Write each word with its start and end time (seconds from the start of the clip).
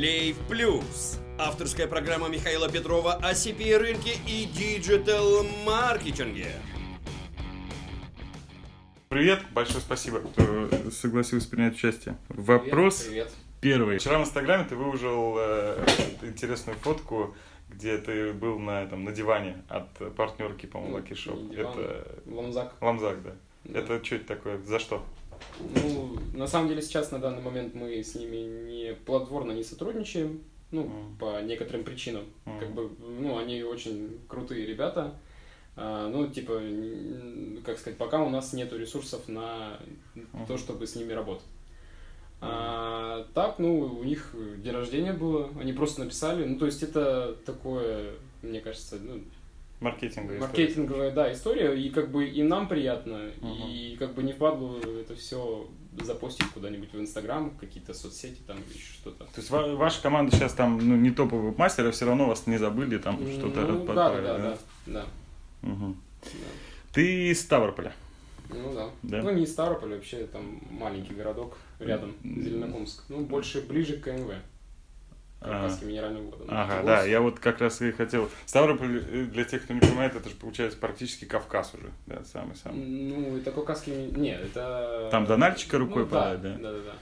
Лейв 0.00 0.38
Плюс. 0.48 1.18
Авторская 1.38 1.86
программа 1.86 2.28
Михаила 2.28 2.66
Петрова 2.70 3.12
о 3.12 3.32
CPA 3.32 3.76
рынке 3.76 4.12
и 4.26 4.46
digital 4.46 5.44
маркетинге. 5.66 6.46
Привет, 9.10 9.40
большое 9.52 9.80
спасибо, 9.80 10.20
кто 10.20 10.70
согласился 10.90 11.50
принять 11.50 11.74
участие. 11.74 12.16
Вопрос 12.30 13.02
Привет. 13.02 13.30
первый. 13.60 13.98
Вчера 13.98 14.18
в 14.18 14.22
Инстаграме 14.22 14.64
ты 14.64 14.76
выложил 14.76 15.36
э, 15.38 15.84
интересную 16.22 16.78
фотку, 16.78 17.34
где 17.68 17.98
ты 17.98 18.32
был 18.32 18.58
на, 18.58 18.84
этом, 18.84 19.04
на 19.04 19.12
диване 19.12 19.62
от 19.68 19.92
партнерки, 20.16 20.64
по-моему, 20.64 20.98
Lucky 20.98 21.12
Shop. 21.12 21.50
Диван, 21.50 21.78
Это 21.78 22.22
Lamzac. 22.26 22.74
Lamzac, 22.80 23.22
да. 23.22 23.32
Да. 23.64 23.80
Это 23.80 24.02
что 24.02 24.16
это 24.16 24.26
такое? 24.26 24.58
За 24.62 24.78
что? 24.78 25.04
Ну, 25.74 26.16
на 26.34 26.46
самом 26.46 26.68
деле 26.68 26.82
сейчас 26.82 27.10
на 27.10 27.18
данный 27.18 27.42
момент 27.42 27.74
мы 27.74 28.02
с 28.02 28.14
ними 28.14 28.36
не 28.36 28.94
плодотворно 28.94 29.52
не 29.52 29.62
сотрудничаем, 29.62 30.40
ну, 30.70 30.84
Мгм. 30.84 31.16
по 31.18 31.40
некоторым 31.42 31.84
причинам. 31.84 32.24
Мгм. 32.44 32.58
Как 32.58 32.72
бы, 32.72 32.90
ну, 32.98 33.38
они 33.38 33.62
очень 33.62 34.18
крутые 34.28 34.66
ребята. 34.66 35.14
А, 35.76 36.08
ну, 36.08 36.26
типа, 36.28 36.60
как 37.64 37.78
сказать, 37.78 37.98
пока 37.98 38.22
у 38.22 38.28
нас 38.28 38.52
нету 38.52 38.78
ресурсов 38.78 39.28
на 39.28 39.78
то, 40.46 40.58
чтобы 40.58 40.86
с 40.86 40.96
ними 40.96 41.12
работать. 41.12 41.46
А, 42.40 43.24
так, 43.34 43.58
ну, 43.58 43.78
у 43.78 44.02
них 44.02 44.34
день 44.58 44.72
рождения 44.72 45.12
было, 45.12 45.48
они 45.60 45.72
просто 45.72 46.00
написали. 46.00 46.44
Ну, 46.44 46.58
то 46.58 46.66
есть 46.66 46.82
это 46.82 47.36
такое, 47.46 48.14
мне 48.42 48.60
кажется, 48.60 48.96
ну, 49.00 49.22
Маркетинговая 49.82 50.38
история. 50.38 50.40
маркетинговая, 50.62 51.10
да, 51.10 51.32
история, 51.32 51.74
и 51.74 51.90
как 51.90 52.10
бы 52.10 52.26
и 52.26 52.42
нам 52.42 52.68
приятно, 52.68 53.30
Мгм. 53.40 53.68
и 53.68 53.96
как 53.98 54.14
бы 54.14 54.22
не 54.22 54.32
впадло 54.32 54.78
это 55.00 55.14
все 55.16 55.68
запостить 56.02 56.46
куда-нибудь 56.54 56.92
в 56.94 57.00
Инстаграм, 57.00 57.50
какие-то 57.60 57.92
соцсети 57.92 58.40
там 58.46 58.56
или 58.56 58.74
еще 58.78 58.92
что-то. 58.94 59.24
То 59.24 59.30
есть 59.38 59.50
ва- 59.50 59.74
ваша 59.74 60.00
команда 60.02 60.34
сейчас 60.34 60.54
там 60.54 60.78
ну, 60.78 60.96
не 60.96 61.10
топовый 61.10 61.52
мастер, 61.58 61.86
а 61.86 61.90
все 61.90 62.06
равно 62.06 62.26
вас 62.28 62.46
не 62.46 62.56
забыли, 62.58 62.96
там 62.98 63.18
что-то 63.32 63.60
ну, 63.60 63.66
да, 63.66 63.72
да, 63.72 63.78
подправили, 63.86 64.26
да, 64.26 64.38
да, 64.38 64.56
да, 64.86 65.06
Мгм. 65.62 65.96
да. 66.22 66.28
Ты 66.94 67.30
из 67.30 67.40
Ставрополя. 67.42 67.92
Ну 68.50 68.74
да. 68.74 68.90
Да? 69.02 69.22
Ну 69.22 69.30
не 69.32 69.46
Ставрополь, 69.46 69.94
вообще 69.94 70.26
там 70.26 70.60
маленький 70.70 71.14
городок 71.14 71.56
рядом. 71.78 72.14
Зеленокумск. 72.22 73.04
Ну, 73.08 73.20
больше 73.24 73.60
ближе 73.62 73.96
к 73.96 74.04
КМВ. 74.04 74.32
А, 75.44 75.62
Кавказский 75.62 75.88
минеральный 75.88 76.22
воды. 76.22 76.44
Ага, 76.48 76.82
да, 76.84 77.04
я 77.04 77.20
вот 77.20 77.38
как 77.38 77.60
раз 77.60 77.80
и 77.82 77.90
хотел. 77.92 78.30
Ставрополь, 78.46 79.00
для 79.00 79.44
тех, 79.44 79.62
кто 79.62 79.74
не 79.74 79.80
понимает, 79.80 80.14
это 80.14 80.28
же 80.28 80.34
получается 80.36 80.78
практически 80.78 81.24
Кавказ 81.24 81.74
уже, 81.74 81.90
да, 82.06 82.22
самый-самый. 82.24 82.78
Ну, 82.78 83.36
это 83.36 83.50
Кавказский... 83.50 84.10
Нет, 84.12 84.40
это... 84.40 85.08
Там 85.10 85.26
до 85.26 85.36
Нальчика 85.36 85.78
рукой 85.78 86.04
ну, 86.04 86.10
да, 86.10 86.22
подать, 86.22 86.42
да? 86.42 86.70
Да, 86.70 86.72
да, 86.72 86.92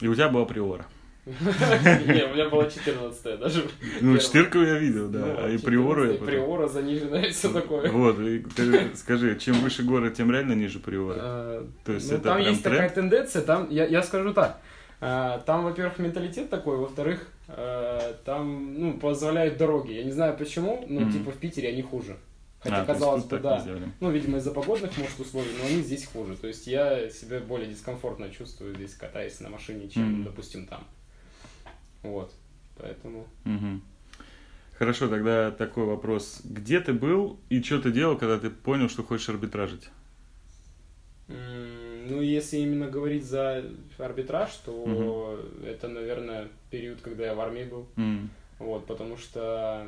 И 0.00 0.08
у 0.08 0.14
тебя 0.14 0.28
была 0.28 0.44
приора. 0.44 0.86
да. 1.26 1.26
Не, 1.26 2.24
у 2.24 2.34
меня 2.34 2.48
была 2.48 2.70
14 2.70 3.40
даже. 3.40 3.68
Ну, 4.00 4.16
четырку 4.18 4.58
я 4.58 4.78
видел, 4.78 5.08
да, 5.08 5.18
Ну, 5.18 5.26
а 5.38 5.48
и 5.48 5.58
14, 5.58 5.64
приору 5.64 6.12
я 6.12 6.18
Приора 6.18 6.68
заниженная 6.68 7.30
все 7.32 7.52
такое. 7.52 7.90
Вот, 7.90 8.16
скажи, 8.94 9.36
чем 9.38 9.54
выше 9.56 9.82
горы, 9.82 10.10
тем 10.10 10.30
реально 10.30 10.52
ниже 10.52 10.78
приора. 10.78 11.16
А, 11.18 11.68
То 11.84 11.92
есть 11.92 12.10
ну, 12.10 12.18
это 12.18 12.24
там 12.24 12.40
есть 12.40 12.62
такая 12.62 12.88
тенденция, 12.90 13.42
там, 13.42 13.68
я, 13.70 14.02
скажу 14.02 14.32
так, 14.34 14.60
а, 15.00 15.40
там, 15.40 15.64
во-первых, 15.64 15.98
менталитет 15.98 16.48
такой, 16.48 16.76
во-вторых, 16.76 17.20
а, 17.20 17.35
там, 17.46 18.74
ну, 18.78 18.98
позволяют 18.98 19.56
дороги. 19.56 19.92
Я 19.92 20.04
не 20.04 20.10
знаю 20.12 20.36
почему, 20.36 20.84
но, 20.88 21.02
Мгм. 21.02 21.12
типа, 21.12 21.30
в 21.30 21.36
Питере 21.38 21.68
они 21.68 21.82
хуже. 21.82 22.16
Хотя, 22.60 22.82
А, 22.82 22.86
казалось 22.86 23.24
бы, 23.24 23.38
да. 23.38 23.64
Ну, 24.00 24.10
видимо, 24.10 24.38
из-за 24.38 24.50
погодных, 24.50 24.96
может, 24.98 25.20
условий, 25.20 25.50
но 25.60 25.66
они 25.66 25.82
здесь 25.82 26.06
хуже. 26.06 26.36
То 26.36 26.48
есть 26.48 26.66
я 26.66 27.08
себя 27.10 27.38
более 27.40 27.68
дискомфортно 27.68 28.30
чувствую 28.30 28.74
здесь, 28.74 28.94
катаясь 28.94 29.38
на 29.40 29.50
машине, 29.50 29.88
чем, 29.88 30.12
Мгм. 30.14 30.24
допустим, 30.24 30.66
там. 30.66 30.84
Вот. 32.02 32.32
Поэтому... 32.78 33.26
Мгм. 33.44 33.82
Хорошо, 34.78 35.08
тогда 35.08 35.50
такой 35.52 35.84
вопрос. 35.84 36.40
Где 36.44 36.80
ты 36.80 36.92
был 36.92 37.38
и 37.48 37.62
что 37.62 37.80
ты 37.80 37.92
делал, 37.92 38.16
когда 38.18 38.38
ты 38.38 38.50
понял, 38.50 38.88
что 38.88 39.02
хочешь 39.04 39.28
арбитражить? 39.28 39.88
М, 41.28 41.36
Ну, 42.08 42.20
если 42.20 42.58
именно 42.58 42.86
говорить 42.88 43.24
за 43.24 43.64
арбитраж, 43.98 44.50
то 44.64 44.72
Мгм. 44.86 45.66
это, 45.66 45.88
наверное, 45.88 46.48
период, 46.70 47.00
когда 47.00 47.26
я 47.26 47.34
в 47.34 47.40
армии 47.40 47.64
был. 47.64 47.86
М, 47.96 48.30
Вот, 48.58 48.86
потому 48.86 49.18
что, 49.18 49.86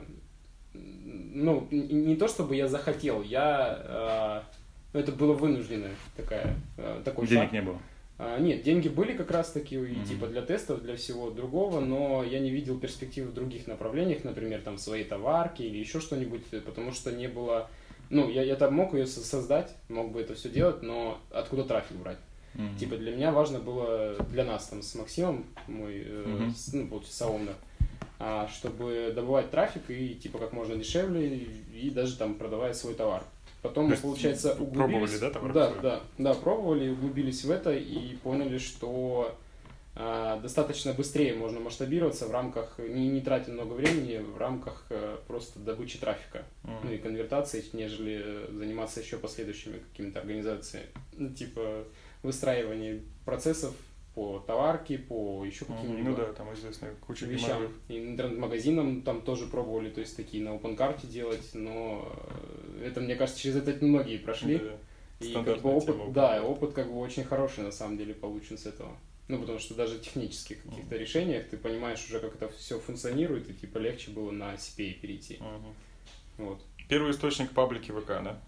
ну, 0.74 1.66
не 1.70 2.16
то 2.16 2.28
чтобы 2.28 2.54
я 2.54 2.68
захотел, 2.68 3.22
я, 3.22 4.44
э, 4.92 4.98
это 4.98 5.12
было 5.12 5.32
вынужденное 5.32 5.94
такая, 6.16 6.54
э, 6.76 7.00
такой 7.02 7.26
Денег 7.26 7.44
шаг. 7.44 7.52
не 7.52 7.62
было. 7.62 7.78
А, 8.18 8.38
нет, 8.38 8.62
деньги 8.64 8.88
были 8.88 9.12
как 9.16 9.30
раз 9.30 9.52
таки 9.52 9.76
и 9.76 9.78
Мгм. 9.78 10.04
типа 10.04 10.26
для 10.26 10.42
тестов, 10.42 10.82
для 10.82 10.96
всего 10.96 11.30
другого, 11.30 11.80
но 11.80 12.22
я 12.24 12.40
не 12.40 12.50
видел 12.50 12.78
перспектив 12.78 13.26
в 13.28 13.32
других 13.32 13.66
направлениях, 13.68 14.24
например, 14.24 14.60
там 14.60 14.76
своей 14.76 15.04
товарки 15.04 15.62
или 15.62 15.78
еще 15.78 16.00
что-нибудь, 16.00 16.42
потому 16.66 16.92
что 16.92 17.10
не 17.12 17.28
было, 17.28 17.70
ну, 18.10 18.28
я, 18.30 18.42
я 18.42 18.56
там 18.56 18.74
мог 18.74 18.94
ее 18.94 19.06
со- 19.06 19.20
создать, 19.24 19.74
мог 19.88 20.12
бы 20.12 20.20
это 20.20 20.34
все 20.34 20.48
делать, 20.48 20.82
но 20.82 21.18
откуда 21.30 21.64
трафик 21.64 21.96
брать? 21.98 22.18
Мгм. 22.54 22.76
Типа 22.76 22.96
для 22.96 23.14
меня 23.14 23.30
важно 23.32 23.58
было, 23.60 24.16
для 24.30 24.44
нас 24.44 24.66
там 24.68 24.82
с 24.82 24.94
Максимом, 24.94 25.44
мой, 25.66 26.02
э, 26.04 26.24
Мгм. 26.26 26.54
с- 26.54 26.72
ну, 26.72 26.86
получается, 26.88 27.18
соомнер, 27.18 27.54
а, 28.18 28.48
чтобы 28.48 29.12
добывать 29.14 29.50
трафик 29.50 29.82
и 29.90 30.14
типа 30.14 30.38
как 30.38 30.52
можно 30.52 30.74
дешевле 30.76 31.28
и, 31.36 31.86
и 31.86 31.90
даже 31.90 32.16
там 32.16 32.34
продавая 32.34 32.74
свой 32.74 32.94
товар. 32.94 33.22
Потом 33.62 33.86
То 33.86 33.92
есть 33.92 34.02
получается, 34.02 34.54
пробовали, 34.54 34.84
углубились. 34.94 35.18
да, 35.20 35.30
товар 35.30 35.52
Да, 35.52 35.72
да, 35.82 36.00
да, 36.18 36.34
пробовали, 36.34 36.90
углубились 36.90 37.44
в 37.44 37.50
это 37.50 37.72
и 37.72 38.16
поняли, 38.16 38.58
что 38.58 39.36
достаточно 40.42 40.92
быстрее 40.92 41.34
можно 41.34 41.58
масштабироваться 41.58 42.26
в 42.26 42.30
рамках, 42.30 42.78
не, 42.78 43.08
не 43.08 43.20
тратя 43.20 43.50
много 43.50 43.72
времени, 43.72 44.18
в 44.18 44.38
рамках 44.38 44.86
э, 44.90 45.18
просто 45.26 45.58
добычи 45.58 45.98
трафика 45.98 46.44
Мгм. 46.62 46.76
ну 46.84 46.92
и 46.92 46.98
конвертации, 46.98 47.64
нежели 47.72 48.46
заниматься 48.52 49.00
еще 49.00 49.18
последующими 49.18 49.78
какими-то 49.78 50.20
организациями, 50.20 50.86
ну, 51.16 51.30
типа 51.30 51.84
выстраивания 52.22 53.00
процессов 53.24 53.74
по 54.14 54.40
товарке, 54.40 54.98
по 54.98 55.44
еще 55.44 55.64
каким-либо 55.64 56.10
Ну 56.10 56.16
да, 56.16 56.32
там 56.32 56.52
известная 56.54 56.92
куча 57.06 57.26
вещам. 57.26 57.68
И 57.88 57.98
интернет-магазинам 57.98 59.02
там 59.02 59.22
тоже 59.22 59.46
пробовали, 59.46 59.90
то 59.90 60.00
есть 60.00 60.16
такие 60.16 60.42
на 60.42 60.50
OpenCart 60.56 61.06
делать, 61.06 61.50
но 61.54 62.12
э, 62.80 62.86
это, 62.86 63.00
мне 63.00 63.14
кажется, 63.16 63.40
через 63.40 63.56
это 63.56 63.84
многие 63.84 64.18
прошли. 64.18 64.58
Да. 64.58 65.26
И 65.26 65.32
как 65.32 65.62
бы 65.62 65.70
опыт, 65.70 66.12
да, 66.12 66.42
опыт 66.42 66.72
как 66.72 66.92
бы 66.92 66.98
очень 66.98 67.24
хороший 67.24 67.64
на 67.64 67.72
самом 67.72 67.96
деле 67.96 68.14
получен 68.14 68.58
с 68.58 68.66
этого. 68.66 68.96
Ну, 69.28 69.38
потому 69.38 69.58
что 69.58 69.74
даже 69.74 69.98
в 69.98 70.00
технических 70.00 70.62
каких-то 70.62 70.96
решениях 70.96 71.46
ты 71.48 71.58
понимаешь 71.58 72.04
уже, 72.06 72.18
как 72.18 72.34
это 72.34 72.48
все 72.48 72.80
функционирует, 72.80 73.50
и 73.50 73.54
типа 73.54 73.76
легче 73.76 74.10
было 74.10 74.30
на 74.30 74.54
CPA 74.54 74.94
перейти. 74.94 75.36
Мгм. 75.36 75.74
Вот. 76.38 76.62
Первый 76.88 77.12
источник 77.12 77.50
паблики 77.52 77.92
ВК, 77.92 78.06
да? 78.06 78.40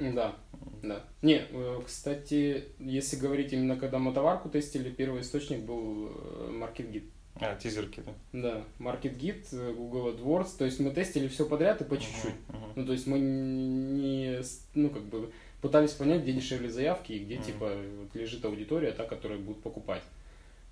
Да, 0.00 0.34
да. 0.82 1.04
Не, 1.22 1.46
э, 1.48 1.80
кстати, 1.86 2.64
если 2.80 3.16
говорить 3.16 3.52
именно 3.52 3.76
когда 3.76 3.98
мотоварку 3.98 4.48
тестили, 4.48 4.90
первый 4.90 5.20
источник 5.20 5.60
был 5.60 6.08
э, 6.08 6.50
MarketGit. 6.50 7.08
А, 7.36 7.54
тизерки, 7.54 8.02
да? 8.04 8.12
Да, 8.32 8.64
MarketGit, 8.80 9.46
э, 9.52 9.72
Google 9.72 10.08
AdWords, 10.08 10.56
то 10.58 10.64
есть 10.64 10.80
мы 10.80 10.90
тестили 10.90 11.28
все 11.28 11.46
подряд 11.46 11.80
и 11.80 11.84
по 11.84 11.96
чуть-чуть. 11.96 12.34
Мгм. 12.48 12.72
Ну, 12.74 12.86
то 12.86 12.92
есть 12.92 13.06
мы 13.06 13.20
не, 13.20 14.42
ну, 14.74 14.90
как 14.90 15.04
бы 15.04 15.30
пытались 15.62 15.92
понять, 15.92 16.22
где 16.22 16.32
дешевле 16.32 16.68
заявки 16.68 17.12
и 17.12 17.20
где, 17.24 17.36
Мгм. 17.36 17.44
типа, 17.44 17.70
вот 18.00 18.14
лежит 18.14 18.44
аудитория, 18.44 18.92
та, 18.92 19.04
которая 19.04 19.38
будет 19.38 19.62
покупать. 19.62 20.02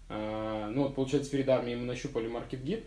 А, 0.09 0.69
ну, 0.71 0.83
вот, 0.83 0.95
получается, 0.97 1.31
перед 1.31 1.49
армией 1.49 1.77
мы 1.77 1.85
нащупали 1.87 2.29
MarketGit, 2.29 2.83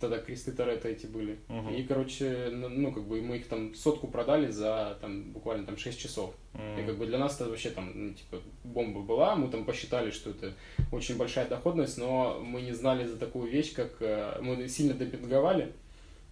тогда 0.00 0.18
кресты 0.18 0.52
Торетто 0.52 0.88
эти 0.88 1.06
были. 1.06 1.38
Мгм. 1.48 1.74
И, 1.74 1.82
короче, 1.84 2.48
ну, 2.52 2.92
как 2.92 3.04
бы 3.04 3.20
мы 3.22 3.36
их 3.36 3.46
там 3.48 3.74
сотку 3.74 4.08
продали 4.08 4.50
за, 4.50 4.98
там, 5.00 5.30
буквально 5.32 5.66
там 5.66 5.76
6 5.76 5.98
часов. 5.98 6.34
И 6.54 6.84
как 6.86 6.96
бы 6.98 7.06
для 7.06 7.18
нас 7.18 7.36
это 7.40 7.48
вообще 7.50 7.70
там, 7.70 7.92
ну, 7.94 8.14
типа, 8.14 8.38
бомба 8.64 9.00
была, 9.00 9.36
мы 9.36 9.48
там 9.48 9.64
посчитали, 9.64 10.10
что 10.10 10.30
это 10.30 10.54
очень 10.90 11.16
большая 11.16 11.48
доходность, 11.48 11.98
но 11.98 12.40
мы 12.42 12.62
не 12.62 12.72
знали 12.72 13.06
за 13.06 13.16
такую 13.16 13.48
вещь, 13.50 13.72
как... 13.74 13.96
э, 14.00 14.40
Мы 14.42 14.66
сильно 14.68 14.94
допинговали, 14.94 15.72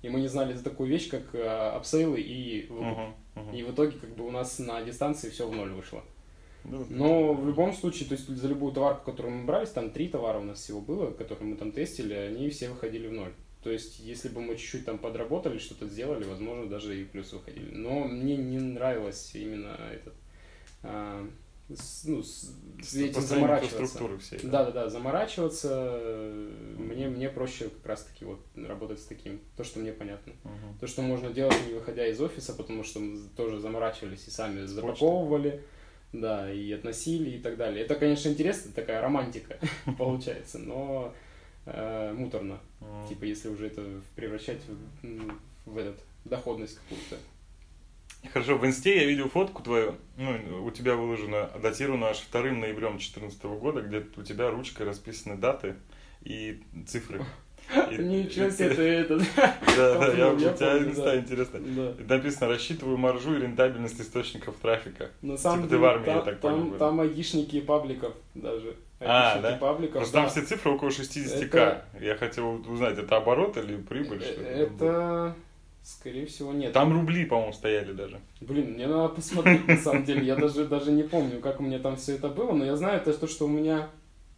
и 0.06 0.08
мы 0.08 0.20
не 0.20 0.28
знали 0.28 0.52
за 0.54 0.62
такую 0.62 0.88
вещь, 0.88 1.08
как 1.08 1.34
э, 1.34 1.42
апсейлы 1.46 2.20
и 2.20 2.66
выкуп. 2.68 2.86
Мгм. 2.86 3.14
Мгм. 3.34 3.54
И 3.54 3.62
в 3.64 3.72
итоге 3.72 3.98
как 3.98 4.14
бы 4.14 4.26
у 4.26 4.30
нас 4.30 4.58
на 4.58 4.82
дистанции 4.82 5.30
все 5.30 5.48
в 5.48 5.52
ноль 5.54 5.72
вышло. 5.72 6.02
Ну, 6.64 6.86
Но 6.88 7.34
в 7.34 7.46
любом 7.46 7.72
случае, 7.72 8.08
то 8.08 8.14
есть 8.14 8.28
за 8.28 8.48
любую 8.48 8.72
товарку, 8.72 9.10
которую 9.10 9.36
мы 9.36 9.44
брались, 9.44 9.70
там 9.70 9.90
три 9.90 10.08
товара 10.08 10.38
у 10.38 10.44
нас 10.44 10.60
всего 10.60 10.80
было, 10.80 11.10
которые 11.10 11.50
мы 11.50 11.56
там 11.56 11.72
тестили, 11.72 12.14
они 12.14 12.48
все 12.50 12.68
выходили 12.68 13.08
в 13.08 13.12
ноль. 13.12 13.32
То 13.62 13.70
есть, 13.70 13.98
если 13.98 14.28
бы 14.28 14.40
мы 14.42 14.56
чуть-чуть 14.56 14.84
там 14.84 14.98
подработали, 14.98 15.58
что-то 15.58 15.86
сделали, 15.86 16.24
возможно, 16.24 16.68
даже 16.68 17.00
и 17.00 17.04
в 17.04 17.10
плюс 17.10 17.32
выходили. 17.32 17.72
Но 17.72 18.04
мне 18.04 18.36
не 18.36 18.58
нравилось 18.58 19.32
именно 19.34 19.76
этот, 19.92 20.14
а, 20.82 21.28
с- 21.74 22.04
ну, 22.04 22.22
с, 22.22 22.52
с 22.82 22.94
этим 22.94 23.20
заморачиваться. 23.20 24.18
всей. 24.18 24.38
Да, 24.44 24.64
да, 24.66 24.70
да, 24.70 24.88
заморачиваться. 24.88 25.68
э, 25.72 26.74
Мне, 26.78 27.08
мне 27.08 27.28
проще 27.28 27.68
как 27.68 27.86
раз-таки 27.86 28.24
вот 28.24 28.40
работать 28.56 29.00
с 29.00 29.04
таким, 29.04 29.40
то, 29.56 29.64
что 29.64 29.78
мне 29.80 29.92
понятно. 29.92 30.32
Мгм. 30.44 30.78
То, 30.80 30.86
что 30.86 31.02
можно 31.02 31.30
делать, 31.30 31.56
не 31.66 31.74
выходя 31.74 32.06
из 32.06 32.20
офиса, 32.20 32.52
потому 32.54 32.84
что 32.84 33.00
мы 33.00 33.18
тоже 33.36 33.58
заморачивались 33.58 34.28
и 34.28 34.30
сами 34.30 34.60
почты. 34.60 34.74
запаковывали, 34.74 35.62
да, 36.12 36.52
и 36.52 36.70
относили 36.72 37.30
и 37.30 37.38
так 37.40 37.56
далее. 37.56 37.84
Это, 37.84 37.94
конечно, 37.96 38.28
интересно, 38.28 38.72
такая 38.72 39.00
романтика 39.00 39.58
получается, 39.98 40.58
но 40.58 41.12
э, 41.66 42.12
муторно. 42.12 42.60
М. 42.80 43.06
Типа, 43.08 43.24
если 43.24 43.48
уже 43.48 43.66
это 43.66 43.82
превращать 44.14 44.60
в, 45.02 45.70
в 45.70 45.78
этот 45.78 45.96
доходность 46.24 46.76
какую-то. 46.78 47.16
Хорошо, 48.32 48.58
в 48.58 48.66
инсте 48.66 48.96
я 48.96 49.04
видел 49.06 49.28
фотку 49.28 49.62
твою, 49.62 49.94
ну, 50.16 50.64
у 50.64 50.70
тебя 50.70 50.94
выложена, 50.96 51.50
датирована 51.62 52.08
аж 52.08 52.20
2 52.30 52.42
ноябрем 52.52 52.92
2014 52.92 53.42
года, 53.44 53.82
где 53.82 54.04
у 54.16 54.22
тебя 54.22 54.50
ручкой 54.50 54.82
расписаны 54.86 55.36
даты 55.36 55.76
и 56.22 56.60
цифры. 56.86 57.24
И- 57.90 57.96
Ничего 57.98 58.50
себе, 58.50 58.68
ты- 58.70 58.74
ты 58.76 58.82
этот. 58.82 59.22
Да, 59.76 59.98
да, 59.98 60.12
я, 60.12 60.32
у 60.32 60.38
тебя 60.38 60.78
инста 60.78 61.18
интересно. 61.18 61.60
Написано, 62.08 62.48
рассчитываю 62.48 62.96
маржу 62.96 63.36
и 63.36 63.40
рентабельность 63.40 64.00
источников 64.00 64.56
трафика. 64.56 65.10
На 65.22 65.36
самом 65.36 65.58
Типа 65.58 65.68
ты 65.68 65.76
деле, 65.76 65.80
в 65.82 65.84
армии, 65.84 66.08
я 66.10 66.20
так 66.20 66.40
понял, 66.40 66.70
там, 66.78 67.00
айдишники 67.00 67.60
пабликов 67.60 68.14
даже. 68.34 68.76
А, 68.98 69.40
да? 69.40 69.56
пабликов, 69.56 69.96
Просто 69.98 70.14
там 70.14 70.28
все 70.30 70.40
цифры 70.42 70.72
около 70.72 70.88
60к. 70.88 71.44
Это- 71.44 71.84
Я 72.00 72.16
хотел 72.16 72.54
узнать, 72.66 72.98
это 72.98 73.16
оборот 73.16 73.56
или 73.58 73.76
прибыль? 73.76 74.22
что 74.22 74.40
Э, 74.40 74.66
Это, 74.66 75.36
скорее 75.86 76.26
всего, 76.26 76.52
нет. 76.52 76.72
Там 76.72 76.92
рубли, 76.92 77.24
по-моему, 77.24 77.52
стояли 77.52 77.92
даже. 77.92 78.20
Блин, 78.40 78.72
мне 78.72 78.86
надо 78.86 79.08
посмотреть, 79.14 79.66
на 79.68 79.76
самом 79.76 80.04
деле. 80.04 80.24
Я 80.26 80.36
даже, 80.36 80.64
даже 80.64 80.90
не 80.90 81.04
помню, 81.04 81.40
как 81.40 81.60
у 81.60 81.62
меня 81.62 81.78
там 81.78 81.96
все 81.96 82.16
это 82.16 82.28
было, 82.28 82.52
но 82.52 82.64
я 82.64 82.76
знаю 82.76 82.96
это 83.00 83.12
то, 83.12 83.26
что 83.28 83.44
у 83.44 83.48
меня... 83.48 83.88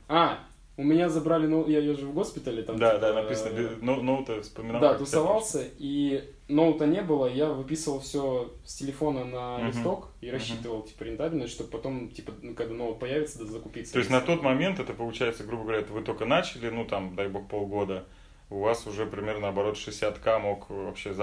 А, 0.09 0.39
у 0.77 0.85
меня 0.85 1.09
забрали, 1.09 1.47
ну, 1.47 1.67
я, 1.67 1.81
я 1.81 1.95
же 1.95 2.06
в 2.06 2.15
госпитале 2.15 2.62
там. 2.62 2.79
да, 2.79 2.91
типа, 2.91 3.00
да, 3.00 3.15
написано, 3.15 3.59
э, 3.59 3.71
но- 3.81 4.00
ноута 4.00 4.41
вспоминал. 4.43 4.81
Да, 4.81 4.95
тусовался, 4.95 5.65
и 5.79 6.23
ноута 6.47 6.87
не 6.87 7.03
было, 7.03 7.27
я 7.27 7.50
выписывал 7.50 7.99
все 8.00 8.53
с 8.65 8.77
телефона 8.77 9.25
на 9.25 9.67
листок 9.67 10.11
и 10.21 10.27
Мгм. 10.27 10.35
рассчитывал, 10.35 10.83
типа, 10.83 11.03
рентабельность, 11.03 11.53
чтобы 11.53 11.71
потом, 11.71 12.11
типа, 12.11 12.33
ну, 12.43 12.55
когда 12.55 12.75
ноут 12.75 13.00
появится, 13.00 13.41
да, 13.41 13.47
закупиться. 13.47 13.93
То 13.93 13.99
есть 13.99 14.11
на 14.11 14.21
тот 14.21 14.43
момент 14.43 14.79
это 14.79 14.93
получается, 14.93 15.43
грубо 15.43 15.65
говоря, 15.65 15.81
это 15.81 15.93
вы 15.93 16.03
только 16.03 16.27
начали, 16.27 16.69
ну 16.71 16.85
там, 16.85 17.17
дай 17.17 17.29
бог, 17.29 17.49
полгода, 17.49 18.05
у 18.50 18.61
вас 18.61 18.87
уже 18.87 19.05
примерно 19.06 19.49
оборот 19.49 19.77
60к 19.77 20.39
мог 20.39 20.71
вообще 20.71 21.11
М, 21.11 21.17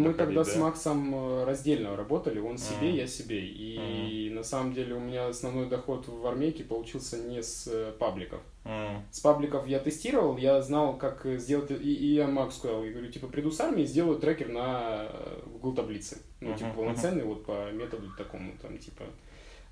Мы 0.00 0.08
доходить, 0.10 0.16
тогда 0.16 0.44
да? 0.44 0.50
с 0.50 0.56
Максом 0.56 1.14
э, 1.14 1.44
раздельно 1.44 1.96
работали, 1.96 2.40
он 2.40 2.58
себе, 2.58 2.88
Мгм. 2.88 2.96
я 2.96 3.06
себе. 3.06 3.40
И 3.46 4.30
на 4.30 4.42
самом 4.42 4.72
деле 4.74 4.94
у 4.94 5.00
меня 5.00 5.28
основной 5.28 5.68
доход 5.68 6.08
в 6.08 6.26
армейке 6.26 6.64
получился 6.64 7.18
не 7.18 7.42
с 7.42 7.68
э, 7.68 7.92
пабликов. 7.98 8.40
М, 8.64 9.02
С 9.10 9.20
пабликов 9.20 9.66
я 9.68 9.78
тестировал, 9.78 10.36
я 10.36 10.60
знал, 10.62 10.96
как 10.98 11.24
сделать, 11.38 11.70
и, 11.70 11.74
и 11.94 12.14
я 12.14 12.26
Макс 12.26 12.56
сказал, 12.56 12.82
я 12.82 12.90
говорю, 12.90 13.10
типа, 13.12 13.28
приду 13.28 13.50
с 13.50 13.60
армии, 13.60 13.84
сделаю 13.84 14.18
трекер 14.18 14.48
на 14.48 15.06
э, 15.10 15.42
Google 15.46 15.74
таблице. 15.74 16.18
Ну, 16.40 16.48
Мгм, 16.50 16.58
типа, 16.58 16.70
полноценный 16.74 17.24
вот 17.24 17.44
по 17.46 17.70
методу 17.70 18.10
такому, 18.16 18.52
там, 18.60 18.78
типа, 18.78 19.04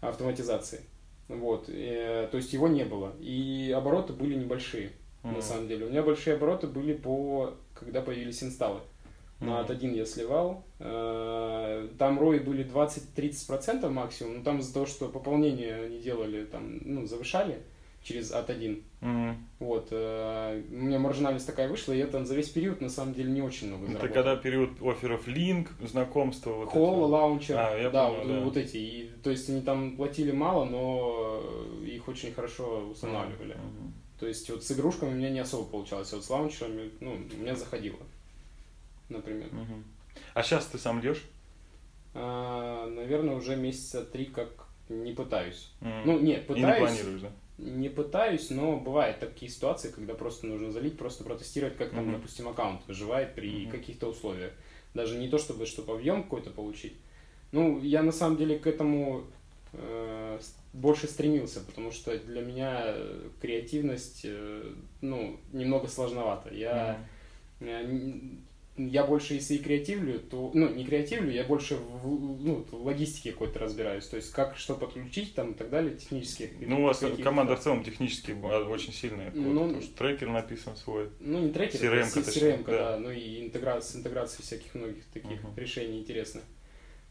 автоматизации. 0.00 0.80
Вот, 1.28 1.68
э, 1.68 2.28
то 2.30 2.36
есть 2.36 2.52
его 2.52 2.68
не 2.68 2.84
было. 2.84 3.12
И 3.20 3.72
обороты 3.74 4.12
были 4.12 4.34
небольшие, 4.34 4.92
м, 5.24 5.34
на 5.34 5.42
самом 5.42 5.68
деле. 5.68 5.86
У 5.86 5.90
меня 5.90 6.02
большие 6.02 6.36
обороты 6.36 6.66
были 6.66 6.94
по, 6.94 7.54
когда 7.74 8.00
появились 8.00 8.42
инсталлы. 8.42 8.80
На 9.40 9.46
Мгм. 9.54 9.60
от 9.60 9.70
один 9.70 9.94
я 9.94 10.04
сливал. 10.06 10.64
Э, 10.78 11.88
Там 11.98 12.20
рои 12.20 12.38
были 12.38 12.62
20-30% 12.62 13.90
максимум, 13.90 14.38
но 14.38 14.44
там 14.44 14.58
из-за 14.58 14.72
того, 14.74 14.86
что 14.86 15.08
пополнение 15.08 15.74
они 15.86 15.98
делали, 15.98 16.44
там, 16.44 16.78
ну, 16.84 17.06
завышали 17.06 17.58
через 18.04 18.30
от 18.32 18.50
1. 18.50 18.82
м. 19.00 19.36
Вот, 19.58 19.88
э, 19.90 20.62
у 20.70 20.74
меня 20.74 20.98
маржинальность 20.98 21.46
такая 21.46 21.68
вышла, 21.68 21.92
и 21.92 21.98
я 21.98 22.06
там 22.06 22.24
за 22.26 22.34
весь 22.36 22.48
период 22.50 22.80
на 22.80 22.88
самом 22.88 23.14
деле 23.14 23.30
не 23.30 23.42
очень 23.42 23.68
много 23.68 23.84
Это 23.84 23.92
заработал. 23.94 24.14
когда 24.14 24.36
период 24.36 24.70
офферов 24.82 25.26
линк, 25.28 25.70
знакомства, 25.80 26.52
вот 26.52 26.68
Холл, 26.68 27.04
эти. 27.04 27.10
лаунчер, 27.10 27.56
А, 27.58 27.76
я 27.78 27.90
да, 27.90 28.08
понял, 28.08 28.18
вот, 28.20 28.28
да. 28.28 28.40
вот 28.44 28.56
эти. 28.56 28.76
И, 28.76 29.10
то 29.22 29.30
есть 29.30 29.48
они 29.50 29.60
там 29.60 29.96
платили 29.96 30.30
мало, 30.32 30.64
но 30.64 31.40
их 31.84 32.06
очень 32.08 32.32
хорошо 32.32 32.88
устанавливали. 32.90 33.54
Мгм. 33.54 33.91
То 34.22 34.28
есть 34.28 34.48
вот 34.50 34.62
с 34.62 34.70
игрушками 34.70 35.10
у 35.10 35.14
меня 35.16 35.30
не 35.30 35.40
особо 35.40 35.68
получалось, 35.68 36.12
а 36.12 36.14
вот 36.14 36.24
с 36.24 36.30
лаунчерами, 36.30 36.92
ну, 37.00 37.14
у 37.14 37.36
меня 37.36 37.56
заходило, 37.56 37.98
например. 39.08 39.48
Мгм. 39.50 39.82
А 40.34 40.44
сейчас 40.44 40.66
ты 40.66 40.78
сам 40.78 41.00
идешь? 41.00 41.24
А, 42.14 42.86
наверное, 42.88 43.34
уже 43.34 43.56
месяца 43.56 44.04
три 44.04 44.26
как 44.26 44.68
не 44.88 45.12
пытаюсь. 45.12 45.72
М. 45.80 46.06
Ну, 46.06 46.20
не, 46.20 46.34
И 46.34 46.36
не 46.36 46.42
пытаюсь. 46.42 46.78
планируешь, 46.78 47.20
да? 47.20 47.32
Не 47.58 47.88
пытаюсь, 47.88 48.50
но 48.50 48.76
бывают 48.76 49.18
такие 49.18 49.50
ситуации, 49.50 49.90
когда 49.90 50.14
просто 50.14 50.46
нужно 50.46 50.70
залить, 50.70 50.96
просто 50.96 51.24
протестировать, 51.24 51.76
как 51.76 51.90
там, 51.90 52.04
Мгм. 52.04 52.12
допустим, 52.12 52.46
аккаунт 52.46 52.86
выживает 52.86 53.34
при 53.34 53.62
Мгм. 53.62 53.70
каких-то 53.72 54.06
условиях. 54.06 54.52
Даже 54.94 55.18
не 55.18 55.26
то, 55.28 55.38
чтобы, 55.38 55.66
чтобы 55.66 55.94
объем 55.94 56.22
какой-то 56.22 56.50
получить. 56.50 56.94
Ну, 57.50 57.80
я 57.80 58.04
на 58.04 58.12
самом 58.12 58.36
деле 58.36 58.56
к 58.60 58.68
этому 58.68 59.24
больше 60.72 61.06
стремился, 61.06 61.60
потому 61.60 61.92
что 61.92 62.16
для 62.18 62.40
меня 62.40 62.82
э, 62.84 63.28
креативность, 63.40 64.22
э, 64.24 64.72
ну, 65.00 65.38
немного 65.52 65.86
сложновато. 65.86 66.54
Я, 66.54 66.98
Мгм. 67.60 68.40
я, 68.78 69.04
больше, 69.04 69.34
если 69.34 69.54
и 69.54 69.58
креативлю, 69.58 70.18
то, 70.18 70.50
ну, 70.54 70.68
не 70.70 70.84
креативлю, 70.84 71.30
я 71.30 71.44
больше 71.44 71.76
в, 71.76 72.42
ну, 72.42 72.64
в 72.70 72.86
логистике 72.86 73.32
какой-то 73.32 73.58
разбираюсь, 73.58 74.06
то 74.06 74.16
есть 74.16 74.32
как 74.32 74.56
что 74.56 74.74
подключить 74.74 75.34
там 75.34 75.52
и 75.52 75.54
так 75.54 75.68
далее, 75.68 75.94
технически. 75.94 76.50
Ну, 76.60 76.80
у 76.80 76.84
вас 76.84 77.04
команда 77.22 77.56
в 77.56 77.60
целом 77.60 77.84
технически 77.84 78.34
а, 78.42 78.66
очень 78.66 78.94
сильная. 78.94 79.30
Ну, 79.34 79.60
потому 79.60 79.82
что 79.82 79.96
трекер 79.98 80.30
написан 80.30 80.76
свой. 80.76 81.10
Ну, 81.20 81.40
не 81.40 81.50
трекер, 81.50 81.80
CRM-ка, 81.80 82.20
а 82.20 82.22
точнее, 82.22 82.52
CRM, 82.52 82.64
да. 82.64 82.72
да. 82.72 82.98
ну 82.98 83.10
и 83.10 83.44
интеграция, 83.44 83.92
с 83.92 83.96
интеграцией 83.96 84.42
всяких 84.42 84.74
многих 84.74 85.04
таких 85.12 85.42
Мгм. 85.44 85.56
решений 85.56 86.00
интересных. 86.00 86.44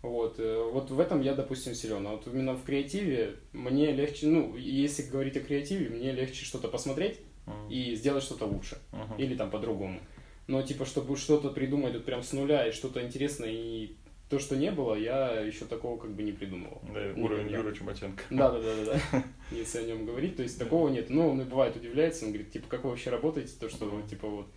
Вот, 0.02 0.40
э, 0.40 0.70
вот 0.72 0.90
в 0.90 1.00
этом 1.00 1.22
я, 1.22 1.36
допустим, 1.36 1.76
силен. 1.76 2.06
А 2.08 2.12
вот 2.12 2.26
именно 2.28 2.56
в 2.56 2.64
креативе 2.64 3.36
мне 3.54 3.92
легче, 3.92 4.28
ну, 4.28 4.56
если 4.56 5.04
говорить 5.04 5.38
о 5.38 5.42
креативе, 5.42 5.90
мне 5.90 6.12
легче 6.12 6.44
что-то 6.44 6.68
посмотреть 6.68 7.20
М. 7.46 7.70
и 7.70 7.94
сделать 7.96 8.24
что-то 8.24 8.46
лучше. 8.46 8.78
Мгм. 8.92 9.18
Или 9.18 9.36
там 9.36 9.52
по-другому. 9.52 10.00
Но, 10.48 10.62
типа, 10.64 10.86
чтобы 10.86 11.16
что-то 11.18 11.50
придумать 11.50 11.94
вот 11.94 12.06
прям 12.06 12.24
с 12.24 12.34
нуля 12.34 12.68
и 12.68 12.72
что-то 12.72 13.02
интересное, 13.02 13.50
и 13.52 13.96
то, 14.30 14.40
что 14.40 14.56
не 14.56 14.72
было, 14.72 14.96
я 14.96 15.42
еще 15.42 15.66
такого 15.66 16.00
как 16.00 16.12
бы 16.16 16.24
не 16.24 16.32
придумывал. 16.32 16.82
Да, 16.94 17.12
Не 17.12 17.22
уровень. 17.22 17.52
Юры 17.52 17.76
Чумаченко. 17.76 18.24
Да, 18.30 18.50
да, 18.50 18.60
да, 18.62 18.86
да, 18.86 19.02
да. 19.12 19.24
Если 19.52 19.80
о 19.80 19.84
нем 19.84 20.06
говорить, 20.06 20.38
то 20.38 20.44
есть 20.44 20.58
такого 20.58 20.90
нет. 20.90 21.10
Ну, 21.10 21.30
он 21.30 21.42
и 21.42 21.44
бывает 21.44 21.76
удивляется, 21.76 22.26
он 22.26 22.32
говорит, 22.32 22.52
типа, 22.52 22.68
как 22.70 22.84
вы 22.86 22.92
вообще 22.92 23.10
работаете, 23.10 23.54
то, 23.60 23.70
что 23.70 23.86
вы, 23.86 24.02
типа, 24.08 24.28
вот, 24.28 24.48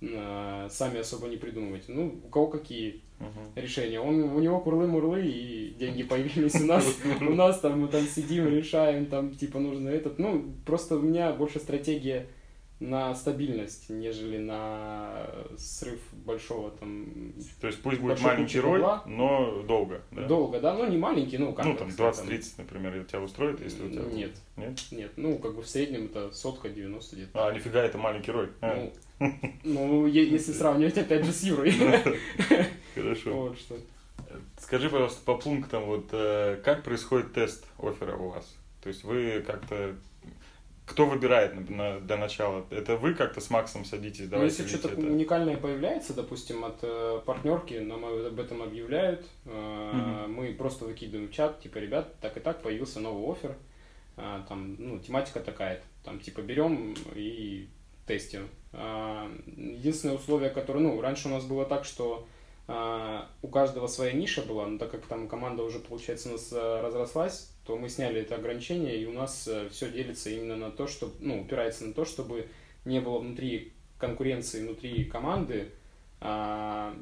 сами 0.00 1.00
особо 1.00 1.28
не 1.28 1.36
придумываете. 1.36 1.92
Ну, 1.92 2.20
у 2.24 2.28
кого 2.28 2.46
какие 2.48 3.02
Мгм. 3.18 3.52
решения. 3.54 4.00
Он, 4.00 4.22
у 4.22 4.40
него 4.40 4.60
курлы-мурлы, 4.60 5.26
и 5.26 5.74
деньги 5.78 6.02
появились 6.08 6.54
у 6.60 6.64
нас. 6.64 6.86
У 7.20 7.34
нас 7.34 7.60
там, 7.60 7.80
мы 7.80 7.88
там 7.88 8.06
сидим, 8.06 8.48
решаем, 8.48 9.06
там, 9.06 9.34
типа, 9.34 9.58
нужно 9.58 9.90
этот. 9.90 10.18
Ну, 10.18 10.54
просто 10.64 10.96
у 10.96 11.02
меня 11.02 11.32
больше 11.32 11.58
стратегия 11.58 12.26
на 12.80 13.14
стабильность, 13.14 13.90
нежели 13.90 14.38
на 14.38 15.26
срыв 15.58 16.00
большого 16.24 16.70
там 16.70 17.34
То 17.60 17.66
есть 17.66 17.82
пусть 17.82 18.00
будет 18.00 18.22
маленький 18.22 18.58
роль, 18.58 18.82
но 19.04 19.62
долго. 19.68 20.00
Да? 20.10 20.26
долго, 20.26 20.60
да, 20.60 20.74
ну 20.74 20.88
не 20.88 20.96
маленький, 20.96 21.36
ну 21.36 21.52
как 21.52 21.66
Ну, 21.66 21.76
там 21.76 21.90
сказать, 21.90 22.26
20-30, 22.30 22.54
например, 22.56 23.04
тебя 23.04 23.20
устроит, 23.20 23.60
если 23.60 23.86
у 23.86 23.90
тебя... 23.90 24.04
Нет. 24.04 24.30
Нет? 24.56 24.80
Нет, 24.92 25.12
ну 25.16 25.38
как 25.38 25.56
бы 25.56 25.62
в 25.62 25.68
среднем 25.68 26.06
это 26.06 26.32
сотка 26.32 26.70
90 26.70 27.16
где-то. 27.16 27.46
А, 27.48 27.52
нифига, 27.52 27.82
это 27.82 27.98
маленький 27.98 28.30
роль. 28.32 28.50
А, 28.62 28.74
Ну, 28.74 28.92
ну, 29.64 30.06
если 30.06 30.52
сравнивать 30.52 30.98
опять 30.98 31.24
же 31.24 31.32
с 31.32 31.42
Юрой. 31.42 31.72
Хорошо. 32.94 33.34
Вот 33.34 33.58
что. 33.58 33.76
Скажи, 34.58 34.88
пожалуйста, 34.90 35.20
по 35.24 35.36
пунктам, 35.36 35.84
вот 35.84 36.08
э, 36.12 36.60
как 36.64 36.82
происходит 36.82 37.32
тест 37.32 37.66
оффера 37.78 38.16
у 38.16 38.30
вас? 38.30 38.54
То 38.82 38.88
есть 38.88 39.04
вы 39.04 39.42
как-то... 39.46 39.94
Кто 40.86 41.06
выбирает 41.06 41.70
на- 41.70 42.00
для 42.00 42.16
начала? 42.16 42.66
Это 42.70 42.96
вы 42.96 43.14
как-то 43.14 43.40
с 43.40 43.48
Максом 43.50 43.84
садитесь, 43.84 44.24
Ну, 44.24 44.30
давайте 44.30 44.62
если 44.62 44.62
видите 44.64 44.78
что-то 44.88 45.00
это? 45.02 45.12
уникальное 45.12 45.56
появляется, 45.56 46.14
допустим, 46.14 46.64
от 46.64 46.78
э, 46.82 47.20
партнерки, 47.24 47.74
нам 47.74 48.04
об 48.04 48.38
этом 48.40 48.62
объявляют, 48.62 49.24
э, 49.46 49.92
Мгм. 50.26 50.32
мы 50.34 50.52
просто 50.54 50.86
выкидываем 50.86 51.28
в 51.28 51.32
чат, 51.32 51.60
типа, 51.60 51.78
ребят, 51.78 52.14
так 52.20 52.36
и 52.36 52.40
так, 52.40 52.62
появился 52.62 52.98
новый 52.98 53.30
офер, 53.32 53.54
а, 54.16 54.44
там, 54.48 54.74
ну, 54.78 54.98
тематика 54.98 55.38
такая, 55.40 55.80
там, 56.04 56.18
типа, 56.18 56.40
берем 56.42 56.94
и 57.14 57.68
тестим. 58.06 58.48
А, 58.72 59.30
единственное 59.56 60.16
условие, 60.16 60.50
которое, 60.50 60.80
ну, 60.80 61.00
раньше 61.00 61.28
у 61.28 61.30
нас 61.30 61.44
было 61.44 61.64
так, 61.64 61.84
что 61.84 62.26
а, 62.68 63.28
у 63.42 63.48
каждого 63.48 63.86
своя 63.86 64.12
ниша 64.12 64.42
была, 64.42 64.66
но 64.66 64.78
так 64.78 64.90
как 64.90 65.06
там 65.06 65.28
команда 65.28 65.62
уже, 65.62 65.78
получается, 65.80 66.28
у 66.28 66.32
нас 66.32 66.52
э, 66.52 66.80
разрослась, 66.80 67.52
то 67.66 67.76
мы 67.76 67.88
сняли 67.88 68.20
это 68.20 68.36
ограничение, 68.36 68.96
и 68.96 69.06
у 69.06 69.12
нас 69.12 69.48
все 69.70 69.90
делится 69.90 70.30
именно 70.30 70.56
на 70.56 70.70
то, 70.70 70.86
что, 70.86 71.12
ну, 71.20 71.40
упирается 71.42 71.84
на 71.84 71.94
то, 71.94 72.04
чтобы 72.04 72.48
не 72.84 73.00
было 73.00 73.18
внутри 73.18 73.72
конкуренции, 73.98 74.62
внутри 74.62 75.04
команды, 75.04 75.70
а, 76.20 76.94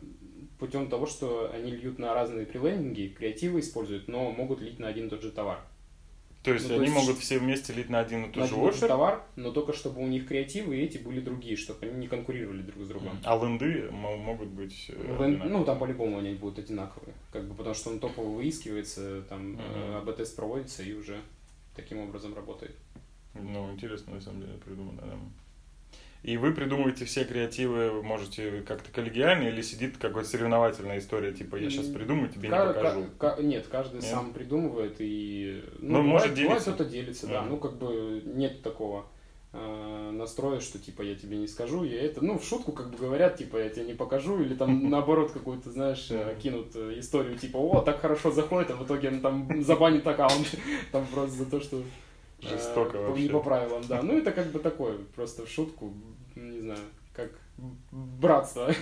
путем 0.58 0.88
того, 0.88 1.06
что 1.06 1.50
они 1.52 1.70
льют 1.72 1.98
на 1.98 2.14
разные 2.14 2.46
прилендинги, 2.46 3.14
креативы 3.16 3.60
используют, 3.60 4.08
но 4.08 4.30
могут 4.30 4.60
лить 4.60 4.78
на 4.78 4.88
один 4.88 5.06
и 5.06 5.10
тот 5.10 5.22
же 5.22 5.30
товар. 5.30 5.60
То 6.48 6.54
есть 6.54 6.64
ну, 6.64 6.74
то 6.76 6.80
они 6.82 6.90
есть 6.92 6.94
могут 7.06 7.18
все 7.22 7.38
вместе 7.38 7.72
лить 7.72 7.88
на 7.90 8.00
один 8.00 8.24
и 8.24 8.32
тот 8.32 8.48
же 8.48 8.56
оффер, 8.56 8.88
товар, 8.88 9.22
но 9.36 9.50
только 9.52 9.72
чтобы 9.72 10.00
у 10.02 10.06
них 10.06 10.26
креативы 10.28 10.76
и 10.76 10.82
эти 10.82 10.98
были 10.98 11.20
другие, 11.20 11.56
чтобы 11.56 11.86
они 11.86 11.94
не 11.98 12.08
конкурировали 12.08 12.62
друг 12.62 12.84
с 12.84 12.88
другом. 12.88 13.18
а 13.24 13.36
ленды 13.36 13.88
мо- 13.90 14.16
могут 14.16 14.48
быть... 14.48 14.86
э, 14.88 14.92
одинаковые. 14.94 15.50
ну, 15.50 15.64
там 15.64 15.78
по-любому 15.78 16.18
они 16.18 16.34
будут 16.34 16.58
одинаковые. 16.58 17.14
Как 17.32 17.44
бы 17.48 17.54
потому 17.54 17.74
что 17.74 17.90
он 17.90 17.98
топово 18.00 18.36
выискивается, 18.36 19.22
там 19.28 19.52
Мгм. 19.52 19.60
э, 19.74 19.98
АБ-тест 19.98 20.36
проводится 20.36 20.82
и 20.82 20.92
уже 20.92 21.18
таким 21.76 21.98
образом 22.00 22.34
работает. 22.34 22.74
Ну, 23.34 23.70
интересно, 23.72 24.14
на 24.14 24.20
самом 24.20 24.40
деле, 24.40 24.54
придумано, 24.64 25.00
да. 25.02 25.14
И 26.22 26.36
вы 26.36 26.52
придумываете 26.52 27.04
все 27.04 27.24
креативы, 27.24 28.02
можете 28.02 28.62
как-то 28.66 28.90
коллегиально, 28.92 29.48
или 29.48 29.62
сидит 29.62 29.96
какая-то 29.98 30.28
соревновательная 30.28 30.98
история, 30.98 31.32
типа 31.32 31.56
я 31.56 31.70
сейчас 31.70 31.86
придумаю, 31.86 32.28
тебе 32.28 32.48
Ка- 32.48 32.66
не 32.66 32.72
покажу. 32.74 33.04
ка- 33.18 33.30
ка- 33.36 33.42
нет, 33.42 33.66
каждый 33.70 33.96
Нет? 33.96 34.04
сам 34.04 34.32
придумывает 34.32 34.96
и 34.98 35.62
Ну, 35.78 36.02
бывает- 36.02 36.06
может 36.06 36.28
бывает 36.30 36.48
делиться. 36.48 36.72
кто-то 36.72 36.90
делится, 36.90 37.26
да. 37.28 37.42
Ну 37.42 37.56
как 37.58 37.78
бы 37.78 38.22
нет 38.26 38.62
такого 38.62 39.06
э, 39.54 40.10
настроя, 40.12 40.60
что 40.60 40.78
типа 40.78 41.00
я 41.00 41.14
тебе 41.14 41.38
не 41.38 41.46
скажу, 41.48 41.82
я 41.82 42.02
это, 42.02 42.22
ну 42.22 42.38
в 42.38 42.44
шутку 42.44 42.72
как 42.72 42.90
бы 42.90 42.98
говорят, 42.98 43.38
типа 43.38 43.56
я 43.56 43.70
тебе 43.70 43.86
не 43.86 43.94
покажу, 43.94 44.38
или 44.42 44.54
там 44.54 44.68
наоборот 44.90 45.30
какую-то, 45.32 45.70
знаешь, 45.70 46.08
э, 46.10 46.36
кинут 46.42 46.72
э, 46.76 46.98
историю 46.98 47.38
типа, 47.38 47.56
о, 47.56 47.80
так 47.80 48.00
хорошо 48.02 48.30
заходит, 48.30 48.70
а 48.72 48.74
в 48.76 48.84
итоге 48.84 49.08
он 49.08 49.20
там 49.20 49.62
забанит 49.62 50.06
аккаунт, 50.06 50.46
там 50.92 51.06
просто 51.06 51.36
за 51.44 51.46
то, 51.50 51.60
что 51.60 51.82
Жестоко 52.40 52.92
по- 52.92 52.98
вообще. 53.08 53.22
не 53.22 53.28
по 53.28 53.40
правилам, 53.40 53.82
да. 53.88 54.02
Ну 54.02 54.16
это 54.18 54.32
как 54.32 54.48
бы 54.48 54.58
такое, 54.58 54.98
просто 55.14 55.44
в 55.46 55.48
шутку, 55.50 55.92
не 56.36 56.60
знаю, 56.60 56.80
как 57.12 57.30
братство. 57.90 58.72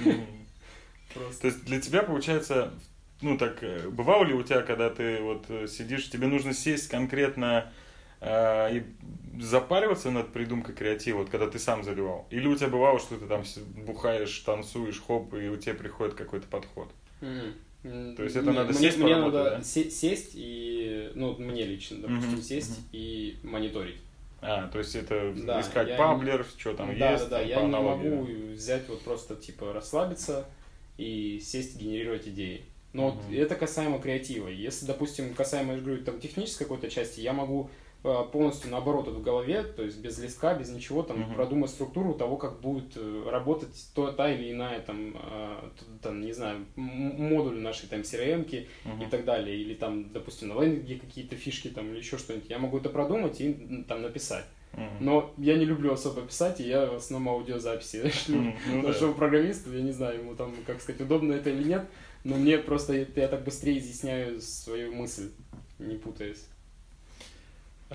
Просто. 1.14 1.40
То 1.40 1.46
есть 1.48 1.64
для 1.64 1.80
тебя 1.80 2.02
получается, 2.02 2.74
ну 3.22 3.38
так, 3.38 3.62
э, 3.62 3.88
бывало 3.88 4.24
ли 4.24 4.34
у 4.34 4.42
тебя, 4.42 4.62
когда 4.62 4.90
ты 4.90 5.20
вот 5.22 5.46
э, 5.48 5.66
сидишь, 5.66 6.10
тебе 6.10 6.26
нужно 6.26 6.52
сесть 6.52 6.88
конкретно 6.88 7.72
э, 8.20 8.76
и 8.76 8.82
запариваться 9.40 10.10
над 10.10 10.32
придумкой 10.32 10.74
креатива, 10.74 11.18
вот 11.18 11.30
когда 11.30 11.48
ты 11.48 11.58
сам 11.58 11.84
заливал? 11.84 12.26
Или 12.30 12.46
у 12.48 12.56
тебя 12.56 12.68
бывало, 12.68 12.98
что 12.98 13.16
ты 13.16 13.26
там 13.26 13.44
бухаешь, 13.86 14.38
танцуешь, 14.40 15.00
хоп, 15.00 15.32
и 15.34 15.48
у 15.48 15.56
тебя 15.56 15.74
приходит 15.74 16.14
какой-то 16.14 16.46
подход? 16.48 16.90
То 18.16 18.22
есть 18.24 18.36
это 18.36 18.50
Не, 18.50 18.56
надо 18.56 18.72
мне, 18.72 18.80
сесть 18.80 18.98
мне 18.98 19.16
надо 19.16 19.50
да? 19.50 19.62
се- 19.62 19.90
сесть 19.90 20.32
и, 20.34 21.10
ну, 21.14 21.36
мне 21.38 21.64
лично, 21.64 21.98
допустим, 21.98 22.30
Мгм, 22.30 22.42
сесть 22.42 22.70
мгм. 22.70 22.88
и 22.92 23.36
мониторить. 23.42 23.96
А, 24.40 24.68
то 24.68 24.78
есть 24.78 24.94
это 24.94 25.32
Да, 25.36 25.60
искать 25.60 25.96
паблер, 25.96 26.46
что 26.58 26.74
там 26.74 26.96
да, 26.98 27.12
есть, 27.12 27.24
да, 27.24 27.30
да, 27.30 27.40
там, 27.40 27.48
я 27.48 27.62
не 27.62 27.68
аналогии. 27.68 28.08
могу 28.10 28.22
взять 28.52 28.88
вот 28.88 29.00
просто, 29.02 29.34
типа, 29.36 29.72
расслабиться 29.72 30.46
и 30.98 31.40
сесть 31.42 31.76
генерировать 31.80 32.28
идеи. 32.28 32.62
Но 32.92 33.10
вот 33.10 33.24
Мгм. 33.24 33.36
это 33.36 33.54
касаемо 33.56 33.98
креатива. 33.98 34.48
Если, 34.48 34.86
допустим, 34.86 35.34
касаемо, 35.34 35.74
я 35.74 35.80
говорю, 35.80 36.02
там, 36.04 36.18
технической 36.20 36.66
какой-то 36.66 36.88
части, 36.90 37.20
я 37.20 37.32
могу 37.32 37.70
полностью 38.32 38.70
наоборот 38.70 39.08
в 39.08 39.22
голове, 39.22 39.62
то 39.62 39.82
есть 39.82 40.00
без 40.00 40.18
листка, 40.18 40.54
без 40.54 40.70
ничего, 40.70 41.02
там, 41.02 41.20
Мгм. 41.20 41.34
продумать 41.34 41.70
структуру 41.70 42.14
того, 42.14 42.36
как 42.36 42.60
будет 42.60 42.96
э, 42.96 43.28
работать 43.30 43.74
то, 43.94 44.12
та 44.12 44.30
или 44.32 44.52
иная, 44.52 44.80
там, 44.80 45.16
э, 45.16 45.70
там, 46.02 46.20
не 46.20 46.32
знаю, 46.32 46.66
модуль 46.76 47.58
нашей, 47.58 47.88
там, 47.88 48.00
CRM-ки, 48.00 48.68
и 49.00 49.06
так 49.10 49.24
далее, 49.24 49.56
или 49.56 49.74
там, 49.74 50.12
допустим, 50.12 50.48
на 50.48 50.62
лендинге 50.62 50.98
какие-то 50.98 51.36
фишки 51.36 51.68
там 51.68 51.90
или 51.90 51.98
еще 51.98 52.18
что-нибудь, 52.18 52.48
я 52.50 52.58
могу 52.58 52.78
это 52.78 52.88
продумать 52.88 53.40
и 53.40 53.84
там 53.88 54.02
написать. 54.02 54.44
Но 55.00 55.34
я 55.38 55.56
не 55.56 55.64
люблю 55.64 55.92
особо 55.92 56.22
писать, 56.22 56.60
и 56.60 56.68
я 56.68 56.86
в 56.86 56.94
основном 56.96 57.34
аудиозаписи 57.34 58.08
шлю 58.24 58.38
Мгм. 58.40 58.58
Ну 58.70 58.82
да. 58.82 58.88
нашему 58.88 59.14
программисту, 59.14 59.72
я 59.74 59.82
не 59.82 59.92
знаю, 59.92 60.20
ему 60.20 60.34
там, 60.34 60.54
как 60.66 60.80
сказать, 60.80 61.00
удобно 61.00 61.32
это 61.32 61.50
или 61.50 61.64
нет, 61.64 61.86
но 62.24 62.36
мне 62.36 62.58
просто 62.58 62.94
я 62.94 63.28
так 63.28 63.44
быстрее 63.44 63.78
изъясняю 63.78 64.40
свою 64.40 64.94
мысль, 64.94 65.30
не 65.78 65.96
путаясь. 65.96 66.46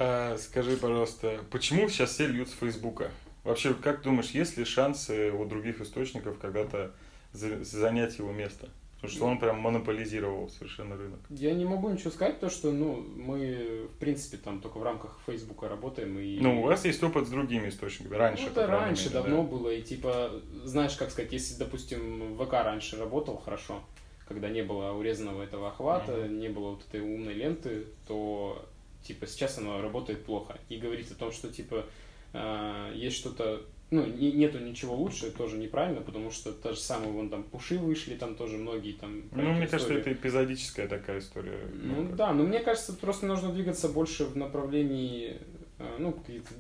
А, 0.03 0.35
скажи, 0.39 0.77
пожалуйста, 0.77 1.41
почему 1.51 1.87
сейчас 1.87 2.09
все 2.11 2.25
льют 2.25 2.49
с 2.49 2.53
Фейсбука? 2.53 3.11
Вообще, 3.43 3.75
как 3.75 4.01
думаешь, 4.01 4.31
есть 4.31 4.57
ли 4.57 4.65
шансы 4.65 5.31
у 5.31 5.45
других 5.45 5.79
источников 5.79 6.39
когда-то 6.39 6.91
за- 7.33 7.63
занять 7.63 8.17
его 8.17 8.31
место? 8.31 8.69
Потому 8.95 9.13
что 9.13 9.25
он 9.25 9.39
прям 9.39 9.59
монополизировал 9.59 10.49
совершенно 10.49 10.97
рынок. 10.97 11.19
Я 11.29 11.53
не 11.53 11.65
могу 11.65 11.89
ничего 11.89 12.09
сказать, 12.09 12.39
то 12.39 12.49
что, 12.49 12.71
ну, 12.71 12.95
мы, 13.15 13.87
в 13.95 13.99
принципе, 13.99 14.37
там 14.37 14.59
только 14.59 14.79
в 14.79 14.83
рамках 14.83 15.19
Фейсбука 15.27 15.69
работаем, 15.69 16.17
и... 16.17 16.39
Ну, 16.39 16.61
у 16.61 16.65
вас 16.65 16.83
есть 16.85 17.01
опыт 17.03 17.27
с 17.27 17.29
другими 17.29 17.69
источниками. 17.69 18.15
Раньше, 18.15 18.45
Ну, 18.45 18.49
это 18.51 18.65
раньше 18.67 19.03
мере, 19.09 19.13
давно 19.13 19.43
да. 19.43 19.49
было, 19.49 19.69
и 19.69 19.81
типа, 19.83 20.31
знаешь, 20.63 20.95
как 20.95 21.11
сказать, 21.11 21.31
если, 21.31 21.55
допустим, 21.59 22.37
ВК 22.37 22.53
раньше 22.53 22.97
работал 22.97 23.37
хорошо, 23.37 23.83
когда 24.27 24.49
не 24.49 24.61
было 24.63 24.91
урезанного 24.93 25.43
этого 25.43 25.69
охвата, 25.69 26.11
Мгм. 26.13 26.39
не 26.39 26.49
было 26.49 26.69
вот 26.71 26.83
этой 26.87 27.01
умной 27.01 27.33
ленты, 27.33 27.85
то, 28.07 28.63
типа, 29.03 29.27
сейчас 29.27 29.57
оно 29.57 29.81
работает 29.81 30.25
плохо. 30.25 30.57
И 30.69 30.77
говорить 30.77 31.11
о 31.11 31.15
том, 31.15 31.31
что, 31.31 31.51
типа, 31.51 31.85
э, 32.33 32.93
есть 32.95 33.17
что-то, 33.17 33.61
ну, 33.89 34.05
не- 34.05 34.31
нету 34.31 34.59
ничего 34.59 34.95
лучше, 34.95 35.31
тоже 35.31 35.57
неправильно, 35.57 36.01
потому 36.01 36.31
что 36.31 36.51
та 36.53 36.71
же 36.73 36.79
самая, 36.79 37.09
вон 37.11 37.29
там, 37.29 37.43
пуши 37.43 37.77
вышли, 37.77 38.15
там 38.15 38.35
тоже 38.35 38.57
многие 38.57 38.93
там... 38.93 39.23
Ну, 39.31 39.41
мне 39.53 39.67
кажется, 39.67 39.77
историю. 39.77 40.01
это 40.01 40.13
эпизодическая 40.13 40.87
такая 40.87 41.19
история. 41.19 41.59
Ну 41.73 42.07
как- 42.07 42.15
да, 42.15 42.33
но 42.33 42.43
мне 42.43 42.59
кажется, 42.59 42.93
просто 42.93 43.25
нужно 43.25 43.51
двигаться 43.51 43.89
больше 43.89 44.23
в 44.25 44.37
направлении, 44.37 45.37
э, 45.79 45.95
ну, 45.99 46.15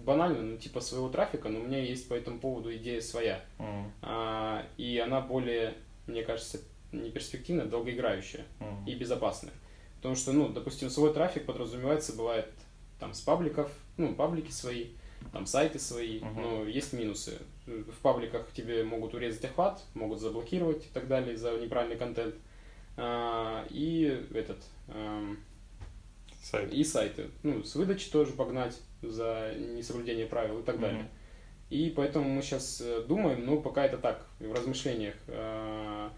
банально, 0.05 0.41
ну, 0.41 0.57
типа 0.57 0.81
своего 0.81 1.07
трафика, 1.09 1.47
но 1.47 1.59
у 1.61 1.63
меня 1.63 1.79
есть 1.81 2.09
по 2.09 2.13
этому 2.15 2.39
поводу 2.39 2.73
идея 2.75 2.99
своя. 3.01 3.43
М, 3.59 3.91
А, 4.01 4.65
и 4.77 4.97
она 4.97 5.21
более, 5.21 5.75
мне 6.07 6.23
кажется, 6.23 6.59
не 6.91 7.09
перспективная, 7.11 7.65
долгоиграющая 7.65 8.43
м. 8.59 8.85
и 8.85 8.93
безопасная. 8.95 9.53
Потому 10.01 10.15
что, 10.15 10.31
ну, 10.33 10.49
допустим, 10.49 10.89
свой 10.89 11.13
трафик 11.13 11.45
подразумевается, 11.45 12.15
бывает 12.15 12.49
там 12.99 13.13
с 13.13 13.21
пабликов, 13.21 13.71
ну, 13.97 14.15
паблики 14.15 14.49
свои, 14.49 14.87
там 15.31 15.45
сайты 15.45 15.77
свои, 15.77 16.21
Мгм. 16.21 16.41
но 16.41 16.63
есть 16.65 16.91
минусы. 16.93 17.37
В 17.67 17.99
пабликах 18.01 18.51
тебе 18.51 18.83
могут 18.83 19.13
урезать 19.13 19.45
охват, 19.45 19.83
могут 19.93 20.19
заблокировать 20.19 20.85
и 20.85 20.89
так 20.91 21.07
далее 21.07 21.37
за 21.37 21.55
неправильный 21.59 21.97
контент. 21.97 22.33
А, 22.97 23.65
и 23.69 24.25
этот, 24.33 24.57
эм, 24.87 25.39
Сайт. 26.41 26.73
и 26.73 26.83
сайты. 26.83 27.29
Ну, 27.43 27.63
с 27.63 27.75
выдачи 27.75 28.09
тоже 28.09 28.31
погнать 28.33 28.79
за 29.03 29.53
несоблюдение 29.55 30.25
правил 30.25 30.59
и 30.61 30.63
так 30.63 30.75
Мгм. 30.75 30.81
далее. 30.81 31.09
И 31.69 31.93
поэтому 31.95 32.27
мы 32.27 32.41
сейчас 32.41 32.81
думаем, 33.07 33.45
ну, 33.45 33.61
пока 33.61 33.85
это 33.85 33.97
так, 33.99 34.25
в 34.39 34.51
размышлениях, 34.51 35.13
э, 35.27 36.09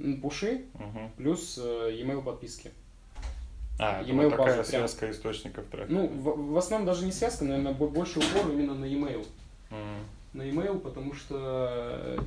м, 0.00 0.20
пуши 0.20 0.66
Мгм. 0.74 1.12
плюс 1.16 1.58
э, 1.62 1.92
e-mail 1.94 2.22
подписки. 2.24 2.72
А, 3.82 4.02
E-mail 4.02 4.24
вот 4.24 4.30
такая 4.36 4.56
базу 4.58 4.70
прям. 4.70 4.82
связка 4.88 5.10
источников 5.10 5.64
трафика. 5.70 5.92
Ну, 5.92 6.06
в, 6.06 6.52
в 6.52 6.58
основном 6.58 6.86
даже 6.86 7.04
не 7.06 7.12
связка, 7.12 7.44
наверное, 7.44 7.72
бо- 7.72 7.88
больше 7.88 8.18
упор 8.18 8.50
именно 8.52 8.74
на 8.74 8.84
e-mail. 8.84 9.26
М. 9.70 10.04
На 10.34 10.42
e-mail, 10.42 10.78
потому 10.78 11.14
что 11.14 11.36
э, 11.70 12.18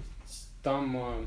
там, 0.64 0.98
э, 0.98 1.26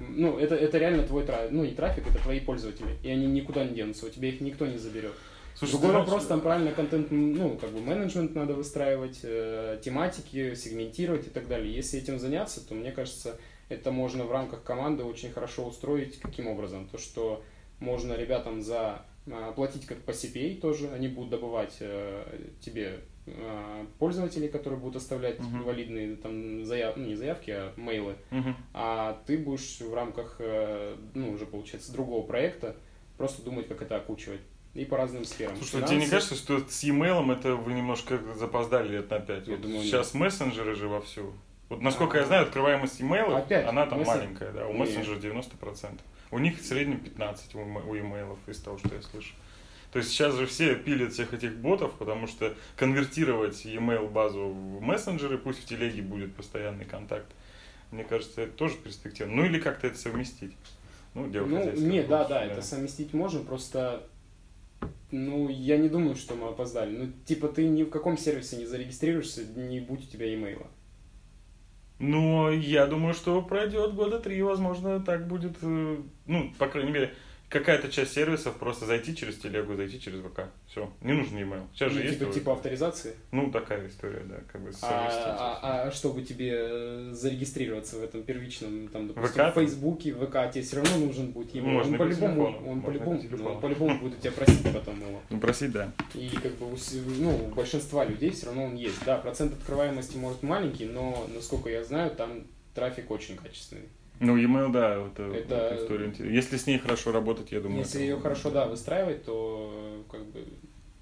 ну, 0.00 0.38
это, 0.38 0.54
это 0.54 0.78
реально 0.78 1.02
твой 1.02 1.24
трафик, 1.24 1.52
ну, 1.52 1.64
не 1.64 1.72
трафик, 1.72 2.06
это 2.08 2.18
твои 2.18 2.40
пользователи, 2.40 2.96
и 3.02 3.10
они 3.10 3.26
никуда 3.26 3.64
не 3.64 3.74
денутся, 3.74 4.06
у 4.06 4.08
тебя 4.08 4.28
их 4.28 4.40
никто 4.40 4.66
не 4.66 4.78
заберет. 4.78 5.12
Слушай, 5.54 5.72
Другой 5.72 5.88
ты 5.88 5.92
знаешь, 5.92 6.08
вопрос, 6.08 6.26
там 6.26 6.40
правильно 6.40 6.72
контент, 6.72 7.08
ну, 7.10 7.58
как 7.58 7.70
бы 7.70 7.80
менеджмент 7.80 8.34
надо 8.34 8.54
выстраивать, 8.54 9.20
э, 9.22 9.78
тематики, 9.84 10.54
сегментировать 10.54 11.26
и 11.26 11.30
так 11.30 11.46
далее. 11.46 11.72
Если 11.72 12.00
этим 12.00 12.18
заняться, 12.18 12.66
то 12.66 12.74
мне 12.74 12.90
кажется, 12.90 13.36
это 13.68 13.92
можно 13.92 14.24
в 14.24 14.32
рамках 14.32 14.62
команды 14.62 15.04
очень 15.04 15.30
хорошо 15.30 15.66
устроить. 15.66 16.18
Каким 16.20 16.48
образом? 16.48 16.88
То, 16.88 16.96
что 16.98 17.42
можно 17.80 18.14
ребятам 18.14 18.62
за 18.62 19.02
платить 19.54 19.86
как 19.86 19.98
по 20.02 20.10
CPA 20.10 20.60
тоже, 20.60 20.90
они 20.90 21.08
будут 21.08 21.30
добывать 21.30 21.76
э, 21.80 22.24
тебе 22.60 23.00
э, 23.26 23.86
пользователей, 23.98 24.48
которые 24.48 24.80
будут 24.80 24.96
оставлять 24.96 25.38
Мгм. 25.38 25.62
валидные 25.62 26.16
там 26.16 26.64
заяв... 26.64 26.96
ну, 26.96 27.06
не 27.06 27.14
заявки, 27.14 27.50
а 27.52 27.72
мейлы, 27.76 28.16
Мгм. 28.30 28.56
а 28.74 29.22
ты 29.26 29.38
будешь 29.38 29.80
в 29.80 29.94
рамках, 29.94 30.36
э, 30.40 30.96
ну, 31.14 31.30
уже 31.30 31.46
получается, 31.46 31.92
другого 31.92 32.26
проекта 32.26 32.74
просто 33.16 33.42
думать, 33.42 33.68
как 33.68 33.82
это 33.82 33.96
окучивать. 33.96 34.40
И 34.74 34.86
по 34.86 34.96
разным 34.96 35.26
сферам. 35.26 35.54
Слушай, 35.58 35.82
а 35.84 35.86
тебе 35.86 35.98
не 35.98 36.06
Финансы- 36.06 36.10
кажется, 36.10 36.34
что 36.34 36.58
с 36.66 36.82
e-mail 36.82 37.30
это 37.30 37.54
вы 37.56 37.74
немножко 37.74 38.18
запоздали 38.36 38.88
лет 38.88 39.10
на 39.10 39.20
пять? 39.20 39.46
Я 39.46 39.52
Вот 39.52 39.60
думаю, 39.62 39.82
сейчас 39.82 40.14
мессенджеры 40.14 40.74
же 40.74 40.88
вовсю. 40.88 41.34
Вот 41.68 41.82
насколько 41.82 42.16
я 42.16 42.22
А. 42.24 42.26
знаю, 42.26 42.42
открываемость 42.44 42.98
e-mail, 43.00 43.36
Опять, 43.36 43.66
она 43.66 43.84
там 43.86 44.00
мессен- 44.00 44.06
маленькая, 44.06 44.50
да, 44.52 44.66
у 44.66 44.72
мессенджера 44.72 45.16
90%. 45.18 46.00
У 46.32 46.38
них 46.38 46.58
в 46.58 46.64
среднем 46.64 46.98
15 46.98 47.54
у 47.54 47.58
у 47.58 47.94
e-mail, 47.94 48.36
из 48.48 48.58
того, 48.58 48.78
что 48.78 48.94
я 48.94 49.02
слышу. 49.02 49.34
То 49.92 49.98
есть 49.98 50.10
сейчас 50.10 50.34
же 50.34 50.46
все 50.46 50.74
пилят 50.74 51.12
всех 51.12 51.34
этих 51.34 51.58
ботов, 51.58 51.92
потому 51.98 52.26
что 52.26 52.54
конвертировать 52.76 53.66
e-mail 53.66 54.10
базу 54.10 54.48
в 54.48 54.80
мессенджеры, 54.80 55.36
пусть 55.36 55.62
в 55.62 55.66
телеге 55.66 56.00
будет 56.00 56.34
постоянный 56.34 56.86
контакт. 56.86 57.26
Мне 57.90 58.02
кажется, 58.02 58.40
это 58.40 58.52
тоже 58.52 58.76
перспективно. 58.76 59.34
Ну 59.34 59.44
или 59.44 59.60
как-то 59.60 59.86
это 59.86 59.98
совместить. 59.98 60.54
Ну, 61.12 61.28
дело 61.28 61.44
Ну, 61.44 61.72
не, 61.72 62.02
да, 62.02 62.20
больше, 62.20 62.28
да, 62.30 62.44
это 62.46 62.62
совместить 62.62 63.12
можно, 63.12 63.40
просто, 63.40 64.08
ну, 65.10 65.50
я 65.50 65.76
не 65.76 65.90
думаю, 65.90 66.16
что 66.16 66.34
мы 66.34 66.48
опоздали. 66.48 66.96
Ну, 66.96 67.12
типа, 67.26 67.48
ты 67.48 67.68
ни 67.68 67.82
в 67.82 67.90
каком 67.90 68.16
сервисе 68.16 68.56
не 68.56 68.64
зарегистрируешься, 68.64 69.44
не 69.44 69.80
будь 69.80 70.04
у 70.04 70.06
тебя 70.06 70.32
имейла. 70.34 70.68
Но 71.98 72.50
я 72.50 72.86
думаю, 72.86 73.14
что 73.14 73.40
пройдет 73.42 73.94
года 73.94 74.18
три, 74.18 74.42
возможно, 74.42 75.00
так 75.00 75.28
будет, 75.28 75.58
э, 75.62 75.96
ну, 76.26 76.52
по 76.58 76.66
крайней 76.66 76.90
мере, 76.90 77.14
какая-то 77.52 77.88
часть 77.90 78.12
сервисов 78.14 78.56
просто 78.56 78.86
зайти 78.86 79.14
через 79.14 79.36
телегу, 79.38 79.76
зайти 79.76 80.00
через 80.00 80.20
ВК. 80.20 80.44
Все. 80.68 80.90
Не 81.02 81.12
нужен 81.12 81.36
e-mail. 81.38 81.66
Сейчас 81.74 81.92
Ну, 81.92 81.98
же 81.98 82.04
есть. 82.06 82.18
типа, 82.18 82.32
типа 82.32 82.52
авторизации. 82.54 83.14
Ну, 83.30 83.50
такая 83.52 83.86
история, 83.88 84.22
да, 84.24 84.36
как 84.50 84.62
бы 84.62 84.70
А, 84.82 85.58
а- 85.62 85.82
а 85.88 85.90
чтобы 85.90 86.22
тебе 86.22 86.50
э, 86.58 87.10
зарегистрироваться 87.12 87.96
в 87.98 88.02
этом 88.04 88.22
первичном, 88.22 88.88
там, 88.88 89.08
допустим, 89.08 89.44
ВК? 89.44 89.52
в 89.52 89.54
Фейсбуке, 89.60 90.14
в 90.14 90.26
ВК, 90.26 90.50
тебе 90.52 90.62
все 90.64 90.76
равно 90.76 91.06
нужен 91.06 91.32
будет 91.32 91.54
email. 91.54 91.62
Можно 91.62 91.92
он 91.92 91.98
по-любому, 91.98 92.46
он 92.46 92.52
Можно 92.62 92.82
по-любому, 92.82 93.20
телефону. 93.22 93.50
он 93.54 93.60
по-любому 93.60 93.98
будет 94.00 94.18
у 94.18 94.20
тебя 94.20 94.32
просить 94.32 94.62
потом 94.72 95.00
его. 95.00 95.20
Ну, 95.30 95.38
просить, 95.38 95.72
да. 95.72 95.92
И 96.14 96.28
как 96.42 96.52
бы 96.56 96.66
ну, 97.18 97.46
у 97.46 97.54
большинства 97.54 98.04
людей 98.04 98.30
все 98.30 98.46
равно 98.46 98.64
он 98.64 98.74
есть. 98.76 99.04
Да, 99.04 99.18
процент 99.18 99.52
открываемости 99.52 100.16
может 100.16 100.42
маленький, 100.42 100.86
но, 100.86 101.26
насколько 101.34 101.68
я 101.70 101.84
знаю, 101.84 102.10
там 102.10 102.44
трафик 102.74 103.10
очень 103.10 103.36
качественный. 103.36 103.88
Ну, 104.22 104.36
e-mail, 104.36 104.70
да, 104.70 104.94
это, 105.06 105.22
Это- 105.24 105.54
эта 105.54 105.76
история 105.82 106.06
интересная. 106.06 106.36
Если 106.36 106.56
с 106.56 106.66
ней 106.66 106.78
хорошо 106.78 107.10
работать, 107.12 107.50
я 107.52 107.60
думаю... 107.60 107.80
Если 107.80 108.00
это- 108.02 108.10
ее 108.14 108.20
хорошо, 108.20 108.50
да, 108.50 108.66
выстраивать, 108.66 109.24
то 109.24 109.70
э, 109.74 110.10
как 110.10 110.24
бы 110.26 110.44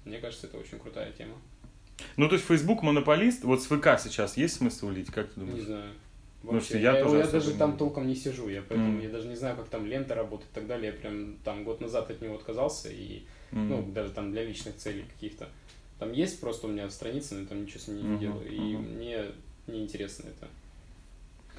мне 0.05 0.17
кажется, 0.17 0.47
это 0.47 0.57
очень 0.57 0.79
крутая 0.79 1.11
тема. 1.11 1.35
Ну, 2.17 2.27
то 2.27 2.33
есть 2.35 2.45
Facebook 2.47 2.81
монополист, 2.81 3.43
вот 3.43 3.61
с 3.61 3.67
ВК 3.67 3.99
сейчас 3.99 4.35
есть 4.37 4.55
смысл 4.55 4.87
улить, 4.87 5.11
как 5.11 5.29
ты 5.31 5.39
Не 5.39 5.45
думаешь? 5.45 5.65
знаю. 5.65 5.91
Ну, 6.43 6.53
Вообще, 6.53 6.69
что 6.69 6.77
я 6.79 6.97
я, 6.97 7.03
тоже 7.03 7.17
я 7.17 7.27
даже 7.27 7.51
не- 7.53 7.59
там 7.59 7.77
толком 7.77 8.07
не 8.07 8.15
сижу, 8.15 8.49
я 8.49 8.63
поэтому 8.67 8.93
Мгм. 8.93 9.01
я 9.01 9.09
даже 9.09 9.27
не 9.27 9.35
знаю, 9.35 9.55
как 9.55 9.67
там 9.69 9.85
лента 9.85 10.15
работает 10.15 10.49
и 10.51 10.55
так 10.55 10.65
далее. 10.65 10.87
Я 10.91 10.93
прям 10.99 11.35
там 11.43 11.63
год 11.63 11.81
назад 11.81 12.09
от 12.09 12.19
него 12.19 12.33
отказался 12.35 12.89
и 12.89 13.21
М. 13.51 13.69
ну 13.69 13.83
даже 13.93 14.11
там 14.11 14.31
для 14.31 14.43
личных 14.43 14.75
целей 14.77 15.05
каких-то. 15.13 15.47
Там 15.99 16.11
есть 16.13 16.41
просто 16.41 16.65
у 16.65 16.71
меня 16.71 16.89
страница, 16.89 17.35
но 17.35 17.45
там 17.45 17.61
ничего 17.61 17.79
с 17.79 17.87
ней 17.89 18.01
не 18.01 18.09
Мгм, 18.09 18.19
делаю. 18.19 18.51
И 18.51 18.59
мгм. 18.59 18.83
мне 18.95 19.25
неинтересно 19.67 20.29
это. 20.29 20.47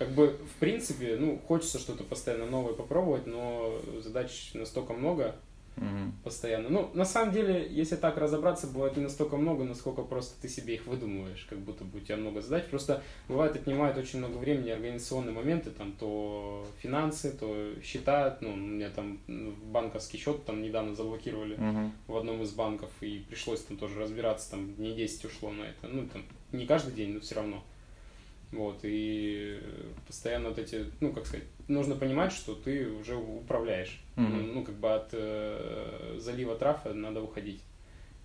Как 0.03 0.11
бы, 0.11 0.37
в 0.53 0.59
принципе, 0.59 1.17
ну, 1.17 1.39
хочется 1.47 1.79
что-то 1.79 2.03
постоянно 2.03 2.47
новое 2.47 2.73
попробовать, 2.73 3.25
но 3.29 3.81
задач 4.03 4.51
настолько 4.53 4.95
много 4.95 5.37
Мгм. 5.77 6.13
постоянно. 6.25 6.69
Ну, 6.71 6.91
на 6.93 7.05
самом 7.05 7.33
деле, 7.33 7.69
если 7.71 7.95
так 7.95 8.17
разобраться, 8.17 8.67
бывает 8.67 8.97
не 8.97 9.05
настолько 9.05 9.37
много, 9.37 9.63
насколько 9.63 10.03
просто 10.03 10.43
ты 10.43 10.49
себе 10.49 10.75
их 10.75 10.87
выдумываешь, 10.89 11.47
как 11.49 11.61
будто 11.61 11.85
бы 11.85 11.99
у 11.99 12.01
тебя 12.01 12.17
много 12.17 12.43
задач. 12.43 12.65
Просто 12.65 13.01
бывает 13.29 13.55
отнимает 13.55 13.97
очень 13.97 14.19
много 14.19 14.39
времени 14.39 14.71
организационные 14.71 15.33
моменты, 15.33 15.71
там 15.71 15.93
то 15.93 16.67
финансы, 16.81 17.31
то 17.31 17.73
счета. 17.81 18.39
Ну, 18.41 18.55
у 18.55 18.57
меня 18.57 18.91
там 18.91 19.21
м, 19.29 19.55
банковский 19.71 20.19
счет 20.19 20.45
там 20.45 20.63
недавно 20.63 20.97
заблокировали 20.97 21.55
Мгм. 21.55 21.93
в 22.09 22.17
одном 22.17 22.43
из 22.43 22.51
банков, 22.51 22.91
и 23.03 23.25
пришлось 23.29 23.61
там 23.61 23.77
тоже 23.77 24.01
разбираться, 24.01 24.51
там 24.51 24.75
дней 24.75 24.97
10 24.97 25.27
ушло 25.27 25.53
на 25.53 25.63
это. 25.63 25.87
Ну, 25.87 26.09
там, 26.13 26.25
не 26.51 26.67
каждый 26.67 26.93
день, 26.93 27.13
но 27.15 27.21
все 27.21 27.37
равно. 27.37 27.63
Вот, 28.53 28.81
и 28.83 29.59
постоянно 30.07 30.51
вот 30.51 30.59
эти, 30.59 30.85
ну, 31.01 31.13
как 31.13 31.27
сказать, 31.27 31.47
нужно 31.69 31.95
понимать, 31.97 32.33
что 32.33 32.55
ты 32.55 32.87
уже 32.89 33.17
управляешь. 33.17 34.01
Мгм. 34.17 34.55
Ну, 34.55 34.65
как 34.65 34.75
бы 34.75 34.93
от 34.93 35.09
э, 35.13 36.17
залива 36.19 36.55
трафа 36.57 36.93
надо 36.93 37.23
уходить. 37.23 37.63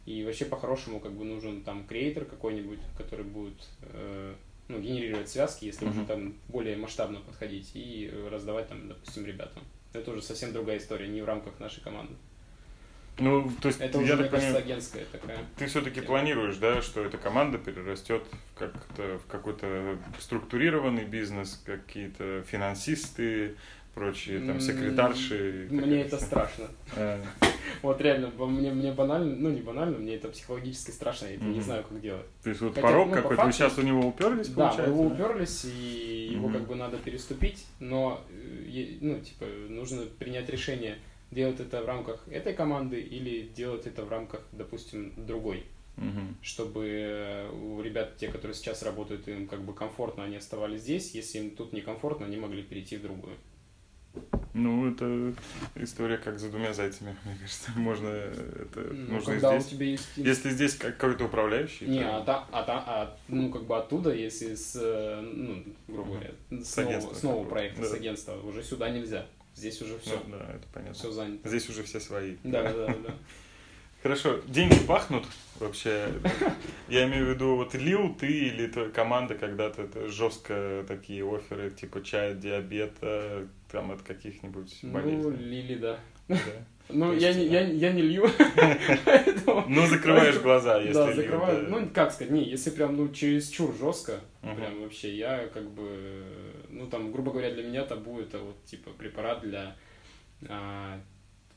И 0.06 0.24
вообще, 0.26 0.46
по-хорошему, 0.46 1.00
как 1.00 1.14
бы 1.14 1.24
нужен 1.24 1.64
там 1.64 1.86
креатор 1.86 2.26
какой-нибудь, 2.26 2.80
который 2.98 3.26
будет 3.26 3.68
э, 3.82 4.34
ну, 4.68 4.80
генерировать 4.80 5.30
связки, 5.30 5.66
если 5.66 5.86
Мгм. 5.86 5.94
уже 5.98 6.06
там 6.06 6.36
более 6.50 6.76
масштабно 6.76 7.22
подходить, 7.22 7.72
и 7.74 8.12
раздавать 8.30 8.68
там, 8.68 8.88
допустим, 8.90 9.26
ребятам. 9.26 9.64
Это 9.94 10.12
уже 10.12 10.22
совсем 10.22 10.52
другая 10.52 10.78
история, 10.78 11.08
не 11.08 11.22
в 11.22 11.26
рамках 11.26 11.60
нашей 11.60 11.82
команды. 11.82 12.14
Ну, 13.20 13.52
то 13.62 13.68
есть, 13.70 13.82
Это 13.82 13.98
я 13.98 14.04
уже, 14.04 14.14
мне 14.14 14.24
так 14.24 14.32
кажется, 14.32 14.54
понимаю, 14.54 14.66
агентская 14.66 15.06
такая. 15.12 15.38
ты 15.58 15.66
все-таки 15.66 16.02
планируешь, 16.02 16.58
да, 16.58 16.82
что 16.82 17.04
эта 17.04 17.18
команда 17.18 17.58
перерастет 17.58 18.24
в, 18.24 18.60
как-то, 18.60 19.20
в 19.20 19.32
какой-то 19.32 19.98
структурированный 20.20 21.06
бизнес, 21.06 21.62
какие-то 21.66 22.44
финансисты, 22.48 23.56
прочие 23.96 24.40
там 24.42 24.60
секретарши. 24.60 25.68
Мне 25.72 26.02
это 26.02 26.18
страшно. 26.18 26.68
А, 26.96 27.20
Вот 27.82 28.00
реально, 28.02 28.30
мне, 28.30 28.72
мне 28.72 28.92
банально, 28.92 29.36
ну 29.36 29.50
не 29.50 29.62
банально, 29.62 29.98
мне 29.98 30.16
это 30.16 30.30
психологически 30.30 30.92
страшно, 30.92 31.28
я 31.28 31.38
не 31.38 31.62
знаю, 31.62 31.84
как 31.84 32.00
делать. 32.00 32.26
То 32.44 32.50
есть 32.50 32.62
вот 32.62 32.76
порог 32.76 33.10
ну, 33.10 33.16
какой-то, 33.16 33.44
вы 33.46 33.52
сейчас 33.52 33.78
у 33.78 33.82
него 33.82 34.08
уперлись, 34.08 34.48
Да, 34.50 34.54
мы 34.54 34.70
получается? 34.70 34.92
его 34.92 35.04
уперлись, 35.08 35.66
и 35.66 36.30
его 36.32 36.50
как 36.50 36.68
бы 36.68 36.76
надо 36.76 36.98
переступить, 36.98 37.66
но, 37.80 38.22
э, 38.30 38.98
ну, 39.02 39.20
типа, 39.20 39.46
нужно 39.70 40.04
принять 40.20 40.50
решение, 40.50 40.98
делать 41.32 41.60
это 41.60 41.82
в 41.82 41.86
рамках 41.86 42.28
этой 42.30 42.54
команды 42.54 43.00
или 43.02 43.48
делать 43.48 43.86
это 43.88 44.04
в 44.04 44.10
рамках, 44.10 44.42
допустим, 44.52 45.14
другой, 45.18 45.64
Мгм. 45.98 46.38
чтобы 46.42 46.86
э, 46.88 47.50
у 47.50 47.82
ребят, 47.82 48.18
те, 48.18 48.28
которые 48.30 48.56
сейчас 48.56 48.84
работают, 48.84 49.28
им 49.28 49.48
как 49.48 49.62
бы 49.62 49.74
комфортно, 49.74 50.24
они 50.24 50.38
оставались 50.38 50.82
здесь, 50.82 51.12
если 51.16 51.40
им 51.40 51.52
тут 51.52 51.74
некомфортно, 51.74 52.26
они 52.26 52.38
могли 52.38 52.62
перейти 52.64 52.98
в 52.98 53.02
другую. 53.02 53.36
Ну, 54.54 54.90
это 54.92 55.34
история 55.76 56.18
как 56.18 56.40
за 56.40 56.50
двумя 56.50 56.74
зайцами, 56.74 57.16
мне 57.26 57.36
кажется. 57.40 57.72
Можно 57.76 58.08
это 58.08 58.80
Ну, 58.92 59.14
нужно 59.16 59.34
когда 59.34 59.52
у 59.52 59.60
здесь. 59.60 59.72
тебя 59.72 59.86
есть... 59.86 60.08
Если 60.16 60.50
здесь 60.50 60.76
как- 60.76 60.98
какой-то 60.98 61.26
управляющий, 61.26 61.86
Не, 61.86 62.02
то- 62.02 62.18
а, 62.18 62.22
та, 62.24 62.48
а, 62.52 62.64
та, 62.64 62.84
а 62.88 63.18
ну 63.28 63.52
как 63.52 63.66
бы 63.66 63.78
оттуда, 63.78 64.12
если 64.14 64.56
с, 64.56 64.76
э, 64.76 65.22
ну, 65.22 65.64
грубо 65.88 66.12
говоря, 66.14 66.32
с, 66.50 66.74
С 66.74 66.78
нового, 66.78 67.14
с 67.14 67.24
нового 67.24 67.44
проекта, 67.50 67.82
да. 67.82 67.88
с 67.90 67.94
агентства, 67.94 68.34
уже 68.42 68.64
сюда 68.64 68.90
нельзя. 68.90 69.28
Здесь 69.58 69.82
уже 69.82 69.98
все, 70.00 70.12
Ну, 70.28 70.38
да, 70.38 70.46
это 70.54 70.68
понятно. 70.72 70.94
все 70.94 71.12
занято. 71.12 71.50
Здесь 71.50 71.68
уже 71.70 71.84
все 71.84 72.00
свои. 72.00 72.36
Да, 72.44 72.62
да, 72.64 72.74
да, 72.74 72.94
да. 73.08 73.14
Хорошо, 74.04 74.40
деньги 74.46 74.78
пахнут 74.88 75.26
вообще. 75.60 76.08
Я 76.88 77.06
имею 77.08 77.26
в 77.26 77.30
виду, 77.30 77.56
вот 77.56 77.74
лил 77.74 78.14
ты 78.14 78.28
или 78.28 78.68
твоя 78.68 78.90
команда 78.90 79.34
когда-то 79.34 80.08
жестко 80.10 80.86
такие 80.88 81.26
оферы, 81.28 81.72
типа 81.72 82.04
чая, 82.04 82.36
диабета, 82.36 83.48
там 83.72 83.92
от 83.92 84.04
каких-нибудь 84.04 84.78
Ну, 84.84 84.92
болезней. 84.94 85.38
Лили, 85.38 85.76
да. 85.76 86.00
да? 86.28 86.36
Ну, 86.90 87.12
я, 87.14 87.34
не, 87.34 87.48
я, 87.48 87.62
я 87.68 87.92
не 87.92 88.02
лью. 88.02 88.28
Ну, 89.68 89.86
закрываешь 89.88 90.40
глаза, 90.40 90.78
если 90.80 90.94
Да, 90.94 91.14
закрываю. 91.14 91.68
Ну, 91.70 91.90
как 91.94 92.14
сказать, 92.14 92.32
не, 92.32 92.44
если 92.48 92.70
прям, 92.70 92.96
ну, 92.96 93.10
чересчур 93.10 93.76
жестко, 93.78 94.22
прям 94.42 94.82
вообще, 94.82 95.18
я 95.18 95.48
как 95.48 95.70
бы, 95.72 96.24
ну, 96.78 96.88
там, 96.88 97.12
грубо 97.12 97.32
говоря, 97.32 97.52
для 97.54 97.64
меня 97.64 97.84
табу 97.84 98.20
это 98.20 98.40
вот, 98.40 98.64
типа, 98.66 98.92
препарат 98.92 99.42
для, 99.42 99.76
а, 100.48 101.00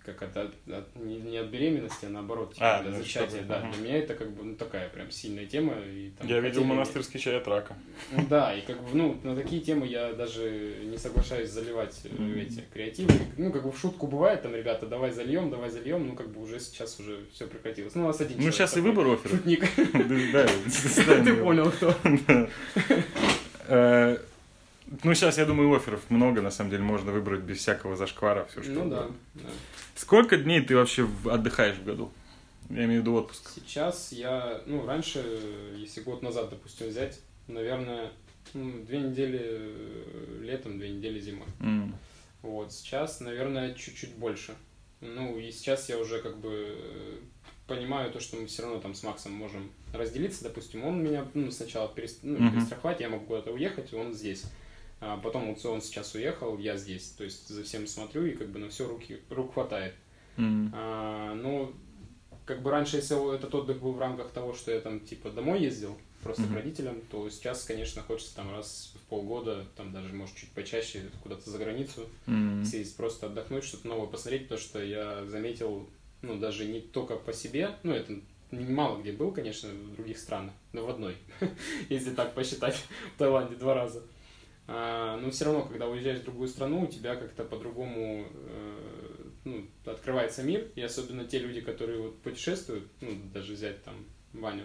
как 0.02 0.22
это, 0.22 0.42
от- 0.44 0.72
от- 0.72 0.96
не, 0.96 1.16
не 1.18 1.36
от 1.36 1.48
беременности, 1.48 2.06
а 2.06 2.08
наоборот, 2.08 2.54
типа, 2.54 2.78
А, 2.78 2.82
для 2.82 2.90
ну, 2.92 2.96
зачатия, 2.98 3.42
да. 3.42 3.58
ага. 3.58 3.70
Для 3.74 3.82
меня 3.84 3.98
это 3.98 4.14
как 4.14 4.30
бы, 4.30 4.42
ну, 4.42 4.56
такая 4.56 4.88
прям 4.88 5.10
сильная 5.10 5.44
тема. 5.44 5.74
И, 5.86 6.10
там, 6.18 6.26
Я 6.26 6.40
видел 6.40 6.64
монастырский 6.64 7.20
чай 7.20 7.36
от 7.36 7.46
рака. 7.46 7.76
Ну 8.10 8.26
Да, 8.30 8.54
и 8.54 8.62
как 8.62 8.80
бы, 8.82 8.88
ну, 8.96 9.20
на 9.22 9.36
такие 9.36 9.60
темы 9.60 9.86
я 9.86 10.14
даже 10.14 10.78
не 10.84 10.96
соглашаюсь 10.96 11.50
заливать 11.50 12.00
э, 12.04 12.40
эти 12.40 12.64
креативы. 12.72 13.12
Ну, 13.36 13.52
как 13.52 13.62
бы 13.62 13.70
в 13.70 13.78
шутку 13.78 14.06
бывает, 14.06 14.40
там, 14.42 14.54
ребята, 14.54 14.86
давай 14.86 15.10
зальем, 15.10 15.50
давай 15.50 15.68
зальем, 15.68 16.06
ну, 16.08 16.14
как 16.16 16.30
бы 16.30 16.40
уже 16.42 16.60
сейчас 16.60 16.98
уже 16.98 17.26
все 17.34 17.46
прекратилось. 17.46 17.94
Ну, 17.94 18.04
у 18.04 18.06
нас 18.06 18.20
один 18.22 18.38
Ну, 18.40 18.50
сейчас 18.50 18.78
и 18.78 18.80
выбор 18.80 19.06
офферов. 19.06 19.36
Шутник. 19.36 19.68
Да, 20.32 20.46
да, 20.46 21.24
Ты 21.24 21.34
понял, 21.36 21.70
кто. 21.70 21.94
Ну, 25.04 25.14
сейчас, 25.14 25.38
я 25.38 25.46
думаю, 25.46 25.72
офферов 25.74 26.10
много, 26.10 26.42
на 26.42 26.50
самом 26.50 26.70
деле, 26.70 26.82
можно 26.82 27.12
выбрать 27.12 27.40
без 27.42 27.58
всякого 27.58 27.96
зашквара 27.96 28.46
все, 28.50 28.62
что 28.62 28.72
Ну 28.72 28.90
да, 28.90 29.08
да. 29.34 29.48
Сколько 29.94 30.36
дней 30.36 30.60
ты 30.62 30.74
вообще 30.74 31.08
отдыхаешь 31.24 31.76
в 31.76 31.84
году? 31.84 32.10
Я 32.68 32.84
имею 32.84 33.00
в 33.00 33.02
виду 33.04 33.14
отпуск. 33.14 33.50
Сейчас 33.54 34.12
я, 34.12 34.62
ну, 34.66 34.86
раньше, 34.86 35.24
если 35.76 36.00
год 36.02 36.22
назад, 36.22 36.50
допустим, 36.50 36.88
взять, 36.88 37.20
наверное, 37.46 38.10
ну, 38.54 38.82
две 38.84 38.98
недели 38.98 39.40
э, 39.42 40.38
летом, 40.42 40.78
две 40.78 40.90
недели 40.90 41.20
зимой. 41.20 41.46
М. 41.60 41.94
Вот, 42.42 42.72
сейчас, 42.72 43.20
наверное, 43.20 43.74
чуть-чуть 43.74 44.14
больше. 44.16 44.54
Ну, 45.00 45.38
и 45.38 45.50
сейчас 45.52 45.88
я 45.88 45.98
уже 45.98 46.20
как 46.20 46.38
бы 46.38 47.20
понимаю 47.66 48.10
то, 48.10 48.18
что 48.20 48.36
мы 48.36 48.46
все 48.46 48.62
равно 48.62 48.80
там 48.80 48.94
с 48.94 49.02
Максом 49.02 49.32
можем 49.32 49.70
разделиться. 49.94 50.42
Допустим, 50.44 50.84
он 50.84 51.02
меня 51.02 51.26
ну, 51.34 51.50
сначала 51.50 51.92
перес- 51.94 52.18
ну, 52.22 52.38
Мгм. 52.38 52.52
перестраховать, 52.52 53.00
я 53.00 53.08
могу 53.08 53.26
куда-то 53.26 53.52
уехать, 53.52 53.94
он 53.94 54.12
здесь. 54.14 54.44
А 55.00 55.16
потом 55.16 55.48
он 55.48 55.80
сейчас 55.80 56.14
уехал, 56.14 56.58
я 56.58 56.76
здесь. 56.76 57.10
То 57.10 57.24
есть 57.24 57.48
за 57.48 57.64
всем 57.64 57.86
смотрю 57.86 58.26
и 58.26 58.32
как 58.32 58.48
бы 58.48 58.58
на 58.58 58.68
все 58.68 58.86
руки, 58.86 59.20
рук 59.30 59.54
хватает. 59.54 59.94
М. 60.36 60.70
А, 60.74 61.34
ну, 61.34 61.72
как 62.44 62.62
бы 62.62 62.70
раньше, 62.70 62.96
если 62.96 63.34
этот 63.34 63.54
отдых 63.54 63.80
был 63.80 63.92
в 63.92 63.98
рамках 63.98 64.30
того, 64.30 64.52
что 64.54 64.70
я 64.72 64.80
там 64.80 65.00
типа 65.00 65.30
домой 65.30 65.62
ездил, 65.62 65.96
просто 66.22 66.42
Мгм. 66.42 66.52
к 66.52 66.54
родителям, 66.54 67.00
то 67.10 67.30
сейчас, 67.30 67.64
конечно, 67.64 68.02
хочется 68.02 68.36
там 68.36 68.50
раз 68.50 68.92
в 68.94 69.08
полгода, 69.08 69.64
там 69.76 69.92
даже, 69.92 70.12
может, 70.12 70.36
чуть 70.36 70.50
почаще 70.50 71.08
куда-то 71.22 71.48
за 71.48 71.58
границу 71.58 72.06
М. 72.26 72.62
съездить, 72.64 72.96
просто 72.96 73.26
отдохнуть, 73.26 73.64
что-то 73.64 73.88
новое 73.88 74.06
посмотреть, 74.06 74.42
потому 74.42 74.60
что 74.60 74.82
я 74.82 75.24
заметил, 75.26 75.88
ну, 76.20 76.38
даже 76.38 76.66
не 76.66 76.80
только 76.80 77.16
по 77.16 77.32
себе, 77.32 77.76
ну, 77.84 77.92
это 77.94 78.20
мало 78.50 79.00
где 79.00 79.12
был, 79.12 79.32
конечно, 79.32 79.70
в 79.70 79.94
других 79.96 80.18
странах, 80.18 80.52
но 80.72 80.84
в 80.84 80.90
одной, 80.90 81.16
если 81.88 82.10
так 82.10 82.34
посчитать, 82.34 82.76
в 83.14 83.18
Таиланде 83.18 83.56
два 83.56 83.74
раза. 83.74 84.02
Но 85.20 85.30
все 85.30 85.46
равно, 85.46 85.62
когда 85.62 85.88
уезжаешь 85.88 86.20
в 86.20 86.24
другую 86.24 86.48
страну, 86.48 86.82
у 86.82 86.86
тебя 86.86 87.16
как-то 87.16 87.44
по-другому 87.44 88.26
э, 88.32 89.24
ну, 89.44 89.66
открывается 89.84 90.42
мир, 90.42 90.68
и 90.76 90.80
особенно 90.80 91.24
те 91.24 91.38
люди, 91.38 91.60
которые 91.60 92.00
вот 92.00 92.20
путешествуют, 92.22 92.84
ну, 93.00 93.10
даже 93.34 93.54
взять 93.54 93.82
там 93.82 93.94
Ваню, 94.32 94.64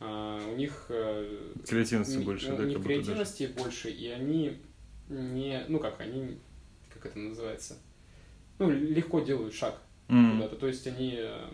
а, 0.00 0.38
у 0.52 0.56
них 0.56 0.86
э, 0.90 1.54
Креативности 1.66 2.18
не- 2.18 2.24
больше, 2.24 2.48
да, 2.48 2.62
у 2.62 2.66
них 2.66 2.76
будто 2.78 2.88
даже. 2.88 3.02
креативности 3.02 3.50
больше, 3.56 3.90
и 3.90 4.08
они 4.08 4.60
не, 5.08 5.64
ну 5.68 5.78
как, 5.78 6.00
они, 6.00 6.38
как 6.92 7.06
это 7.06 7.18
называется? 7.18 7.78
ну, 8.58 8.70
легко 8.70 9.20
делают 9.20 9.54
шаг 9.54 9.80
М. 10.08 10.34
куда-то. 10.36 10.56
То 10.56 10.66
есть 10.68 10.86
они 10.86 11.14
э, 11.16 11.48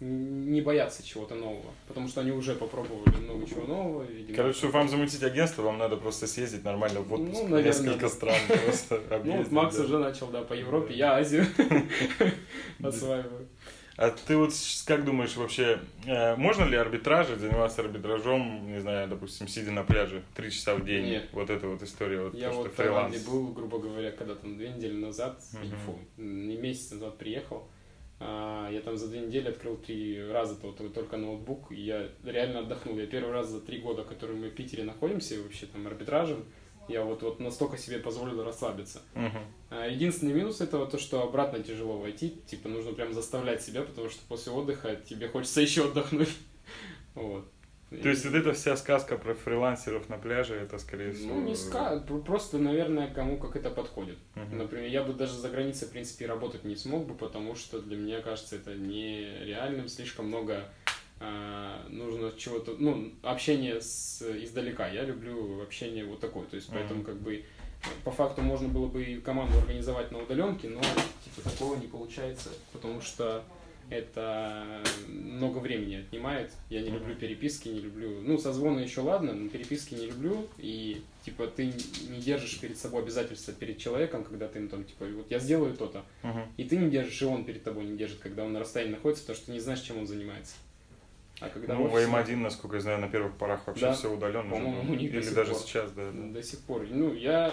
не 0.00 0.60
боятся 0.60 1.06
чего-то 1.06 1.34
нового, 1.34 1.72
потому 1.88 2.08
что 2.08 2.20
они 2.20 2.30
уже 2.30 2.54
попробовали 2.54 3.16
много 3.16 3.46
чего 3.46 3.66
нового. 3.66 4.02
Видимо. 4.04 4.36
Короче, 4.36 4.58
чтобы 4.58 4.74
вам 4.74 4.88
замутить 4.88 5.22
агентство, 5.22 5.62
вам 5.62 5.78
надо 5.78 5.96
просто 5.96 6.26
съездить 6.26 6.64
нормально 6.64 7.00
в 7.00 7.12
отпуск. 7.12 7.42
Ну, 7.42 7.48
наверное, 7.48 7.64
несколько 7.64 8.08
стран 8.08 8.36
просто 8.64 9.02
ну, 9.24 9.38
вот 9.38 9.50
Макс 9.50 9.78
уже 9.78 9.98
начал, 9.98 10.28
да, 10.28 10.42
по 10.42 10.54
Европе, 10.54 10.94
я 10.94 11.16
Азию 11.16 11.46
осваиваю. 12.82 13.48
А 13.96 14.10
ты 14.10 14.34
вот 14.34 14.54
как 14.86 15.04
думаешь 15.04 15.36
вообще, 15.36 15.78
э, 16.06 16.34
можно 16.36 16.64
ли 16.64 16.74
арбитражить, 16.74 17.38
заниматься 17.38 17.82
арбитражом, 17.82 18.72
не 18.72 18.80
знаю, 18.80 19.08
допустим, 19.08 19.46
сидя 19.46 19.72
на 19.72 19.82
пляже 19.84 20.22
три 20.34 20.50
часа 20.50 20.74
в 20.74 20.86
день? 20.86 21.04
Нет. 21.04 21.28
Вот 21.32 21.50
эта 21.50 21.68
вот 21.68 21.82
история, 21.82 22.22
вот 22.22 22.34
Я 22.34 22.48
то, 22.48 22.56
вот 22.56 22.66
что 22.68 22.72
в 22.72 22.76
Таиланде 22.76 23.18
был, 23.18 23.48
грубо 23.48 23.78
говоря, 23.78 24.10
когда 24.10 24.36
там 24.36 24.56
две 24.56 24.70
недели 24.70 24.94
назад, 24.94 25.42
или, 25.62 25.74
фу, 25.84 25.98
не 26.16 26.56
месяц 26.56 26.92
назад 26.92 27.18
приехал. 27.18 27.68
А, 28.20 28.68
Я 28.70 28.80
там 28.82 28.96
за 28.98 29.08
две 29.08 29.20
недели 29.20 29.48
открыл 29.48 29.76
три 29.76 30.22
раза 30.30 30.54
то- 30.54 30.72
то- 30.72 30.88
только 30.90 31.16
ноутбук, 31.16 31.72
и 31.72 31.80
я 31.80 32.08
реально 32.24 32.60
отдохнул. 32.60 32.96
Я 32.98 33.06
первый 33.06 33.32
раз 33.32 33.48
за 33.48 33.60
три 33.60 33.78
года, 33.78 34.04
которые 34.04 34.38
мы 34.38 34.50
в 34.50 34.54
Питере 34.54 34.84
находимся, 34.84 35.34
и 35.34 35.38
вообще 35.42 35.66
там 35.66 35.86
арбитражем, 35.86 36.44
я 36.88 37.02
вот, 37.04 37.22
вот 37.22 37.40
настолько 37.40 37.78
себе 37.78 37.98
позволил 37.98 38.42
расслабиться. 38.44 39.00
А, 39.70 39.86
Единственный 39.88 40.34
минус 40.34 40.60
этого 40.60 40.86
то, 40.86 40.98
что 40.98 41.22
обратно 41.22 41.62
тяжело 41.62 41.98
войти, 41.98 42.36
типа 42.46 42.68
нужно 42.68 42.92
прям 42.92 43.12
заставлять 43.14 43.62
себя, 43.62 43.82
потому 43.82 44.08
что 44.10 44.20
после 44.28 44.52
отдыха 44.52 44.96
тебе 44.96 45.28
хочется 45.28 45.60
еще 45.62 45.86
отдохнуть. 45.86 46.28
Вот. 47.14 47.44
То 47.90 48.08
есть 48.08 48.24
вот 48.24 48.34
эта 48.34 48.52
вся 48.52 48.76
сказка 48.76 49.18
про 49.18 49.34
фрилансеров 49.34 50.08
на 50.08 50.16
пляже, 50.16 50.54
это 50.54 50.78
скорее 50.78 51.12
всего... 51.12 51.34
Ну, 51.34 51.40
не 51.42 51.56
ска, 51.56 51.98
пр- 51.98 52.20
просто, 52.20 52.58
наверное, 52.58 53.12
кому 53.12 53.36
как 53.36 53.56
это 53.56 53.68
подходит. 53.68 54.16
Мгм. 54.36 54.58
Например, 54.58 54.88
я 54.88 55.02
бы 55.02 55.12
даже 55.12 55.34
за 55.34 55.48
границей, 55.48 55.88
в 55.88 55.90
принципе, 55.90 56.26
работать 56.26 56.62
не 56.62 56.76
смог 56.76 57.06
бы, 57.06 57.14
потому 57.14 57.56
что 57.56 57.80
для 57.80 57.96
меня 57.96 58.20
кажется 58.20 58.56
это 58.56 58.76
нереальным, 58.76 59.88
слишком 59.88 60.26
много 60.28 60.68
а, 61.18 61.84
нужно 61.88 62.32
чего-то, 62.36 62.76
ну, 62.78 63.12
общение 63.22 63.80
с 63.80 64.22
издалека. 64.22 64.88
Я 64.88 65.02
люблю 65.02 65.60
общение 65.60 66.04
вот 66.04 66.20
такое, 66.20 66.46
то 66.46 66.54
есть 66.56 66.68
Мгм. 66.68 66.78
поэтому 66.78 67.02
как 67.02 67.16
бы 67.16 67.44
по 68.04 68.10
факту 68.10 68.42
можно 68.42 68.68
было 68.68 68.86
бы 68.86 69.02
и 69.02 69.20
команду 69.20 69.58
организовать 69.58 70.12
на 70.12 70.22
удаленке, 70.22 70.68
но 70.68 70.80
типа 71.24 71.48
такого 71.48 71.76
не 71.76 71.88
получается, 71.88 72.50
потому 72.72 73.00
что 73.00 73.42
это 73.90 74.82
много 75.08 75.58
времени 75.58 75.96
отнимает. 75.96 76.52
Я 76.68 76.80
не 76.82 76.90
люблю 76.90 77.14
переписки, 77.16 77.68
не 77.68 77.80
люблю... 77.80 78.20
Ну, 78.22 78.38
созвоны 78.38 78.80
еще 78.80 79.00
ладно, 79.00 79.32
но 79.32 79.48
переписки 79.48 79.94
не 79.94 80.06
люблю. 80.06 80.46
И, 80.58 81.02
типа, 81.24 81.46
ты 81.48 81.66
не 81.66 82.20
держишь 82.20 82.58
перед 82.60 82.78
собой 82.78 83.02
обязательства 83.02 83.52
перед 83.52 83.78
человеком, 83.78 84.24
когда 84.24 84.48
ты 84.48 84.58
ему 84.60 84.68
там, 84.68 84.84
типа, 84.84 85.06
вот 85.06 85.30
я 85.30 85.38
сделаю 85.40 85.74
то-то. 85.74 86.04
Мгм. 86.22 86.42
И 86.56 86.64
ты 86.64 86.76
не 86.76 86.88
держишь, 86.90 87.20
и 87.22 87.24
он 87.24 87.44
перед 87.44 87.62
тобой 87.64 87.84
не 87.84 87.96
держит, 87.96 88.18
когда 88.20 88.44
он 88.44 88.52
на 88.52 88.60
расстоянии 88.60 88.92
находится, 88.94 89.24
потому 89.24 89.36
что 89.36 89.46
ты 89.46 89.52
не 89.52 89.60
знаешь, 89.60 89.80
чем 89.80 89.98
он 89.98 90.06
занимается. 90.06 90.54
А 91.40 91.48
когда 91.48 91.74
Ну, 91.74 91.86
в 91.88 91.94
офисе- 91.94 92.10
М1, 92.10 92.36
насколько 92.36 92.76
я 92.76 92.82
знаю, 92.82 93.00
на 93.00 93.08
первых 93.08 93.36
порах 93.38 93.66
вообще 93.66 93.86
Да. 93.86 93.94
все 93.94 94.12
удаленно. 94.14 94.50
По-моему, 94.50 94.82
было. 94.82 94.92
у 94.92 94.94
них 94.94 95.10
до 95.10 95.18
Или 95.20 95.30
даже 95.30 95.52
пор. 95.52 95.60
сейчас, 95.62 95.90
да. 95.92 96.10
да. 96.12 96.22
До 96.34 96.42
сих 96.42 96.60
пор. 96.60 96.86
Ну, 96.90 97.14
я 97.14 97.48
э, 97.48 97.52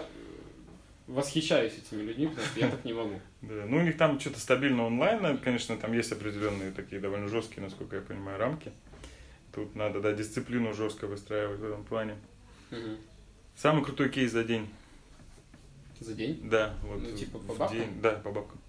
восхищаюсь 1.07 1.73
этими 1.77 2.01
людьми, 2.03 2.27
потому 2.27 2.47
что 2.47 2.59
я 2.59 2.69
так 2.69 2.83
не 2.83 2.93
могу. 2.93 3.19
Да, 3.47 3.65
ну 3.65 3.77
у 3.77 3.81
них 3.81 3.97
там 3.97 4.19
что-то 4.19 4.39
стабильно 4.39 4.85
онлайн, 4.85 5.37
конечно, 5.37 5.77
там 5.77 5.93
есть 5.93 6.11
определенные 6.11 6.71
такие 6.71 6.99
довольно 6.99 7.29
жесткие, 7.29 7.63
насколько 7.63 7.95
я 7.95 8.01
понимаю, 8.01 8.37
рамки. 8.37 8.71
Тут 9.53 9.75
надо, 9.75 10.01
да, 10.01 10.11
дисциплину 10.11 10.73
жестко 10.73 11.07
выстраивать 11.07 11.59
в 11.59 11.65
этом 11.65 11.83
плане. 11.85 12.15
Мгм. 12.71 12.97
Самый 13.55 13.83
крутой 13.83 14.09
кейс 14.09 14.31
за 14.31 14.43
день. 14.43 14.67
За 15.99 16.13
день? 16.13 16.41
Да, 16.43 16.75
вот. 16.83 17.01
Ну, 17.01 17.11
типа 17.17 17.39
по 17.39 17.53
бабкам? 17.53 17.77
день. 17.77 18.01
Да, 18.01 18.11
по 18.11 18.31
бабкам. 18.31 18.59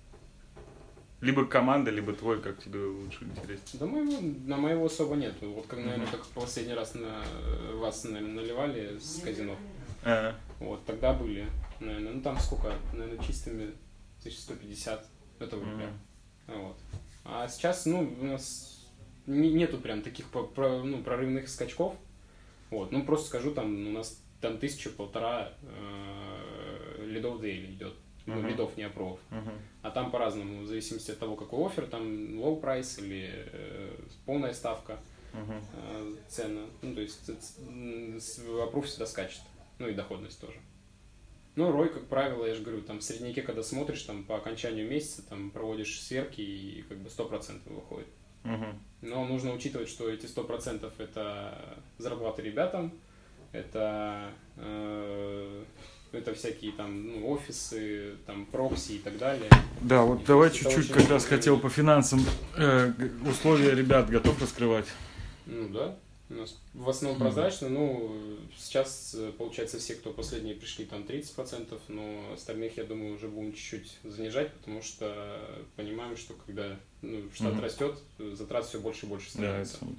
Либо 1.21 1.45
команда, 1.45 1.91
либо 1.91 2.12
твой, 2.12 2.41
как 2.41 2.62
тебе 2.62 2.79
лучше 2.79 3.25
интереснее. 3.25 3.81
Да 3.81 3.87
моего, 3.87 4.19
на 4.47 4.57
моего 4.57 4.87
особо 4.87 5.17
нет. 5.17 5.35
Вот 5.43 5.67
как, 5.67 5.81
наверное, 5.81 6.07
как 6.07 6.23
в 6.23 6.29
последний 6.29 6.75
раз 6.75 6.95
на 6.95 7.25
э, 7.25 7.75
вас, 7.75 8.05
наверное, 8.05 8.35
наливали 8.35 8.99
с 8.99 9.21
казино. 9.23 9.57
А, 10.05 10.37
Вот, 10.61 10.85
тогда 10.87 11.12
были, 11.12 11.47
наверное, 11.81 12.12
ну 12.12 12.21
там 12.23 12.38
сколько, 12.38 12.73
наверное, 12.93 13.23
чистыми 13.27 13.73
1150, 14.29 15.07
это 15.41 15.57
в 15.57 15.61
рублях. 15.64 15.91
Мгм. 16.47 16.61
Вот. 16.62 16.77
А 17.25 17.49
сейчас, 17.49 17.87
ну, 17.87 18.01
у 18.21 18.25
нас 18.25 18.87
не- 19.27 19.53
нету 19.53 19.79
прям 19.79 20.03
таких 20.03 20.27
ну, 20.33 21.03
прорывных 21.03 21.49
скачков. 21.49 21.95
Вот, 22.71 22.93
ну 22.93 23.05
просто 23.05 23.29
скажу, 23.29 23.53
там 23.53 23.88
у 23.88 23.91
нас 23.93 24.23
там 24.41 24.59
тысячу 24.59 24.91
полтора 24.91 25.53
э, 25.62 27.05
лидов 27.07 27.41
дейли 27.41 27.73
идет. 27.73 27.95
Ну, 28.27 28.35
Мгм. 28.35 28.49
лидов, 28.49 28.77
не 28.77 28.83
опровов. 28.83 29.19
мгм. 29.31 29.53
А 29.83 29.91
там 29.91 30.11
по-разному, 30.11 30.62
в 30.62 30.67
зависимости 30.67 31.11
от 31.12 31.19
того, 31.19 31.35
какой 31.35 31.67
офер, 31.67 31.87
там 31.87 32.03
low 32.38 32.61
price 32.61 33.03
или 33.03 33.31
э, 33.33 33.97
полная 34.27 34.53
ставка 34.53 34.99
Мгм. 35.33 35.62
э, 35.75 36.14
цена. 36.29 36.61
Ну, 36.83 36.95
то 36.95 37.01
есть 37.01 37.31
вопрос 38.47 38.87
всегда 38.87 39.07
скачет. 39.07 39.41
Ну 39.79 39.88
и 39.88 39.95
доходность 39.95 40.41
тоже. 40.41 40.59
Ну, 41.59 41.73
рой, 41.73 41.88
как 41.88 42.07
правило, 42.07 42.47
я 42.47 42.55
же 42.55 42.62
говорю, 42.62 42.83
там 42.83 43.01
в 43.01 43.03
средняке, 43.03 43.42
когда 43.42 43.64
смотришь, 43.64 44.03
там 44.03 44.23
по 44.23 44.37
окончанию 44.37 44.88
месяца, 44.88 45.29
там 45.29 45.51
проводишь 45.51 46.01
сверки 46.01 46.40
и 46.40 46.85
как 46.88 46.99
бы 46.99 47.09
100% 47.09 47.75
выходит. 47.75 48.07
Мгм. 48.44 48.79
Но 49.03 49.25
нужно 49.25 49.53
учитывать, 49.53 49.88
что 49.88 50.09
эти 50.09 50.27
100% 50.27 50.92
это 50.99 51.83
зарплаты 51.99 52.42
ребятам, 52.42 52.92
это, 53.51 54.31
э, 54.57 55.64
это 56.12 56.33
всякие 56.33 56.71
там 56.71 57.09
ну, 57.09 57.29
офисы, 57.29 58.14
там 58.25 58.47
прокси 58.47 58.92
и 58.92 58.99
так 59.01 59.18
далее. 59.18 59.51
Да, 59.81 60.03
вот 60.03 60.23
И 60.23 60.27
давай 60.27 60.53
чуть-чуть 60.53 60.92
как 60.92 61.11
раз 61.11 61.25
хотел 61.25 61.59
по 61.59 61.68
финансам. 61.68 62.21
Э, 62.57 62.92
условия 63.29 63.75
ребят 63.75 64.09
готов 64.09 64.40
раскрывать? 64.40 64.87
Ну 65.47 65.68
да, 65.71 65.99
в 66.75 66.88
основном 66.88 67.21
прозрачно. 67.21 67.69
Ну, 67.69 68.38
сейчас, 68.57 69.14
э, 69.19 69.33
получается, 69.37 69.79
все, 69.79 69.95
кто 69.95 70.12
последние 70.12 70.55
пришли, 70.55 70.85
там 70.85 71.03
30%, 71.05 71.81
но 71.88 72.33
остальных, 72.35 72.77
я 72.77 72.85
думаю, 72.85 73.14
уже 73.14 73.29
будем 73.29 73.53
чуть-чуть 73.55 73.99
занижать, 74.05 74.53
потому 74.55 74.83
что 74.83 75.41
понимаем, 75.77 76.17
что 76.17 76.35
когда 76.47 76.77
ну, 77.01 77.23
штат 77.33 77.55
Мгм. 77.55 77.62
растет, 77.62 77.99
затрат 78.19 78.67
все 78.67 78.79
больше 78.81 79.07
и 79.07 79.09
больше 79.09 79.27
Да, 79.35 79.64
становится. 79.64 79.79
собой. 79.79 79.95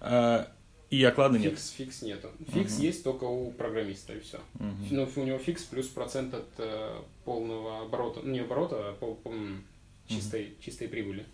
А, 0.00 0.52
и 0.90 1.02
оклада 1.02 1.38
нет. 1.38 1.52
Фикс, 1.52 1.70
фикс 1.70 2.02
нету. 2.02 2.30
Фикс 2.52 2.74
Мгм. 2.74 2.82
есть 2.82 3.02
только 3.04 3.24
у 3.24 3.50
программиста, 3.52 4.14
и 4.14 4.20
все. 4.20 4.40
Мгм. 4.54 4.88
Ну, 4.90 5.08
у 5.16 5.24
него 5.24 5.38
фикс 5.38 5.62
плюс 5.64 5.86
процент 5.88 6.34
от 6.34 6.48
э, 6.58 7.00
полного 7.24 7.82
оборота, 7.82 8.20
ну, 8.22 8.32
не 8.32 8.40
оборота, 8.40 8.90
а 8.90 8.92
пол- 8.94 9.16
пол- 9.16 9.34
чистой, 10.08 10.54
чистой 10.60 10.88
прибыли. 10.88 11.24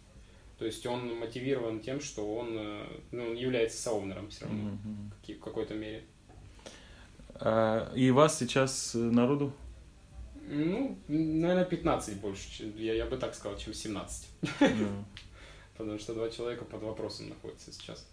То 0.61 0.67
есть 0.67 0.85
он 0.85 1.19
мотивирован 1.19 1.81
тем, 1.81 2.03
что 2.03 2.35
он, 2.37 2.49
э, 2.59 2.87
ну, 3.13 3.33
является 3.33 3.81
со 3.81 3.91
owner 3.91 4.18
ом 4.18 4.29
все 4.29 4.45
равно 4.45 4.73
Мгм. 4.85 5.11
в 5.27 5.41
какой-то 5.41 5.73
мере. 5.73 6.05
А, 7.37 7.91
и 7.95 8.11
вас 8.11 8.39
сейчас 8.39 8.95
э, 8.95 8.99
народу? 8.99 9.55
Ну, 10.47 10.99
наверное, 11.09 11.65
15 11.65 12.21
больше, 12.21 12.71
я, 12.77 12.93
я 12.93 13.07
бы 13.07 13.17
так 13.17 13.35
сказал, 13.35 13.57
чем 13.59 13.73
17. 13.73 14.29
Да. 14.61 14.69
Потому 15.79 15.99
что 15.99 16.13
два 16.13 16.29
человека 16.29 16.67
под 16.67 16.83
вопросом 16.83 17.31
находятся 17.31 17.73
сейчас. 17.73 18.07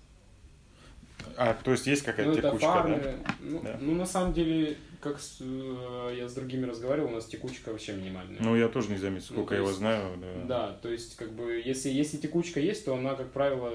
А, 1.35 1.53
то 1.63 1.71
есть 1.71 1.85
есть 1.87 2.03
какая-то 2.03 2.31
ну, 2.31 2.35
текучка, 2.37 2.67
фармы. 2.67 2.99
да? 3.03 3.35
Ну, 3.41 3.61
Да. 3.63 3.77
ну, 3.81 3.95
на 3.95 4.05
самом 4.05 4.33
деле, 4.33 4.77
как 5.01 5.19
с- 5.19 5.37
э, 5.41 6.15
я 6.17 6.27
с 6.27 6.33
другими 6.33 6.65
разговаривал, 6.65 7.09
у 7.11 7.15
нас 7.15 7.25
текучка 7.25 7.69
вообще 7.71 7.93
минимальная. 7.93 8.37
Ну, 8.39 8.55
я 8.55 8.67
тоже 8.69 8.89
не 8.89 8.97
заметил, 8.97 9.27
Ну, 9.29 9.35
сколько 9.35 9.49
то 9.49 9.53
я 9.55 9.59
его 9.59 9.67
есть- 9.69 9.79
знаю. 9.79 10.17
Да. 10.17 10.43
Да, 10.45 10.73
то 10.81 10.89
есть, 10.89 11.15
как 11.15 11.31
бы, 11.33 11.61
если, 11.63 11.89
если 11.89 12.17
текучка 12.17 12.59
есть, 12.59 12.85
то 12.85 12.95
она, 12.95 13.15
как 13.15 13.31
правило, 13.31 13.69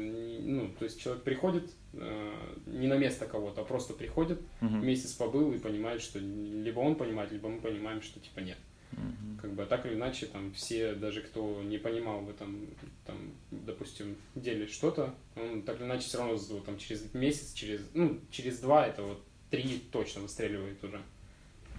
не- 0.00 0.38
ну, 0.40 0.70
то 0.78 0.84
есть 0.84 1.00
человек 1.00 1.22
приходит 1.24 1.70
э, 1.98 2.32
не 2.66 2.88
на 2.88 2.98
место 2.98 3.24
кого-то, 3.26 3.62
а 3.62 3.64
просто 3.64 3.94
приходит, 3.94 4.38
Мгм. 4.60 4.86
месяц 4.86 5.12
побыл 5.12 5.52
и 5.54 5.58
понимает, 5.58 6.02
что 6.02 6.18
либо 6.18 6.80
он 6.80 6.94
понимает, 6.96 7.32
либо 7.32 7.48
мы 7.48 7.58
понимаем, 7.60 8.02
что 8.02 8.20
типа 8.20 8.40
нет. 8.40 8.58
Мгм. 8.92 9.38
Как 9.40 9.52
бы 9.52 9.62
а 9.62 9.66
так 9.66 9.86
или 9.86 9.94
иначе, 9.94 10.26
там 10.26 10.52
все, 10.52 10.94
даже 10.94 11.22
кто 11.22 11.62
не 11.62 11.78
понимал 11.78 12.20
в 12.20 12.28
этом, 12.30 12.66
там, 13.06 13.16
допустим, 13.66 14.16
деле 14.34 14.66
что-то, 14.66 15.14
он 15.34 15.62
так 15.62 15.78
или 15.78 15.86
иначе 15.86 16.06
все 16.06 16.18
равно 16.18 16.38
там, 16.64 16.78
через 16.78 17.12
месяц, 17.12 17.52
через, 17.52 17.80
ну, 17.92 18.20
через 18.30 18.60
два, 18.60 18.86
это 18.86 19.02
вот 19.02 19.22
три 19.50 19.82
точно 19.92 20.22
выстреливает 20.22 20.82
уже. 20.82 21.02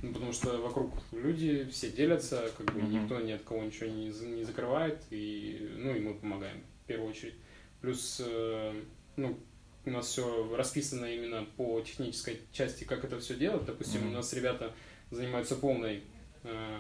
Ну, 0.04 0.14
потому 0.14 0.32
что 0.32 0.62
вокруг 0.62 0.94
люди 1.12 1.68
все 1.72 1.90
делятся, 1.90 2.52
как 2.56 2.72
бы 2.74 2.82
Мгм. 2.82 2.92
никто 3.04 3.20
ни 3.20 3.32
от 3.32 3.42
кого 3.44 3.64
ничего 3.64 3.90
не, 3.90 4.10
не 4.10 4.44
закрывает, 4.44 5.00
и, 5.10 5.72
ну, 5.78 5.96
и 5.96 6.00
мы 6.00 6.14
помогаем 6.14 6.62
в 6.84 6.88
первую 6.88 7.10
очередь. 7.10 7.34
Плюс, 7.82 8.22
э, 8.24 8.82
ну, 9.16 9.40
у 9.86 9.90
нас 9.90 10.08
все 10.08 10.56
расписано 10.56 11.06
именно 11.06 11.48
по 11.56 11.82
технической 11.82 12.42
части, 12.52 12.84
как 12.84 13.06
это 13.06 13.20
все 13.20 13.36
делать. 13.36 13.66
Допустим, 13.66 14.02
Мгм. 14.02 14.10
у 14.10 14.14
нас 14.14 14.34
ребята 14.34 14.74
занимаются 15.10 15.56
полной, 15.56 16.04
э, 16.44 16.78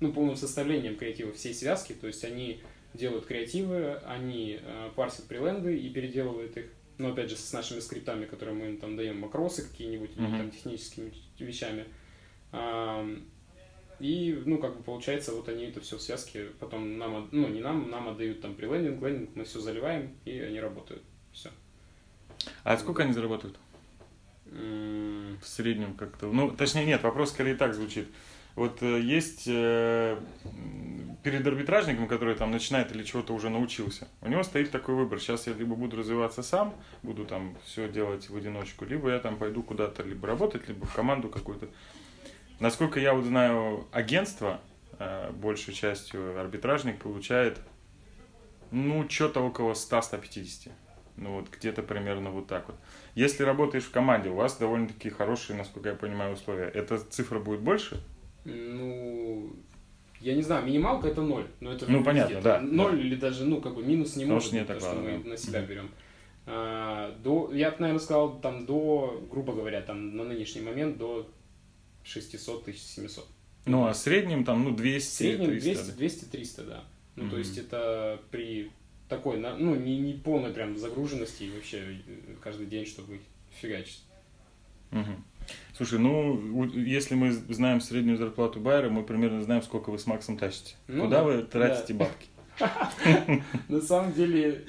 ну, 0.00 0.12
полным 0.12 0.36
составлением 0.36 0.96
креатива 0.96 1.32
всей 1.32 1.54
связки, 1.54 1.92
то 1.92 2.06
есть 2.08 2.24
они 2.24 2.62
делают 2.96 3.26
креативы, 3.26 3.94
они 4.06 4.58
э, 4.60 4.90
парсят 4.96 5.26
приленды 5.26 5.76
и 5.78 5.88
переделывают 5.90 6.56
их. 6.56 6.66
Но 6.98 7.10
опять 7.12 7.28
же, 7.30 7.36
с 7.36 7.52
нашими 7.52 7.80
скриптами, 7.80 8.24
которые 8.24 8.54
мы 8.56 8.66
им 8.68 8.78
там 8.78 8.96
даем 8.96 9.20
макросы 9.20 9.68
какие-нибудь, 9.68 10.10
или 10.16 10.26
Мгм. 10.26 10.38
там 10.38 10.50
техническими 10.50 11.12
вещами. 11.38 11.84
Ам, 12.52 13.24
И, 13.98 14.42
ну, 14.44 14.58
как 14.58 14.76
бы 14.76 14.82
получается, 14.82 15.32
вот 15.32 15.48
они 15.48 15.64
это 15.64 15.80
все 15.80 15.96
в 15.96 16.02
связке, 16.02 16.48
потом 16.60 16.98
нам, 16.98 17.28
ну, 17.32 17.48
не 17.48 17.60
нам, 17.60 17.90
нам 17.90 18.08
отдают 18.08 18.42
там 18.42 18.54
при 18.54 18.66
лендинг, 18.66 19.00
мы 19.34 19.44
все 19.44 19.58
заливаем, 19.58 20.10
и 20.26 20.38
они 20.38 20.60
работают. 20.60 21.02
Все. 21.32 21.48
А 22.62 22.76
сколько 22.76 23.02
они 23.04 23.14
зарабатывают? 23.14 23.58
В 24.44 25.44
среднем 25.46 25.94
как-то. 25.94 26.26
Ну, 26.26 26.50
точнее, 26.50 26.84
нет, 26.86 27.02
вопрос 27.02 27.30
скорее 27.30 27.54
так 27.56 27.74
звучит. 27.74 28.06
Вот 28.56 28.82
э, 28.82 29.00
есть 29.00 29.44
э, 29.46 30.18
перед 31.22 31.46
арбитражником, 31.46 32.08
который 32.08 32.34
там 32.34 32.50
начинает 32.50 32.90
или 32.90 33.02
чего-то 33.02 33.34
уже 33.34 33.50
научился, 33.50 34.08
у 34.22 34.28
него 34.28 34.42
стоит 34.42 34.70
такой 34.70 34.94
выбор. 34.94 35.20
Сейчас 35.20 35.46
я 35.46 35.52
либо 35.52 35.76
буду 35.76 35.98
развиваться 35.98 36.42
сам, 36.42 36.74
буду 37.02 37.26
там 37.26 37.54
все 37.64 37.86
делать 37.86 38.30
в 38.30 38.36
одиночку, 38.36 38.86
либо 38.86 39.10
я 39.10 39.18
там 39.18 39.36
пойду 39.36 39.62
куда-то 39.62 40.02
либо 40.02 40.26
работать, 40.26 40.66
либо 40.68 40.86
в 40.86 40.94
команду 40.94 41.28
какую-то. 41.28 41.68
Насколько 42.58 42.98
я 42.98 43.12
вот 43.12 43.26
знаю, 43.26 43.86
агентство, 43.92 44.62
э, 44.98 45.30
большей 45.32 45.74
частью 45.74 46.40
арбитражник 46.40 46.98
получает, 46.98 47.60
ну, 48.70 49.06
что-то 49.06 49.42
около 49.42 49.74
100-150. 49.74 50.72
Ну, 51.18 51.40
вот 51.40 51.50
где-то 51.50 51.82
примерно 51.82 52.30
вот 52.30 52.46
так 52.46 52.68
вот. 52.68 52.76
Если 53.14 53.42
работаешь 53.42 53.84
в 53.84 53.90
команде, 53.90 54.30
у 54.30 54.34
вас 54.34 54.56
довольно-таки 54.56 55.10
хорошие, 55.10 55.58
насколько 55.58 55.90
я 55.90 55.94
понимаю, 55.94 56.32
условия. 56.32 56.68
Эта 56.68 56.98
цифра 56.98 57.38
будет 57.38 57.60
больше? 57.60 58.02
Ну, 58.54 59.52
я 60.20 60.34
не 60.34 60.42
знаю, 60.42 60.64
минималка 60.66 61.08
это 61.08 61.22
ноль. 61.22 61.46
Но 61.60 61.72
это 61.72 61.86
Ну, 61.86 61.98
везде. 61.98 62.04
понятно, 62.04 62.40
да, 62.40 62.60
Ноль 62.60 62.96
да. 62.96 63.02
или 63.02 63.14
даже, 63.16 63.44
ну, 63.44 63.60
как 63.60 63.74
бы 63.74 63.82
минус 63.82 64.16
не 64.16 64.24
Потому 64.24 64.34
может 64.34 64.48
что 64.48 64.58
быть, 64.58 64.66
потому 64.66 64.80
что 64.92 65.00
мы 65.02 65.22
да. 65.24 65.28
на 65.30 65.36
себя 65.36 65.62
берем. 65.62 65.90
А, 66.46 67.16
до, 67.22 67.52
я 67.52 67.70
бы, 67.72 67.76
наверное, 67.80 68.00
сказал, 68.02 68.40
там 68.40 68.66
до, 68.66 69.22
грубо 69.30 69.52
говоря, 69.52 69.80
там 69.82 70.16
на 70.16 70.24
нынешний 70.24 70.60
момент 70.62 70.96
до 70.96 71.28
600 72.04 72.64
тысяч 72.64 72.82
700. 72.82 73.26
Ну, 73.66 73.84
а 73.86 73.92
в 73.92 73.96
среднем 73.96 74.44
там, 74.44 74.62
ну, 74.62 74.70
200, 74.74 75.08
В 75.08 75.12
среднем 75.16 75.46
300, 75.48 75.92
200, 75.96 76.24
да. 76.24 76.38
200-300, 76.38 76.66
да. 76.68 76.84
Ну, 77.16 77.22
то 77.22 77.28
Мгм. 77.30 77.38
есть 77.38 77.58
это 77.58 78.20
при 78.30 78.70
такой, 79.08 79.38
ну, 79.38 79.74
не, 79.74 79.98
не 79.98 80.12
полной 80.12 80.52
прям 80.52 80.76
загруженности 80.76 81.44
и 81.44 81.50
вообще 81.50 81.78
э, 81.78 82.34
каждый 82.40 82.66
день, 82.66 82.86
чтобы 82.86 83.20
фигачить. 83.60 84.02
Мгм. 84.92 85.24
Слушай, 85.76 85.98
ну, 85.98 86.64
если 86.72 87.14
мы 87.14 87.32
знаем 87.32 87.80
среднюю 87.80 88.16
зарплату 88.16 88.60
байера, 88.60 88.88
мы 88.88 89.02
примерно 89.02 89.42
знаем, 89.42 89.62
сколько 89.62 89.90
вы 89.90 89.98
с 89.98 90.06
Максом 90.06 90.38
тащите. 90.38 90.74
Ну 90.88 91.04
Куда 91.04 91.18
да, 91.18 91.24
вы 91.24 91.42
тратите 91.42 91.94
да. 91.94 92.06
бабки? 92.06 93.42
На 93.68 93.80
самом 93.80 94.12
деле, 94.14 94.64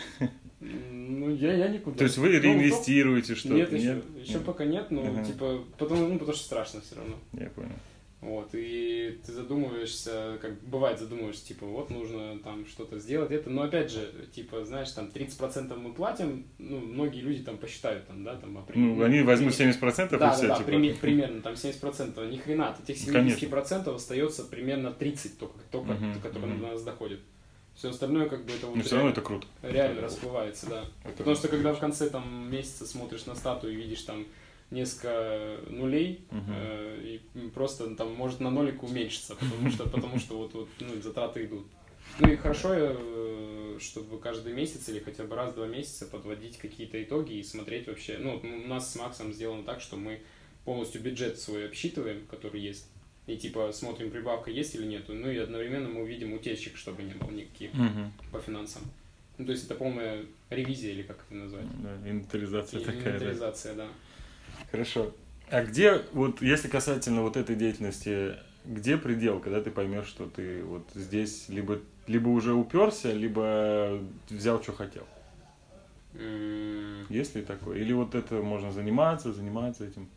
ну, 0.59 1.29
я, 1.29 1.53
я 1.53 1.67
никуда. 1.69 1.97
То 1.97 2.03
есть 2.03 2.17
вы 2.17 2.29
Ну, 2.29 2.39
реинвестируете 2.39 3.35
что-то? 3.35 3.55
Нет, 3.55 3.71
еще, 3.71 4.39
пока 4.39 4.65
нет, 4.65 4.91
но 4.91 5.23
типа, 5.23 5.63
ну, 5.79 6.17
потому 6.19 6.33
что 6.33 6.43
страшно 6.43 6.81
все 6.81 6.95
равно. 6.95 7.15
Я 7.33 7.49
понял. 7.49 7.71
Вот, 8.19 8.49
и 8.53 9.19
ты 9.23 9.31
задумываешься, 9.31 10.39
как 10.41 10.59
бывает 10.63 10.97
задумываешься, 10.99 11.45
типа, 11.45 11.67
вот 11.67 11.91
нужно 11.91 12.39
там 12.39 12.65
что-то 12.65 12.97
сделать, 12.97 13.29
это, 13.31 13.51
но 13.51 13.61
опять 13.61 13.91
же, 13.91 14.11
типа, 14.33 14.65
знаешь, 14.65 14.89
там 14.89 15.11
30% 15.13 15.75
мы 15.77 15.93
платим, 15.93 16.47
ну, 16.57 16.79
многие 16.79 17.19
люди 17.19 17.43
там 17.43 17.59
посчитают, 17.59 18.07
там, 18.07 18.23
да, 18.23 18.35
там, 18.35 18.65
Ну, 18.73 19.03
они 19.03 19.21
возьмут 19.21 19.55
пример- 19.55 19.75
70% 19.75 20.17
да, 20.17 20.31
и 20.31 20.33
все, 20.33 20.41
да, 20.43 20.47
да, 20.47 20.55
типа. 20.57 20.69
прими- 20.71 20.93
примерно, 20.99 21.41
там 21.43 21.55
70%, 21.55 22.27
ни 22.31 22.37
хрена, 22.37 22.69
от 22.69 22.89
этих 22.89 23.05
Ну, 23.05 23.13
конечно. 23.13 23.37
70% 23.37 23.93
остается 23.95 24.43
примерно 24.45 24.91
30 24.91 25.37
только, 25.37 25.59
только 25.71 25.91
Мгм, 25.93 26.19
которые 26.19 26.53
мгм. 26.55 26.61
до 26.61 26.67
нас 26.71 26.81
доходит. 26.83 27.19
Все 27.75 27.91
остальное, 27.91 28.27
как 28.27 28.43
бы, 28.45 28.51
это 28.51 28.65
вот 28.65 28.77
Но 28.77 28.81
все 28.81 28.95
равно 28.95 29.11
это 29.11 29.21
круто. 29.21 29.45
реально 29.61 30.01
расплывается, 30.01 30.67
да. 30.67 30.85
Это 31.03 31.17
Потому 31.19 31.35
что 31.35 31.49
когда 31.49 31.71
в 31.75 31.79
конце 31.79 32.09
там 32.09 32.49
месяца 32.51 32.87
смотришь 32.87 33.27
на 33.27 33.35
статую 33.35 33.73
и 33.73 33.75
видишь 33.75 34.01
там 34.01 34.25
несколько 34.71 35.59
нулей, 35.69 36.25
Мгм. 36.31 36.53
э, 36.55 37.19
и 37.35 37.49
просто 37.49 37.95
там 37.95 38.13
может 38.13 38.39
на 38.39 38.49
нолик 38.49 38.83
уменьшиться, 38.83 39.35
потому 39.35 39.69
что, 39.71 39.89
потому 39.89 40.19
что 40.19 40.37
вот, 40.37 40.53
вот 40.53 40.69
ну, 40.79 41.01
затраты 41.01 41.45
идут. 41.45 41.67
Ну 42.19 42.31
и 42.31 42.35
хорошо, 42.35 42.69
э, 42.73 43.77
чтобы 43.79 44.19
каждый 44.19 44.53
месяц 44.53 44.89
или 44.89 44.99
хотя 44.99 45.23
бы 45.23 45.35
раз 45.35 45.51
в 45.51 45.55
два 45.55 45.67
месяца 45.67 46.05
подводить 46.05 46.57
какие-то 46.57 47.01
итоги 47.01 47.33
и 47.33 47.43
смотреть 47.43 47.87
вообще. 47.87 48.17
Ну, 48.17 48.41
у 48.43 48.67
нас 48.67 48.91
с 48.91 48.95
Максом 48.95 49.33
сделано 49.33 49.63
так, 49.63 49.81
что 49.81 49.97
мы 49.97 50.19
полностью 50.65 51.01
бюджет 51.01 51.39
свой 51.39 51.67
обсчитываем, 51.67 52.25
который 52.27 52.59
есть, 52.59 52.89
и 53.27 53.37
типа 53.37 53.71
смотрим, 53.71 54.09
прибавка 54.11 54.51
есть 54.51 54.75
или 54.75 54.85
нету. 54.85 55.13
Ну 55.13 55.29
и 55.29 55.37
одновременно 55.37 55.87
мы 55.89 56.01
увидим 56.01 56.33
утечек, 56.33 56.75
чтобы 56.75 57.03
не 57.03 57.13
было 57.13 57.31
никаких 57.31 57.73
Мгм. 57.73 58.11
по 58.31 58.39
финансам. 58.39 58.81
Ну, 59.37 59.45
то 59.45 59.51
есть 59.51 59.65
это 59.65 59.75
полная 59.75 60.25
ревизия, 60.49 60.91
или 60.91 61.03
как 61.03 61.23
это 61.27 61.35
назвать? 61.35 61.65
Да, 61.83 61.95
инвентаризация 61.97 62.79
такая, 62.79 63.03
да. 63.03 63.09
Инвентаризация, 63.09 63.75
да. 63.75 63.87
Хорошо. 64.71 65.13
А 65.49 65.63
где, 65.63 66.01
вот 66.11 66.41
если 66.41 66.67
касательно 66.67 67.21
вот 67.21 67.37
этой 67.37 67.55
деятельности, 67.55 68.35
где 68.65 68.97
предел, 68.97 69.39
когда 69.39 69.61
ты 69.61 69.71
поймешь, 69.71 70.07
что 70.07 70.25
ты 70.27 70.63
вот 70.63 70.83
здесь 70.93 71.47
либо, 71.47 71.79
либо 72.05 72.27
уже 72.29 72.53
уперся, 72.53 73.13
либо 73.13 73.99
взял, 74.29 74.61
что 74.61 74.73
хотел? 74.73 75.07
М, 76.13 77.05
Есть 77.09 77.35
ли 77.35 77.43
такое? 77.43 77.77
Или 77.77 77.93
вот 77.93 78.15
это 78.15 78.35
можно 78.35 78.71
заниматься, 78.71 79.31
заниматься 79.31 79.85
этим? 79.85 80.09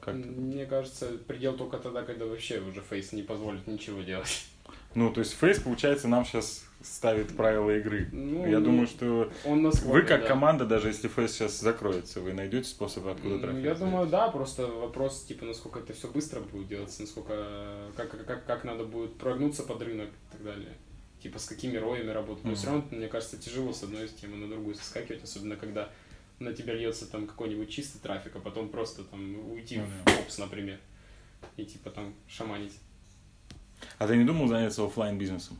Как? 0.00 0.14
Мне 0.14 0.64
кажется, 0.64 1.08
предел 1.26 1.56
только 1.56 1.76
тогда, 1.78 2.02
когда 2.02 2.24
вообще 2.24 2.60
уже 2.60 2.80
фейс 2.80 3.12
не 3.12 3.22
позволит 3.22 3.66
ничего 3.66 4.00
делать. 4.00 4.46
Ну, 4.94 5.12
то 5.12 5.20
есть 5.20 5.34
Фейс, 5.34 5.60
получается, 5.60 6.08
нам 6.08 6.24
сейчас 6.24 6.64
ставит 6.82 7.36
правила 7.36 7.70
игры. 7.76 8.08
Ну, 8.12 8.46
Я 8.46 8.58
ну, 8.58 8.66
думаю, 8.66 8.86
что 8.86 9.30
Он 9.44 9.62
нас 9.62 9.82
вы 9.82 10.02
как 10.02 10.22
да. 10.22 10.26
команда, 10.28 10.64
даже 10.66 10.88
если 10.88 11.08
Фейс 11.08 11.32
сейчас 11.32 11.60
закроется, 11.60 12.20
вы 12.20 12.32
найдете 12.32 12.68
способ 12.68 13.06
откуда 13.06 13.34
Ну, 13.34 13.40
трафик 13.40 13.62
Я 13.64 13.74
взять. 13.74 13.78
думаю, 13.78 14.06
да, 14.08 14.28
просто 14.30 14.66
вопрос, 14.66 15.24
типа, 15.24 15.44
насколько 15.44 15.80
это 15.80 15.92
все 15.92 16.08
быстро 16.08 16.40
будет 16.40 16.68
делаться, 16.68 17.02
насколько, 17.02 17.90
как, 17.96 18.10
как, 18.26 18.46
как, 18.46 18.64
надо 18.64 18.84
будет 18.84 19.18
прогнуться 19.18 19.62
под 19.62 19.82
рынок 19.82 20.08
и 20.08 20.32
так 20.32 20.42
далее. 20.42 20.72
Типа, 21.22 21.38
с 21.38 21.44
какими 21.46 21.76
роями 21.76 22.10
работать. 22.10 22.44
Но 22.44 22.50
Мгм. 22.50 22.56
все 22.58 22.66
равно, 22.68 22.84
мне 22.90 23.08
кажется, 23.08 23.36
тяжело 23.36 23.72
с 23.74 23.82
одной 23.82 24.08
темы 24.08 24.36
на 24.36 24.48
другую 24.48 24.74
соскакивать, 24.74 25.22
особенно 25.22 25.56
когда 25.56 25.90
на 26.38 26.54
тебя 26.54 26.72
льется 26.72 27.10
там 27.10 27.26
какой-нибудь 27.26 27.68
чистый 27.68 27.98
трафик, 27.98 28.34
а 28.36 28.40
потом 28.40 28.70
просто 28.70 29.04
там 29.04 29.50
уйти 29.50 29.76
Ну 29.76 29.84
в 29.84 30.04
да. 30.06 30.12
попс, 30.16 30.38
например, 30.38 30.78
и 31.58 31.66
типа 31.66 31.90
там 31.90 32.14
шаманить. 32.26 32.78
А 33.98 34.06
ты 34.06 34.16
не 34.16 34.24
думал 34.24 34.48
заняться 34.48 34.82
оффлайн 34.86 35.18
бизнесом 35.18 35.58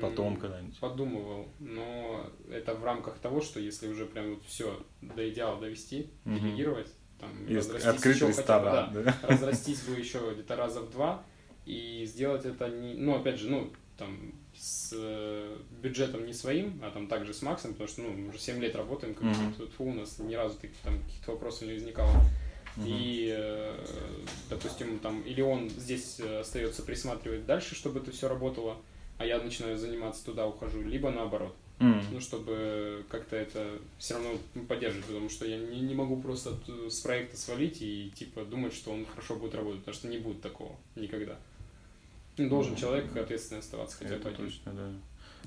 потом 0.00 0.36
когда-нибудь? 0.36 0.78
Подумывал, 0.78 1.48
но 1.58 2.30
это 2.50 2.74
в 2.74 2.84
рамках 2.84 3.18
того, 3.18 3.40
что 3.40 3.60
если 3.60 3.88
уже 3.88 4.06
прям 4.06 4.34
вот 4.34 4.44
все 4.44 4.84
до 5.00 5.28
идеала 5.28 5.60
довести, 5.60 6.10
Мгм. 6.24 6.38
делегировать, 6.40 6.88
там, 7.18 7.30
И 7.46 7.54
разрастись 7.56 8.04
еще 8.04 8.12
хотя 8.12 8.24
бы, 8.26 8.30
ресторан, 8.30 8.92
да, 8.92 9.02
да? 9.02 9.16
разрастись 9.22 9.82
бы 9.82 9.94
еще 9.98 10.32
где-то 10.32 10.56
раза 10.56 10.80
в 10.80 10.90
два 10.90 11.22
и 11.66 12.04
сделать 12.06 12.44
это 12.46 12.68
не, 12.68 12.94
ну 12.94 13.16
опять 13.16 13.38
же, 13.38 13.48
ну 13.48 13.70
там 13.98 14.32
с 14.56 14.92
э, 14.96 15.58
бюджетом 15.82 16.24
не 16.26 16.32
своим, 16.32 16.80
а 16.82 16.90
там 16.90 17.06
также 17.06 17.34
с 17.34 17.42
Максом, 17.42 17.72
потому 17.72 17.88
что 17.88 18.02
ну 18.02 18.10
мы 18.10 18.28
уже 18.30 18.38
7 18.38 18.58
лет 18.60 18.74
работаем, 18.74 19.14
как 19.14 19.24
бы 19.28 19.34
тут 19.56 19.70
у 19.78 19.92
нас 19.92 20.18
ни 20.18 20.34
разу 20.34 20.56
таких 20.58 20.76
там 20.78 20.98
каких-то 21.02 21.32
вопросов 21.32 21.68
не 21.68 21.74
возникало. 21.74 22.14
Мгм. 22.76 22.86
И, 22.88 23.34
э, 23.36 23.84
допустим, 24.48 24.98
там, 25.00 25.20
или 25.22 25.42
он 25.42 25.68
здесь 25.70 26.20
э, 26.20 26.40
остается 26.40 26.82
присматривать 26.82 27.44
дальше, 27.44 27.74
чтобы 27.74 28.00
это 28.00 28.10
все 28.10 28.28
работало, 28.28 28.76
а 29.20 29.26
я 29.26 29.38
начинаю 29.38 29.76
заниматься 29.76 30.24
туда, 30.24 30.46
ухожу, 30.46 30.80
либо 30.80 31.10
наоборот. 31.10 31.54
М. 31.78 32.02
Ну, 32.10 32.20
чтобы 32.20 33.04
как-то 33.10 33.36
это 33.36 33.78
все 33.98 34.14
равно 34.14 34.30
поддерживать, 34.66 35.04
потому 35.04 35.28
что 35.28 35.46
я 35.46 35.58
не, 35.58 35.80
не 35.80 35.94
могу 35.94 36.16
просто 36.16 36.54
с 36.88 37.00
проекта 37.00 37.36
свалить 37.36 37.82
и, 37.82 38.10
типа, 38.14 38.46
думать, 38.46 38.72
что 38.72 38.92
он 38.92 39.04
хорошо 39.04 39.36
будет 39.36 39.54
работать, 39.54 39.80
потому 39.80 39.94
что 39.94 40.08
не 40.08 40.16
будет 40.16 40.40
такого 40.40 40.74
никогда. 40.96 41.36
Ну, 42.38 42.48
Должен 42.48 42.76
человек 42.76 43.14
ответственный 43.14 43.58
оставаться 43.58 43.98
хотя 43.98 44.16
бы 44.16 44.30
точно, 44.30 44.72
да. 44.72 44.90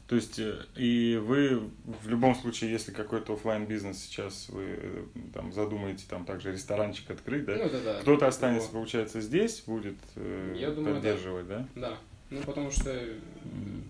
То 0.08 0.18
есть, 0.18 0.38
э, 0.38 0.56
и 0.76 1.20
вы 1.24 1.60
в 2.04 2.08
любом 2.08 2.36
случае, 2.36 2.72
если 2.72 2.92
какой-то 2.92 3.34
оффлайн 3.34 3.66
бизнес 3.66 4.04
сейчас 4.04 4.50
вы 4.50 4.66
э, 4.68 5.06
там 5.34 5.52
задумаете 5.52 6.04
там 6.08 6.26
также 6.26 6.52
ресторанчик 6.52 7.10
открыть, 7.10 7.46
да? 7.46 7.56
Ну, 7.56 7.64
это 7.64 7.82
да. 7.84 8.02
Кто-то 8.02 8.28
останется, 8.28 8.68
такого. 8.68 8.82
получается, 8.82 9.22
здесь, 9.22 9.64
будет 9.66 9.98
э, 10.16 10.56
Я 10.60 10.70
думаю, 10.70 10.96
да. 10.96 11.00
поддерживать, 11.00 11.48
да? 11.48 11.68
Да. 11.76 11.98
Ну, 12.34 12.42
потому 12.42 12.72
что, 12.72 13.00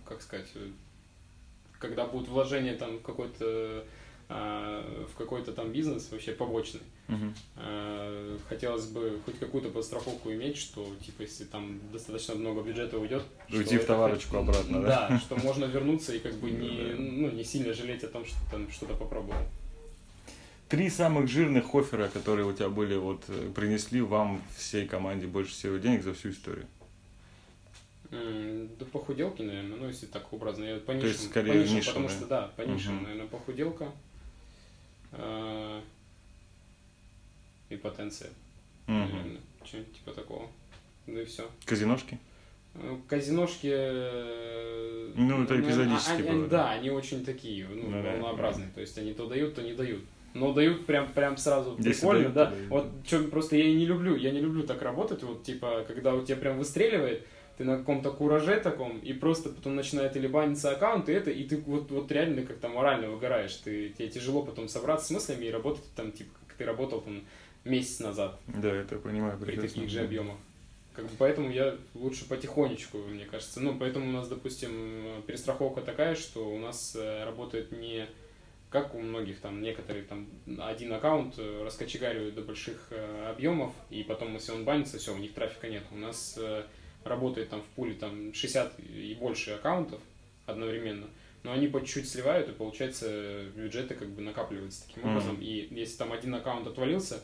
как 0.06 0.22
сказать, 0.22 0.50
э, 0.56 0.68
когда 1.80 2.06
будут 2.06 2.28
вложения 2.28 2.76
там 2.76 3.00
какой-то 3.00 3.86
а, 4.30 5.06
в 5.12 5.18
какой-то 5.18 5.52
там 5.52 5.72
бизнес 5.72 6.10
вообще 6.12 6.32
побочный, 6.32 6.82
а, 7.56 8.38
хотелось 8.50 8.88
бы 8.88 9.20
хоть 9.26 9.38
какую-то 9.38 9.70
подстраховку 9.70 10.32
иметь, 10.32 10.58
что 10.58 10.88
типа 11.06 11.22
если 11.22 11.44
там 11.44 11.80
достаточно 11.92 12.36
много 12.36 12.62
бюджета 12.62 12.98
уйдет, 12.98 13.24
Уйти 13.52 13.78
в 13.78 13.86
товарочку 13.86 14.38
хоть- 14.38 14.50
обратно, 14.50 14.82
да? 14.82 15.10
Да, 15.10 15.20
что 15.20 15.36
можно 15.36 15.66
вернуться 15.66 16.16
и 16.16 16.20
как 16.20 16.34
бы 16.36 16.52
не, 16.52 16.94
ну, 16.94 17.30
не 17.32 17.44
сильно 17.44 17.74
жалеть 17.74 18.04
о 18.04 18.08
том, 18.08 18.26
что 18.26 18.38
там 18.50 18.72
что-то 18.72 18.96
попробовал. 18.96 19.40
Три 20.70 20.90
самых 20.90 21.28
жирных 21.30 21.76
оффера, 21.76 22.08
которые 22.08 22.48
у 22.48 22.54
тебя 22.54 22.70
были, 22.70 22.96
вот 22.96 23.24
э, 23.28 23.52
принесли 23.54 24.02
вам 24.02 24.42
всей 24.58 24.88
команде 24.88 25.28
больше 25.28 25.52
всего 25.52 25.78
денег 25.78 26.04
за 26.04 26.14
всю 26.14 26.32
историю. 26.32 26.66
М, 28.14 28.70
Да 28.80 28.86
похуделки, 28.86 29.42
наверное, 29.42 29.78
ну 29.78 29.88
если 29.88 30.06
так 30.06 30.32
образно. 30.34 30.64
Я 30.66 30.78
по 30.78 30.92
есть, 30.92 31.04
нишам, 31.06 31.26
скорее, 31.32 31.52
по 31.52 31.58
нишам, 31.58 31.76
ниша, 31.76 31.90
потому 31.92 32.08
да? 32.08 32.14
что 32.14 32.26
да, 32.28 32.52
по 32.56 32.62
нишам, 32.62 32.96
Мгм. 32.96 33.04
наверное, 33.04 33.28
похуделка 33.28 33.92
а, 35.14 35.82
и 37.70 37.76
потенция, 37.76 38.30
Мгм. 38.88 39.00
наверное, 39.12 39.42
что-нибудь 39.66 39.94
типа 39.94 40.12
такого. 40.12 40.48
ну 41.08 41.20
и 41.20 41.26
все. 41.26 41.50
Казиношки? 41.66 42.18
Казиношки... 43.08 43.70
э, 43.72 45.12
Ну, 45.16 45.44
это 45.44 45.60
эпизодически 45.60 46.12
они- 46.14 46.24
было, 46.24 46.32
они- 46.34 46.42
да. 46.44 46.48
Да, 46.58 46.72
они 46.72 46.90
очень 46.90 47.24
такие, 47.24 47.68
ну, 47.68 47.90
Ну 47.90 48.04
да, 48.04 48.12
волнообразные. 48.14 48.70
То 48.74 48.82
есть 48.82 48.98
они 48.98 49.14
то 49.14 49.28
дают, 49.28 49.54
то 49.56 49.62
не 49.62 49.74
дают. 49.74 50.02
Но 50.34 50.52
дают 50.54 50.88
прям, 50.88 51.12
прям 51.14 51.38
сразу 51.38 51.76
Если 51.78 51.92
прикольно, 52.02 52.30
дают, 52.30 52.34
да. 52.34 52.46
дают. 52.52 52.70
Вот 52.70 52.88
что 53.06 53.20
просто 53.26 53.56
я 53.58 53.66
и 53.66 53.76
не 53.76 53.86
люблю, 53.86 54.16
я 54.16 54.32
не 54.32 54.40
люблю 54.40 54.64
так 54.64 54.82
работать, 54.82 55.22
вот 55.22 55.44
типа, 55.44 55.86
когда 55.88 56.16
у 56.16 56.24
тебя 56.26 56.38
прям 56.38 56.58
выстреливает, 56.58 57.28
ты 57.58 57.64
на 57.64 57.78
каком-то 57.78 58.12
кураже 58.12 58.60
таком, 58.60 59.00
и 59.00 59.14
просто 59.14 59.50
потом 59.50 59.76
начинает 59.76 60.16
или 60.16 60.28
баниться 60.28 60.72
аккаунт, 60.72 61.10
и 61.10 61.14
это, 61.14 61.32
и 61.32 61.44
ты 61.44 61.58
вот, 61.58 61.92
вот 61.92 62.12
реально 62.12 62.44
как-то 62.44 62.68
морально 62.68 63.10
выгораешь. 63.10 63.56
Ты, 63.56 63.90
тебе 63.90 64.10
тяжело 64.10 64.44
потом 64.44 64.68
собраться 64.68 65.08
с 65.08 65.12
мыслями 65.12 65.46
и 65.46 65.52
работать 65.52 65.84
там, 65.96 66.12
типа, 66.12 66.32
как 66.48 66.58
ты 66.58 66.66
работал 66.66 67.02
там 67.02 67.22
месяц 67.64 68.00
назад 68.00 68.40
Да, 68.48 68.74
это 68.74 68.98
понимаю 68.98 69.38
при 69.40 69.56
таких 69.56 69.90
же 69.90 70.02
объемах. 70.02 70.36
Как 70.94 71.06
бы 71.06 71.12
поэтому 71.18 71.50
я 71.50 71.76
лучше 71.96 72.28
потихонечку, 72.28 73.00
мне 73.00 73.26
кажется. 73.26 73.60
Ну, 73.60 73.76
поэтому 73.80 74.10
у 74.10 74.12
нас, 74.12 74.28
допустим, 74.28 75.24
перестраховка 75.26 75.82
такая, 75.82 76.16
что 76.16 76.48
у 76.48 76.60
нас 76.60 76.96
э, 76.96 77.24
работает 77.24 77.72
не 77.72 78.08
как 78.74 78.96
у 78.96 79.00
многих 79.00 79.40
там, 79.40 79.62
некоторые 79.62 80.04
там 80.04 80.28
один 80.60 80.92
аккаунт 80.94 81.36
э, 81.38 81.64
раскочегаривают 81.64 82.34
до 82.34 82.42
больших 82.42 82.88
э, 82.90 83.30
объемов, 83.30 83.72
и 83.92 84.02
потом, 84.02 84.34
если 84.34 84.52
он 84.52 84.66
банится, 84.66 84.98
все, 84.98 85.14
у 85.14 85.18
них 85.18 85.34
трафика 85.34 85.70
нет. 85.70 85.84
У 85.92 85.96
нас 85.96 86.36
э, 86.40 86.64
работает 87.06 87.50
там 87.50 87.62
в 87.62 87.66
пуле 87.76 87.94
там 87.94 88.34
60 88.34 88.80
и 88.80 89.16
больше 89.20 89.52
аккаунтов 89.52 90.00
одновременно, 90.46 91.08
но 91.44 91.52
они 91.52 91.68
по 91.68 91.80
чуть-чуть 91.80 92.10
сливают, 92.10 92.50
и 92.50 92.54
получается 92.54 93.46
бюджеты 93.56 93.96
как 93.96 94.10
бы 94.10 94.22
накапливаются 94.22 94.88
таким 94.88 95.04
Мгм. 95.04 95.12
образом. 95.12 95.38
И 95.42 95.68
если 95.72 95.98
там 95.98 96.12
один 96.12 96.36
аккаунт 96.36 96.68
отвалился, 96.68 97.22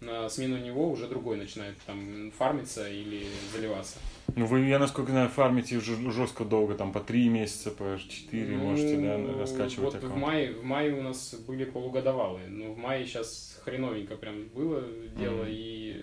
на 0.00 0.28
смену 0.28 0.56
него 0.56 0.90
уже 0.90 1.06
другой 1.08 1.36
начинает 1.36 1.76
там 1.86 2.32
фармиться 2.36 2.88
или 2.88 3.26
заливаться. 3.52 3.98
Ну, 4.36 4.46
вы, 4.46 4.60
я 4.60 4.78
насколько 4.78 5.10
знаю, 5.10 5.28
фармите 5.28 5.80
жестко 5.80 6.44
долго, 6.44 6.74
там 6.74 6.92
по 6.92 7.00
3 7.00 7.28
месяца, 7.28 7.70
по 7.70 7.98
4 7.98 8.56
Ну, 8.56 8.64
можете, 8.64 8.96
да, 8.96 9.38
раскачивать 9.40 9.94
вот 9.94 10.02
в 10.02 10.16
мае, 10.16 10.52
в 10.52 10.64
мае 10.64 10.94
у 10.94 11.02
нас 11.02 11.34
были 11.46 11.64
полугодовалые, 11.64 12.48
но 12.48 12.72
в 12.72 12.78
мае 12.78 13.04
сейчас 13.06 13.60
хреновенько 13.64 14.16
прям 14.16 14.48
было 14.48 14.82
дело 15.18 15.42
Мгм. 15.42 15.48
и 15.48 16.02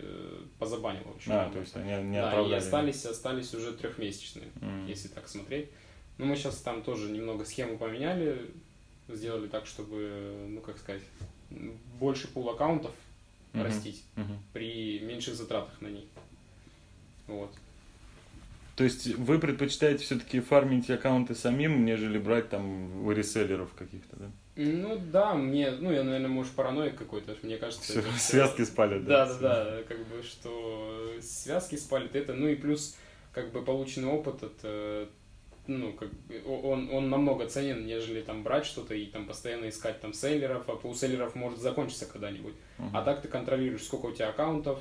э, 0.58 0.60
позабанило 0.60 1.12
очень 1.16 1.32
А, 1.32 1.50
то 1.50 1.60
есть 1.60 1.76
они 1.76 1.92
не 2.10 2.22
да, 2.22 2.42
и 2.42 2.52
остались, 2.54 3.06
остались 3.06 3.54
уже 3.54 3.74
трехмесячные, 3.74 4.50
М. 4.62 4.86
если 4.88 5.08
так 5.08 5.28
смотреть. 5.28 5.70
Но 6.18 6.26
мы 6.26 6.36
сейчас 6.36 6.58
там 6.58 6.82
тоже 6.82 7.12
немного 7.12 7.46
схему 7.46 7.78
поменяли, 7.78 8.50
сделали 9.08 9.48
так, 9.48 9.66
чтобы, 9.66 10.48
ну 10.50 10.62
как 10.62 10.78
сказать, 10.78 11.04
больше 12.00 12.28
пул 12.28 12.50
аккаунтов 12.50 12.92
Мгм. 13.54 13.64
растить 13.64 14.04
Мгм. 14.16 14.40
при 14.54 15.00
меньших 15.00 15.36
затратах 15.36 15.80
на 15.82 15.88
них. 15.88 16.06
Вот. 17.28 17.52
То 18.76 18.84
есть 18.84 19.08
вы 19.16 19.40
предпочитаете 19.40 20.04
все-таки 20.04 20.40
фармить 20.40 20.90
аккаунты 20.90 21.34
самим, 21.34 21.84
нежели 21.86 22.20
брать 22.20 22.50
там 22.50 23.06
у 23.06 23.12
реселлеров 23.12 23.74
каких-то, 23.74 24.16
да? 24.18 24.32
Ну 24.58 25.00
да, 25.12 25.36
мне, 25.36 25.70
ну 25.72 25.92
я, 25.92 26.04
наверное, 26.04 26.30
может, 26.30 26.52
параноик 26.54 26.96
какой-то, 26.96 27.36
мне 27.44 27.58
кажется. 27.58 27.84
Всё, 27.84 28.00
это 28.00 28.12
связки 28.14 28.64
спалят, 28.64 29.06
Да, 29.06 29.26
да? 29.28 29.34
да, 29.40 29.66
да, 29.66 29.84
как 29.84 30.00
бы, 30.08 30.24
что 30.24 31.12
связки 31.22 31.76
спалит 31.76 32.16
это, 32.16 32.34
ну 32.34 32.48
и 32.48 32.56
плюс, 32.56 32.98
как 33.34 33.52
бы, 33.52 33.64
полученный 33.64 34.10
опыт, 34.10 34.42
это, 34.42 35.10
ну, 35.68 35.94
как 35.94 36.10
бы, 36.10 36.42
он, 36.48 36.90
он 36.92 37.10
намного 37.12 37.48
ценен, 37.48 37.86
нежели 37.86 38.22
там 38.22 38.42
брать 38.42 38.66
что-то 38.66 38.96
и 38.96 39.06
там 39.06 39.28
постоянно 39.28 39.70
искать 39.70 40.02
там 40.02 40.12
селлеров, 40.14 40.64
а 40.68 40.80
у 40.84 40.94
селлеров 40.96 41.36
может 41.36 41.60
закончиться 41.60 42.08
когда-нибудь. 42.08 42.56
Мгм. 42.80 42.98
А 42.98 43.04
так 43.04 43.22
ты 43.22 43.28
контролируешь, 43.28 43.84
сколько 43.84 44.08
у 44.08 44.12
тебя 44.12 44.30
аккаунтов, 44.30 44.80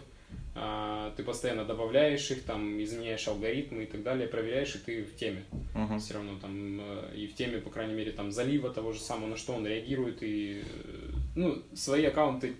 ты 1.16 1.22
постоянно 1.22 1.64
добавляешь 1.64 2.30
их, 2.30 2.44
там, 2.44 2.82
изменяешь 2.82 3.28
алгоритмы 3.28 3.82
и 3.82 3.86
так 3.86 4.02
далее, 4.02 4.26
проверяешь, 4.26 4.74
и 4.74 4.78
ты 4.78 5.04
в 5.04 5.14
теме 5.16 5.44
Мгм. 5.74 5.98
все 5.98 6.14
равно 6.14 6.38
там 6.40 6.80
э, 6.80 7.14
и 7.14 7.26
в 7.26 7.34
теме, 7.34 7.58
по 7.58 7.70
крайней 7.70 7.94
мере, 7.94 8.12
там 8.12 8.30
залива 8.32 8.70
того 8.72 8.92
же 8.92 9.00
самого, 9.00 9.28
на 9.28 9.36
что 9.36 9.52
он 9.52 9.66
реагирует, 9.66 10.22
и 10.22 10.62
э, 10.62 11.10
ну, 11.34 11.62
свои 11.74 12.04
аккаунты 12.06 12.54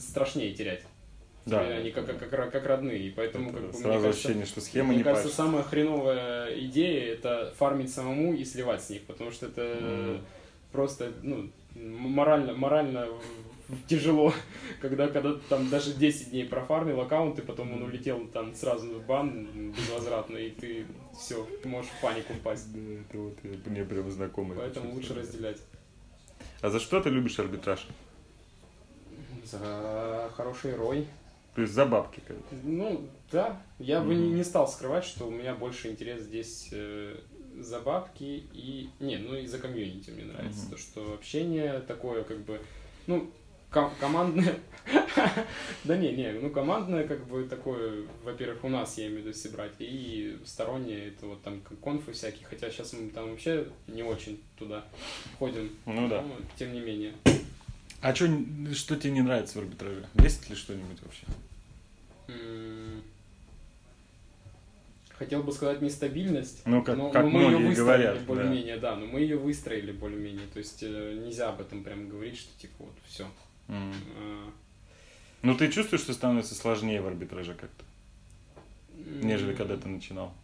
страшнее 0.00 0.52
терять. 0.52 0.82
Да. 1.46 1.60
Они 1.62 1.90
как, 1.90 2.06
как, 2.06 2.52
как, 2.52 2.66
родные, 2.66 2.98
и 3.08 3.10
поэтому, 3.10 3.50
как 3.52 3.62
бы, 3.68 3.72
Сразу 3.72 3.88
мне 3.88 3.92
кажется, 4.00 4.28
ощущение, 4.28 4.46
что 4.46 4.60
схема 4.60 4.88
мне 4.88 4.98
не 4.98 5.02
кажется, 5.02 5.28
пашет. 5.28 5.36
самая 5.36 5.62
хреновая 5.62 6.58
идея 6.66 7.14
это 7.14 7.54
фармить 7.56 7.90
самому 7.90 8.34
и 8.34 8.44
сливать 8.44 8.82
с 8.82 8.90
них, 8.90 9.02
потому 9.04 9.30
что 9.30 9.46
это 9.46 9.78
Мгм. 9.80 10.24
просто, 10.72 11.12
ну, 11.22 11.50
морально, 11.74 12.52
морально 12.52 13.08
тяжело, 13.86 14.32
когда, 14.80 15.08
когда 15.08 15.34
ты 15.34 15.40
там 15.48 15.68
даже 15.70 15.94
10 15.94 16.30
дней 16.30 16.44
профармил 16.44 17.00
аккаунт, 17.00 17.38
и 17.38 17.42
потом 17.42 17.72
он 17.72 17.82
улетел 17.82 18.26
там 18.28 18.54
сразу 18.54 18.98
в 18.98 19.06
бан 19.06 19.72
безвозвратно, 19.72 20.36
и 20.36 20.50
ты 20.50 20.86
все, 21.18 21.46
можешь 21.64 21.90
в 21.90 22.00
панику 22.00 22.32
упасть. 22.34 22.72
Да, 22.72 22.80
это 23.00 23.18
вот 23.18 23.38
я- 23.42 23.70
мне 23.70 23.84
прям 23.84 24.10
знакомо. 24.10 24.54
это 24.54 24.62
Поэтому 24.62 24.94
лучше 24.94 25.14
разделять. 25.14 25.58
А 26.62 26.70
за 26.70 26.80
что 26.80 27.00
ты 27.00 27.10
любишь 27.10 27.38
арбитраж? 27.38 27.86
За 29.44 30.30
хороший 30.36 30.74
рой. 30.74 31.06
То 31.54 31.62
есть 31.62 31.74
за 31.74 31.84
бабки, 31.84 32.20
как. 32.26 32.36
Ну, 32.62 33.08
да. 33.32 33.60
Я 33.78 34.00
бы 34.00 34.14
не, 34.14 34.44
стал 34.44 34.68
скрывать, 34.68 35.04
что 35.04 35.26
у 35.26 35.30
меня 35.30 35.54
больше 35.54 35.88
интерес 35.88 36.22
здесь 36.22 36.68
э, 36.72 37.16
за 37.58 37.80
бабки 37.80 38.44
и... 38.52 38.88
Не, 39.00 39.16
ну 39.16 39.34
и 39.34 39.46
за 39.46 39.58
комьюнити 39.58 40.10
мне 40.10 40.24
нравится. 40.24 40.62
Мгм. 40.62 40.70
То, 40.70 40.78
что 40.78 41.14
общение 41.14 41.80
такое, 41.80 42.22
как 42.22 42.38
бы... 42.44 42.60
Ну, 43.06 43.30
ком- 43.70 43.92
командное... 44.00 44.54
Да 45.84 45.96
не, 45.96 46.12
не, 46.12 46.32
ну 46.32 46.50
командное, 46.50 47.06
как 47.06 47.26
бы 47.26 47.44
такое, 47.44 48.04
во-первых, 48.24 48.64
у 48.64 48.68
нас, 48.68 48.96
я 48.98 49.04
имею 49.06 49.18
в 49.18 49.20
виду, 49.20 49.28
если 49.30 49.48
брать, 49.48 49.72
и 49.78 50.38
стороннее, 50.44 51.08
это 51.08 51.26
вот 51.26 51.42
там 51.42 51.60
конфы 51.82 52.12
всякие, 52.12 52.46
хотя 52.46 52.70
сейчас 52.70 52.92
мы 52.94 53.08
там 53.10 53.30
вообще 53.30 53.66
не 53.86 54.02
очень 54.02 54.40
туда 54.58 54.84
ходим, 55.38 55.70
Ну 55.86 56.08
да. 56.08 56.22
но 56.22 56.34
тем 56.56 56.72
не 56.72 56.80
менее. 56.80 57.12
А 58.00 58.12
чё, 58.12 58.26
что 58.72 58.96
тебе 58.96 59.12
не 59.12 59.20
нравится 59.20 59.58
в 59.58 59.62
арбитраже? 59.62 60.06
Есть 60.22 60.48
ли 60.48 60.56
что-нибудь 60.56 61.00
вообще? 61.02 61.26
М, 62.28 63.02
Хотел 65.12 65.42
бы 65.42 65.52
сказать 65.52 65.82
нестабильность. 65.82 66.62
Ну, 66.64 66.82
как- 66.82 66.96
но, 66.96 67.10
как 67.10 67.24
но 67.24 67.28
мы 67.30 67.40
ее 67.42 67.56
выстроили 67.58 67.76
говорят, 67.76 68.18
да. 68.20 68.24
более-менее, 68.24 68.76
да. 68.78 68.96
но 68.96 69.04
мы 69.06 69.20
ее 69.20 69.36
выстроили 69.36 69.92
более-менее. 69.92 70.46
То 70.54 70.58
есть 70.60 70.82
э, 70.82 71.20
нельзя 71.22 71.50
об 71.50 71.60
этом 71.60 71.84
прям 71.84 72.08
говорить, 72.08 72.38
что 72.38 72.58
типа 72.58 72.74
вот 72.84 72.94
все. 73.06 73.26
М. 73.70 74.52
Ну, 75.42 75.56
ты 75.56 75.70
чувствуешь, 75.70 76.02
что 76.02 76.12
становится 76.12 76.54
сложнее 76.54 77.00
в 77.00 77.06
арбитраже 77.06 77.54
как-то, 77.54 77.84
нежели 79.22 79.54
когда 79.54 79.76
ты 79.76 79.88
начинал? 79.88 80.34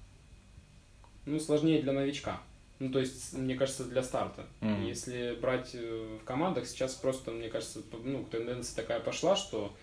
Ну, 1.26 1.38
сложнее 1.38 1.82
для 1.82 1.92
новичка. 1.92 2.40
Ну, 2.78 2.90
то 2.90 3.00
есть, 3.00 3.32
мне 3.32 3.54
кажется, 3.54 3.84
для 3.84 4.02
старта. 4.02 4.46
Мгм. 4.60 4.84
Если 4.86 5.36
брать 5.40 5.70
э, 5.74 6.18
в 6.20 6.24
командах, 6.24 6.66
сейчас 6.66 6.94
просто, 6.94 7.30
мне 7.30 7.48
кажется, 7.48 7.80
ну, 8.04 8.24
тенденция 8.24 8.76
такая 8.76 9.00
пошла, 9.00 9.34
что 9.34 9.74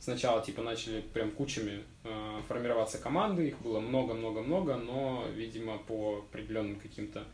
сначала, 0.00 0.42
типа, 0.42 0.62
начали 0.62 1.00
прям 1.00 1.30
кучами 1.30 1.82
э, 2.04 2.40
формироваться 2.48 2.98
команды, 2.98 3.48
их 3.48 3.60
было 3.60 3.80
много-много-много, 3.80 4.76
но, 4.76 5.26
видимо, 5.34 5.78
по 5.78 6.18
определенным 6.18 6.76
каким-то 6.76 7.24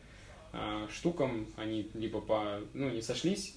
э, 0.53 0.87
штукам 0.89 1.47
они 1.57 1.89
либо 1.93 2.21
по, 2.21 2.61
ну, 2.73 2.89
не 2.89 3.01
сошлись, 3.01 3.55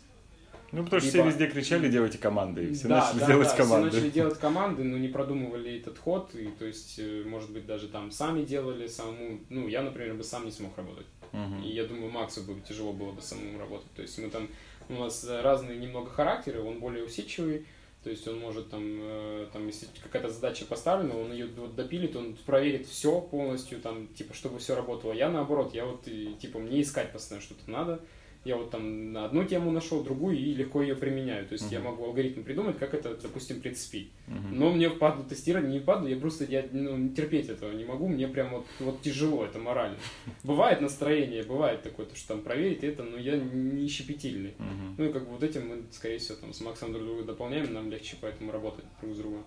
Ну, 0.73 0.85
потому 0.85 1.01
что 1.01 1.11
Либо- 1.11 1.31
все 1.31 1.31
везде 1.31 1.47
кричали, 1.49 1.91
делайте 1.91 2.17
команды, 2.17 2.65
и 2.65 2.73
все 2.73 2.89
да, 2.89 3.01
начали 3.01 3.21
да, 3.21 3.27
делать 3.27 3.49
да, 3.49 3.57
команды. 3.57 3.89
Все 3.91 3.97
начали 3.99 4.11
делать 4.11 4.39
команды, 4.39 4.85
но 4.85 4.97
не 4.97 5.09
продумывали 5.09 5.79
этот 5.79 5.99
ход, 5.99 6.35
и 6.35 6.47
то 6.47 6.65
есть, 6.65 6.99
э, 6.99 7.25
может 7.27 7.51
быть, 7.51 7.67
даже 7.67 7.89
там 7.89 8.11
сами 8.11 8.43
делали 8.43 8.87
самому. 8.87 9.41
Ну, 9.51 9.69
я, 9.69 9.83
например, 9.83 10.15
бы 10.15 10.25
сам 10.25 10.47
не 10.47 10.51
смог 10.51 10.77
работать. 10.79 11.07
Мгм. 11.33 11.63
И 11.63 11.73
я 11.73 11.85
думаю, 11.85 12.11
Максу 12.11 12.43
бы 12.43 12.57
тяжело 12.67 12.93
было 12.95 13.13
бы 13.13 13.21
самому 13.21 13.59
работать. 13.59 13.93
То 13.95 14.03
есть 14.03 14.19
мы 14.19 14.31
там, 14.31 14.49
у 14.89 14.95
нас 14.95 15.27
разные 15.29 15.79
немного 15.79 16.11
характеры, 16.11 16.63
он 16.63 16.81
более 16.81 17.05
усидчивый, 17.05 17.67
то 18.03 18.11
есть 18.11 18.27
он 18.27 18.41
может 18.41 18.71
там, 18.71 18.83
э, 18.83 19.47
там 19.53 19.67
если 19.67 19.87
какая-то 20.03 20.31
задача 20.31 20.65
поставлена, 20.65 21.17
он 21.17 21.33
ее 21.33 21.49
вот 21.57 21.77
допилит, 21.77 22.17
он 22.17 22.35
проверит 22.47 22.87
все 22.87 23.21
полностью, 23.21 23.79
там, 23.81 24.09
типа, 24.09 24.35
чтобы 24.35 24.59
все 24.59 24.75
работало. 24.75 25.13
Я 25.13 25.29
наоборот, 25.29 25.75
я 25.75 25.85
вот, 25.85 26.09
и, 26.09 26.35
типа, 26.41 26.59
мне 26.59 26.83
искать 26.83 27.13
постоянно 27.13 27.45
что-то 27.45 27.71
надо, 27.71 28.01
я 28.45 28.57
вот 28.57 28.71
там 28.71 29.13
на 29.13 29.25
одну 29.25 29.45
тему 29.45 29.71
нашел, 29.71 30.03
другую, 30.03 30.37
и 30.37 30.53
легко 30.55 30.83
ее 30.83 30.97
применяю. 30.97 31.47
То 31.47 31.53
есть 31.53 31.71
я 31.71 31.79
Мгм. 31.79 31.91
могу 31.91 32.05
алгоритм 32.07 32.43
придумать, 32.43 32.77
как 32.77 32.93
это, 32.93 33.17
допустим, 33.17 33.61
прицепить. 33.61 34.11
Мгм. 34.27 34.59
Но 34.59 34.73
мне 34.73 34.89
впадло 34.91 35.25
тестировать, 35.25 35.69
не 35.69 35.79
впадло, 35.79 36.09
я 36.09 36.17
просто 36.17 36.45
я, 36.45 36.65
ну, 36.73 37.09
терпеть 37.11 37.49
этого 37.49 37.73
не 37.73 37.85
могу, 37.85 38.09
мне 38.09 38.27
прям 38.27 38.51
вот, 38.51 38.67
вот 38.81 39.01
тяжело, 39.03 39.45
это 39.45 39.59
морально. 39.61 39.97
Бывает 40.43 40.81
настроение, 40.81 41.45
бывает 41.45 41.83
такое, 41.83 42.07
то, 42.07 42.17
что 42.17 42.29
там 42.35 42.43
проверить 42.43 42.83
это, 42.83 43.05
но 43.05 43.17
я 43.17 43.37
не 43.37 43.87
щепетильный. 43.89 44.55
Мгм. 44.59 44.95
Ну 44.99 45.05
и 45.05 45.13
как 45.13 45.25
бы 45.27 45.33
вот 45.33 45.43
этим 45.45 45.69
мы, 45.69 45.83
скорее 45.93 46.19
всего, 46.19 46.37
там 46.39 46.53
с 46.53 46.61
Максом 46.61 46.93
друг 46.93 47.05
друга 47.05 47.23
дополняем, 47.23 47.73
нам 47.73 47.91
легче 47.91 48.17
поэтому 48.21 48.51
работать 48.51 48.85
друг 49.01 49.15
с 49.15 49.19
другом. 49.19 49.45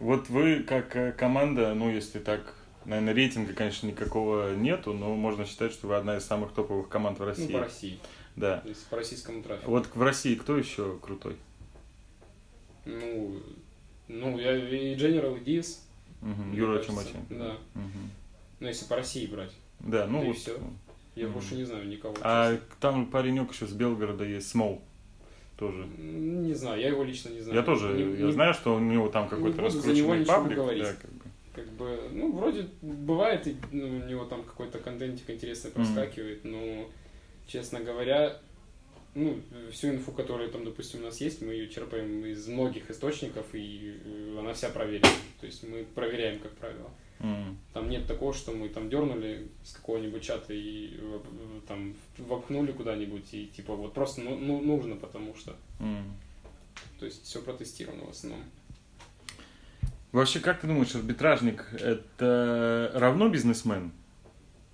Вот 0.00 0.28
вы 0.28 0.62
как 0.62 0.94
э, 0.96 1.12
команда, 1.12 1.74
ну, 1.74 1.90
если 1.90 2.18
так, 2.18 2.54
наверное, 2.86 3.14
рейтинга, 3.14 3.52
конечно, 3.52 3.86
никакого 3.86 4.54
нету, 4.54 4.92
но 4.92 5.14
можно 5.14 5.44
считать, 5.44 5.72
что 5.72 5.86
вы 5.88 5.96
одна 5.96 6.16
из 6.16 6.24
самых 6.24 6.52
топовых 6.52 6.88
команд 6.88 7.18
в 7.18 7.24
России. 7.24 7.46
Ну, 7.46 7.52
по 7.58 7.64
России, 7.64 7.98
Да. 8.36 8.58
то 8.58 8.68
есть 8.68 8.86
по 8.86 8.96
российскому 8.96 9.42
трафику. 9.42 9.70
Вот 9.70 9.88
в 9.94 10.02
России 10.02 10.34
кто 10.34 10.56
еще 10.56 10.98
крутой? 11.02 11.36
Ну, 12.84 13.36
ну, 14.08 14.38
я 14.38 14.56
и 14.56 14.94
General, 14.96 15.38
и 15.42 15.56
Diz, 15.58 15.78
мне 16.22 16.56
Юра. 16.58 16.82
Чумаченко. 16.82 17.18
Да. 17.30 17.56
Мгм. 17.74 18.10
Ну, 18.60 18.68
если 18.68 18.86
по 18.86 18.96
России 18.96 19.26
брать. 19.26 19.52
Да, 19.80 20.06
ну 20.06 20.20
Да 20.20 20.24
и 20.24 20.28
вот. 20.28 20.36
всё. 20.38 20.58
Я 21.16 21.24
Мгм. 21.26 21.34
больше 21.34 21.54
не 21.56 21.64
знаю 21.64 21.88
никого. 21.88 22.14
А 22.20 22.52
честно. 22.52 22.66
там 22.80 23.06
паренек 23.06 23.52
еще 23.52 23.66
с 23.66 23.72
Белгорода 23.72 24.24
есть, 24.24 24.48
Смол. 24.48 24.82
Тоже. 25.58 25.86
Не 25.96 26.52
знаю, 26.52 26.80
я 26.80 26.88
его 26.88 27.02
лично 27.02 27.30
не 27.30 27.40
знаю. 27.40 27.56
Я 27.58 27.62
тоже, 27.64 27.88
Не- 27.94 28.18
я 28.20 28.26
не- 28.26 28.32
знаю, 28.32 28.52
что 28.52 28.74
у 28.76 28.78
него 28.78 29.08
там 29.08 29.26
какой-то 29.28 29.56
буду 29.62 29.70
за 29.80 29.92
него 29.94 30.12
раскрученный 30.12 30.24
паблик. 30.56 30.78
Да, 30.84 30.92
как. 30.92 31.10
Как 31.56 31.66
бы, 31.72 32.10
ну, 32.12 32.32
вроде 32.32 32.68
бывает, 32.82 33.46
и, 33.46 33.56
ну, 33.72 33.86
у 33.86 34.06
него 34.06 34.26
там 34.26 34.44
какой-то 34.44 34.78
контентик 34.78 35.30
интересный 35.30 35.70
проскакивает, 35.70 36.44
но, 36.44 36.86
честно 37.46 37.80
говоря, 37.80 38.38
ну, 39.14 39.40
всю 39.72 39.88
инфу, 39.88 40.12
которая 40.12 40.48
там, 40.48 40.66
допустим, 40.66 41.00
у 41.00 41.04
нас 41.04 41.18
есть, 41.22 41.40
мы 41.40 41.54
ее 41.54 41.70
черпаем 41.70 42.26
из 42.26 42.46
многих 42.46 42.90
источников, 42.90 43.46
и 43.54 43.98
э, 44.04 44.36
она 44.38 44.52
вся 44.52 44.68
проверена. 44.68 45.08
То 45.40 45.46
есть 45.46 45.62
мы 45.66 45.86
проверяем, 45.94 46.38
как 46.40 46.52
правило. 46.52 46.90
М. 47.20 47.56
Там 47.72 47.88
нет 47.88 48.06
такого, 48.06 48.34
что 48.34 48.52
мы 48.52 48.68
там 48.68 48.90
дернули 48.90 49.48
с 49.64 49.72
какого-нибудь 49.72 50.22
чата 50.22 50.52
и 50.52 50.98
э, 50.98 51.20
там 51.66 51.96
вопхнули 52.18 52.72
куда-нибудь, 52.72 53.32
и 53.32 53.46
типа 53.46 53.74
вот 53.74 53.94
просто 53.94 54.20
ну, 54.20 54.36
ну, 54.36 54.60
нужно, 54.60 54.96
потому 54.96 55.34
что. 55.34 55.56
М. 55.80 56.12
То 57.00 57.06
есть 57.06 57.24
все 57.24 57.40
протестировано 57.40 58.04
в 58.04 58.10
основном. 58.10 58.44
Вообще, 60.16 60.40
как 60.40 60.60
ты 60.60 60.66
думаешь, 60.66 60.94
арбитражник 60.94 61.62
это 61.78 62.90
равно 62.94 63.28
бизнесмен? 63.28 63.92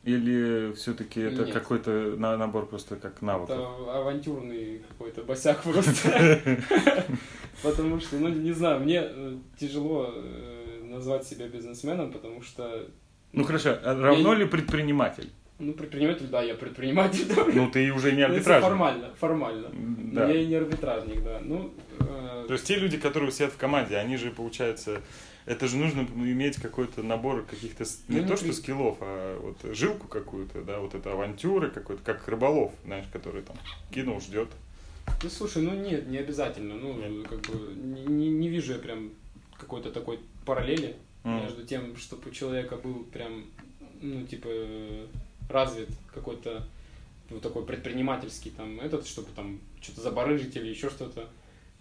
Или 0.05 0.73
все-таки 0.75 1.21
это 1.21 1.45
Нет. 1.47 1.53
какой-то 1.53 2.15
на- 2.17 2.37
набор 2.37 2.67
просто 2.67 2.95
как 2.95 3.21
навыков? 3.23 3.57
Это 3.59 3.97
авантюрный 3.99 4.83
какой-то 4.89 5.23
босяк 5.25 5.61
просто. 5.65 6.61
Потому 7.61 7.99
что, 7.99 8.17
ну, 8.19 8.29
не 8.29 8.53
знаю, 8.53 8.79
мне 8.81 9.03
э, 9.05 9.37
тяжело 9.59 10.13
э, 10.15 10.81
назвать 10.85 11.27
себя 11.27 11.49
бизнесменом, 11.49 12.13
потому 12.13 12.41
что, 12.43 12.87
Ну 13.33 13.43
хорошо, 13.43 13.77
а 13.83 14.01
равно 14.01 14.35
ли 14.35 14.45
предприниматель? 14.45 15.29
ну, 15.59 15.73
предприниматель, 15.73 16.27
да, 16.29 16.43
я 16.43 16.55
предприниматель. 16.55 17.27
да. 17.35 17.45
Ну 17.53 17.69
ты 17.69 17.93
уже 17.93 18.13
не 18.13 18.27
Ну, 18.27 18.33
арбитражник. 18.35 18.69
Формально, 18.69 19.11
формально. 19.19 19.69
Но 19.73 20.21
Да. 20.21 20.29
я 20.29 20.41
и 20.41 20.47
не 20.47 20.55
арбитражник, 20.55 21.23
да. 21.25 21.41
Ну, 21.43 21.73
э, 21.99 22.45
То 22.47 22.53
есть 22.55 22.65
те 22.65 22.77
люди, 22.77 22.97
которые 22.97 23.33
сидят 23.33 23.53
в 23.53 23.57
команде, 23.57 23.97
они 23.97 24.17
же, 24.17 24.31
получается, 24.31 25.01
это 25.47 25.67
же 25.67 25.77
нужно 25.77 26.01
иметь 26.03 26.57
какой-то 26.57 27.03
набор 27.03 27.45
каких-то, 27.45 27.85
не 28.09 28.21
Ну, 28.21 28.29
то 28.29 28.37
что 28.37 28.53
скиллов, 28.53 28.99
а 29.01 29.39
вот 29.41 29.75
жилку 29.77 30.07
какую-то, 30.09 30.63
да, 30.63 30.79
вот 30.81 30.95
это 30.95 31.13
авантюры 31.13 31.71
какой-то, 31.71 32.03
как 32.05 32.27
рыболов, 32.29 32.73
знаешь, 32.85 33.07
который 33.13 33.43
там 33.43 33.57
кинул, 33.91 34.21
ждет. 34.21 34.49
Ну 35.23 35.29
слушай, 35.29 35.63
ну 35.63 35.75
нет, 35.75 36.09
не 36.09 36.19
обязательно. 36.19 36.75
Ну, 36.77 36.95
Нет. 36.95 37.29
как 37.29 37.41
бы 37.41 37.75
не, 37.75 38.29
не- 38.29 38.49
вижу 38.49 38.73
я 38.75 38.79
прям 38.79 39.11
какой-то 39.59 39.91
такой 39.91 40.21
параллели 40.47 40.97
М. 41.25 41.43
между 41.43 41.65
тем, 41.65 41.97
чтобы 41.97 42.31
у 42.31 42.33
человека 42.33 42.77
был 42.77 43.05
прям, 43.05 43.45
ну, 44.01 44.25
типа, 44.27 44.49
развит 45.49 45.89
какой-то 46.15 46.65
вот 47.31 47.43
такой 47.43 47.65
предпринимательский 47.65 48.53
там 48.53 48.81
этот, 48.81 49.07
чтобы 49.07 49.29
там 49.35 49.59
что-то 49.81 50.01
забарыжить 50.03 50.55
или 50.57 50.69
еще 50.69 50.89
что-то. 50.91 51.29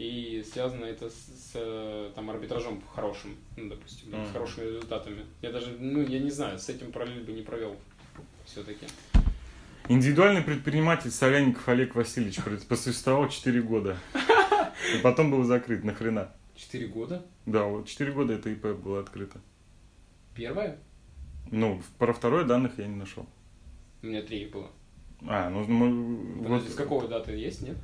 И 0.02 0.44
связано 0.52 0.86
это 0.86 1.12
с, 1.12 1.14
с, 1.14 1.52
э, 1.54 2.12
там 2.16 2.28
арбитражом 2.32 2.82
хорошим, 2.96 3.36
ну, 3.56 3.70
допустим, 3.70 4.10
да, 4.10 4.26
с 4.26 4.32
хорошими 4.32 4.64
результатами. 4.66 5.26
Я 5.44 5.52
даже, 5.52 5.78
ну, 5.78 6.02
я 6.02 6.18
не 6.18 6.32
знаю, 6.32 6.58
с 6.58 6.68
этим 6.70 6.92
параллель 6.92 7.24
бы 7.24 7.32
не 7.34 7.44
провел 7.44 7.76
все-таки. 8.46 8.88
Индивидуальный 9.90 10.42
предприниматель 10.42 11.12
Соляников 11.12 11.70
Олег 11.70 11.94
Васильевич 11.94 12.40
просуществовал 12.68 13.30
4 13.30 13.62
года. 13.62 13.96
И 14.96 14.98
потом 15.04 15.30
был 15.30 15.44
закрыт. 15.44 15.84
Нахрена? 15.84 16.34
Четыре 16.56 16.88
года? 16.88 17.24
Да, 17.46 17.66
вот 17.66 17.88
4 17.88 18.12
года 18.12 18.34
это 18.34 18.50
ИП 18.50 18.70
было 18.70 19.02
открыто. 19.02 19.40
Первое? 20.34 20.80
Ну, 21.52 21.80
про 22.00 22.12
второе 22.12 22.46
данных 22.46 22.80
я 22.80 22.88
не 22.88 22.96
нашел. 22.96 23.28
У 24.02 24.08
меня 24.08 24.24
три 24.24 24.48
было. 24.48 24.72
А, 25.28 25.52
ну, 25.52 25.64
мы, 25.66 26.42
Подожди, 26.42 26.70
с 26.70 26.76
какого 26.76 27.08
даты 27.08 27.34
есть, 27.34 27.62
нет? 27.62 27.78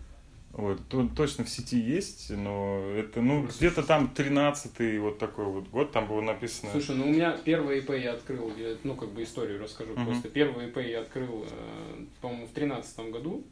Вот, 0.53 0.79
то- 0.89 1.07
точно 1.15 1.43
в 1.43 1.49
сети 1.49 1.77
есть, 1.79 2.31
но 2.31 2.79
это, 2.95 3.21
ну, 3.21 3.45
где-то 3.45 3.83
там 3.83 4.07
13 4.09 4.97
вот 4.99 5.19
такой 5.19 5.45
вот 5.45 5.67
год, 5.67 5.91
там 5.91 6.07
было 6.07 6.21
написано... 6.21 6.71
Слушай, 6.71 6.95
ну 6.95 7.05
у 7.05 7.09
меня 7.11 7.37
первый 7.45 7.79
ИП 7.79 7.91
я 7.91 8.13
открыл, 8.13 8.51
я, 8.57 8.75
ну 8.83 8.95
как 8.95 9.09
бы 9.11 9.21
историю 9.23 9.61
расскажу 9.61 9.93
Мгм. 9.93 10.05
просто. 10.05 10.29
Первый 10.29 10.67
ИП 10.69 10.77
я 10.77 11.01
открыл, 11.01 11.45
э, 11.47 12.05
по-моему, 12.21 12.47
в 12.47 12.51
тринадцатом 12.51 13.11
году, 13.11 13.43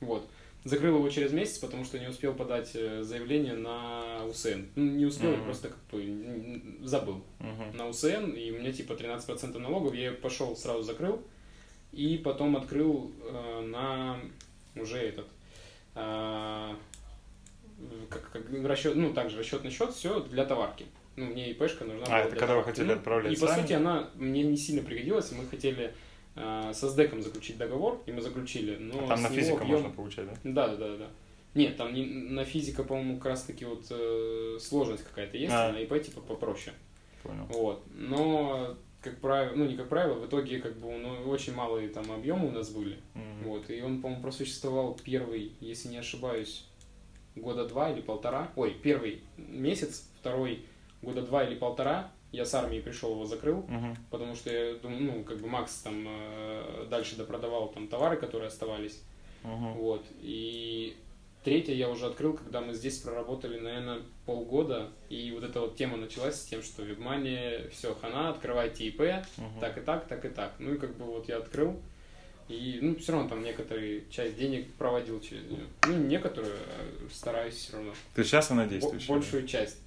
вот. 0.00 0.28
Закрыл 0.62 0.96
его 0.96 1.08
через 1.10 1.32
месяц, 1.32 1.58
потому 1.58 1.84
что 1.84 1.98
не 1.98 2.08
успел 2.08 2.34
подать 2.34 2.72
э, 2.74 3.02
заявление 3.02 3.54
на 3.54 4.24
УСН. 4.26 4.62
Ну, 4.76 4.84
не 4.84 5.06
успел, 5.06 5.30
Мгм. 5.32 5.44
просто 5.44 5.68
как 5.70 5.78
бы 5.90 6.62
забыл 6.82 7.22
Мгм. 7.40 7.76
на 7.76 7.88
УСН, 7.88 8.30
и 8.36 8.50
у 8.52 8.58
меня 8.58 8.72
типа 8.72 8.92
13% 8.94 9.58
налогов, 9.60 9.94
я 9.94 10.12
пошел 10.12 10.54
сразу 10.56 10.82
закрыл, 10.82 11.22
и 11.92 12.18
потом 12.18 12.56
открыл 12.56 13.10
э, 13.24 13.60
на 13.62 14.18
уже 14.76 14.98
этот, 14.98 15.26
как, 18.10 18.30
как 18.32 18.42
расчет, 18.64 18.94
ну 18.96 19.12
также 19.12 19.38
расчетный 19.38 19.70
счет, 19.70 19.92
все 19.94 20.20
для 20.20 20.44
товарки. 20.44 20.86
Ну, 21.16 21.26
мне 21.26 21.50
ИПшка 21.50 21.84
нужна 21.84 22.04
А, 22.04 22.08
была 22.08 22.18
это 22.20 22.30
для 22.30 22.38
когда 22.40 22.54
вы 22.56 22.60
товарки. 22.60 22.70
хотели 22.70 22.86
Ну, 22.88 22.92
отправлять 22.98 23.32
И 23.32 23.40
по 23.40 23.46
сами? 23.46 23.62
сути 23.62 23.72
она 23.72 24.10
мне 24.16 24.42
не 24.42 24.56
сильно 24.56 24.82
пригодилась, 24.82 25.32
мы 25.32 25.46
хотели 25.46 25.94
э, 26.34 26.72
со 26.74 26.90
СДЭКом 26.90 27.22
заключить 27.22 27.56
договор, 27.56 28.02
и 28.06 28.12
мы 28.12 28.20
заключили, 28.20 28.76
но 28.76 29.04
А 29.04 29.08
там 29.08 29.22
на 29.22 29.28
физика 29.30 29.62
объем- 29.62 29.68
можно 29.82 29.90
получать, 29.90 30.26
да? 30.26 30.34
да, 30.44 30.68
да, 30.76 30.88
да, 30.88 30.96
да. 30.98 31.06
Нет, 31.54 31.78
там 31.78 31.94
не, 31.94 32.04
на 32.04 32.44
физика, 32.44 32.84
по-моему, 32.84 33.16
как 33.16 33.26
раз 33.26 33.44
таки 33.44 33.64
вот 33.64 33.86
э, 33.88 34.58
сложность 34.60 35.04
какая-то 35.04 35.38
есть, 35.38 35.54
А. 35.54 35.68
а 35.68 35.72
на 35.72 35.78
ИП 35.78 36.02
типа 36.04 36.20
попроще. 36.20 36.74
Понял. 37.22 37.46
Вот. 37.48 37.82
Но, 37.94 38.76
как 39.10 39.20
правило, 39.20 39.54
ну 39.56 39.64
не 39.66 39.76
как 39.76 39.88
правило, 39.88 40.14
в 40.14 40.26
итоге 40.26 40.58
как 40.58 40.76
бы 40.78 40.92
ну, 40.98 41.30
очень 41.30 41.54
малые 41.54 41.88
там 41.88 42.10
объемы 42.12 42.48
у 42.48 42.52
нас 42.52 42.70
были. 42.70 42.98
Мгм. 43.14 43.44
Вот. 43.44 43.70
И 43.70 43.80
он, 43.82 44.00
по-моему, 44.02 44.22
просуществовал 44.22 44.98
первый, 45.02 45.52
если 45.60 45.88
не 45.88 45.98
ошибаюсь, 45.98 46.64
года 47.34 47.66
два 47.66 47.90
или 47.90 48.00
полтора. 48.00 48.50
Ой, 48.56 48.76
первый 48.82 49.22
месяц, 49.36 50.08
второй 50.20 50.64
года 51.02 51.22
два 51.22 51.44
или 51.44 51.54
полтора. 51.54 52.10
Я 52.32 52.44
с 52.44 52.54
армии 52.54 52.80
пришел, 52.80 53.12
его 53.12 53.24
закрыл, 53.24 53.64
Мгм. 53.68 53.96
потому 54.10 54.34
что 54.34 54.50
я 54.52 54.74
думаю, 54.74 55.02
ну, 55.04 55.24
как 55.24 55.38
бы 55.38 55.46
Макс 55.48 55.78
там 55.82 56.04
э, 56.06 56.86
дальше 56.90 57.16
допродавал 57.16 57.68
там 57.68 57.88
товары, 57.88 58.16
которые 58.16 58.48
оставались. 58.48 59.02
Мгм. 59.42 59.74
Вот. 59.74 60.04
И 60.20 60.96
третье 61.46 61.74
я 61.74 61.88
уже 61.88 62.06
открыл, 62.06 62.34
когда 62.34 62.60
мы 62.60 62.74
здесь 62.74 62.98
проработали, 62.98 63.60
наверное, 63.60 64.00
полгода. 64.24 64.88
И 65.08 65.30
вот 65.30 65.44
эта 65.44 65.60
вот 65.60 65.76
тема 65.76 65.96
началась 65.96 66.34
с 66.34 66.44
тем, 66.44 66.60
что 66.60 66.82
вебмания, 66.82 67.68
все, 67.70 67.94
хана, 67.94 68.30
открывайте 68.30 68.84
ИП, 68.88 69.00
Мгм. 69.36 69.60
так 69.60 69.78
и 69.78 69.80
так, 69.80 70.08
так 70.08 70.24
и 70.24 70.28
так. 70.28 70.54
Ну 70.58 70.74
и 70.74 70.76
как 70.76 70.96
бы 70.96 71.04
вот 71.04 71.28
я 71.28 71.36
открыл. 71.36 71.80
И, 72.48 72.80
ну, 72.82 72.96
все 72.96 73.12
равно 73.12 73.28
там 73.28 73.44
некоторые 73.44 74.10
часть 74.10 74.36
денег 74.36 74.74
проводил 74.74 75.20
через 75.20 75.44
нее. 75.48 75.66
Ну, 75.86 75.96
не 75.96 76.08
некоторую, 76.08 76.52
а 76.52 77.08
стараюсь 77.14 77.54
все 77.54 77.74
равно. 77.74 77.92
То 78.16 78.18
есть 78.22 78.30
сейчас 78.30 78.50
она 78.50 78.66
действующая? 78.66 79.06
да? 79.06 79.14
большую 79.14 79.46
часть. 79.46 79.78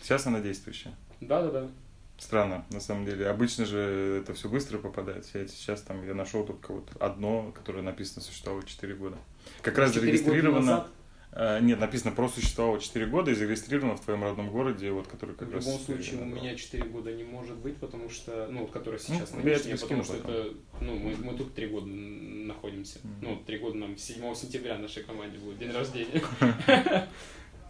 Сейчас 0.00 0.26
она 0.26 0.40
действующая. 0.40 0.94
Да-да-да. 1.20 1.68
Странно, 2.16 2.64
на 2.70 2.80
самом 2.80 3.04
деле. 3.04 3.28
Обычно 3.28 3.66
же 3.66 4.22
это 4.22 4.32
все 4.32 4.48
быстро 4.48 4.78
попадает. 4.78 5.26
Я 5.34 5.46
сейчас 5.46 5.82
там 5.82 6.06
я 6.06 6.14
нашел 6.14 6.46
только 6.46 6.72
вот 6.72 6.88
одно, 7.00 7.52
которое 7.52 7.82
написано 7.82 8.22
существовало 8.22 8.64
4 8.64 8.94
года. 8.94 9.18
Как 9.60 9.76
раз 9.76 9.92
зарегистрировано. 9.92 10.86
Э, 11.32 11.60
нет, 11.60 11.80
написано 11.80 12.12
про 12.12 12.28
существовало 12.28 12.80
4 12.80 13.06
года 13.06 13.30
и 13.30 13.34
зарегистрировано 13.34 13.96
в 13.96 14.00
твоем 14.00 14.22
родном 14.22 14.50
городе, 14.50 14.90
вот 14.90 15.06
который 15.08 15.34
как 15.34 15.48
в 15.48 15.52
раз. 15.54 15.64
любом 15.64 15.78
я 15.80 15.84
случае, 15.86 16.20
у 16.20 16.24
меня 16.24 16.54
4 16.54 16.84
года 16.84 17.12
не 17.14 17.24
может 17.24 17.56
быть, 17.56 17.76
потому 17.78 18.08
что, 18.08 18.48
ну, 18.50 18.60
вот 18.60 18.70
который 18.70 18.98
сейчас 19.00 19.32
Ну, 19.32 19.42
нынешний, 19.42 19.74
потому 19.76 20.04
что 20.04 20.14
потом. 20.14 20.30
это, 20.30 20.54
ну, 20.80 20.94
мы, 20.98 21.16
мы 21.16 21.36
тут 21.36 21.54
3 21.54 21.66
года 21.68 21.86
находимся. 21.86 22.98
Мгм. 23.02 23.14
Ну, 23.22 23.42
3 23.46 23.58
года 23.58 23.76
нам 23.78 23.96
7 23.96 24.34
сентября 24.34 24.78
нашей 24.78 25.02
команде 25.02 25.38
будет 25.38 25.58
день 25.58 25.70
рождения. 25.72 26.22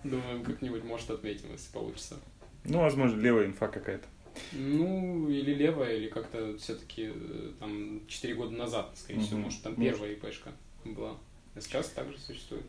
Думаем, 0.04 0.42
как-нибудь, 0.44 0.82
может, 0.84 1.10
отметим, 1.10 1.52
если 1.52 1.72
получится. 1.72 2.16
Ну, 2.64 2.80
возможно, 2.80 3.20
левая 3.20 3.46
инфа 3.46 3.68
какая-то. 3.68 4.06
Ну, 4.52 5.28
или 5.28 5.52
левая, 5.54 5.96
или 5.96 6.08
как-то 6.08 6.56
все-таки 6.58 7.12
там 7.60 8.00
4 8.08 8.34
года 8.34 8.52
назад, 8.52 8.90
скорее 8.96 9.20
всего, 9.20 9.38
может, 9.40 9.62
там 9.62 9.76
первая 9.76 10.12
ИПшка 10.12 10.52
была. 10.84 11.16
А 11.54 11.60
сейчас 11.60 11.88
также 11.90 12.18
существует. 12.18 12.64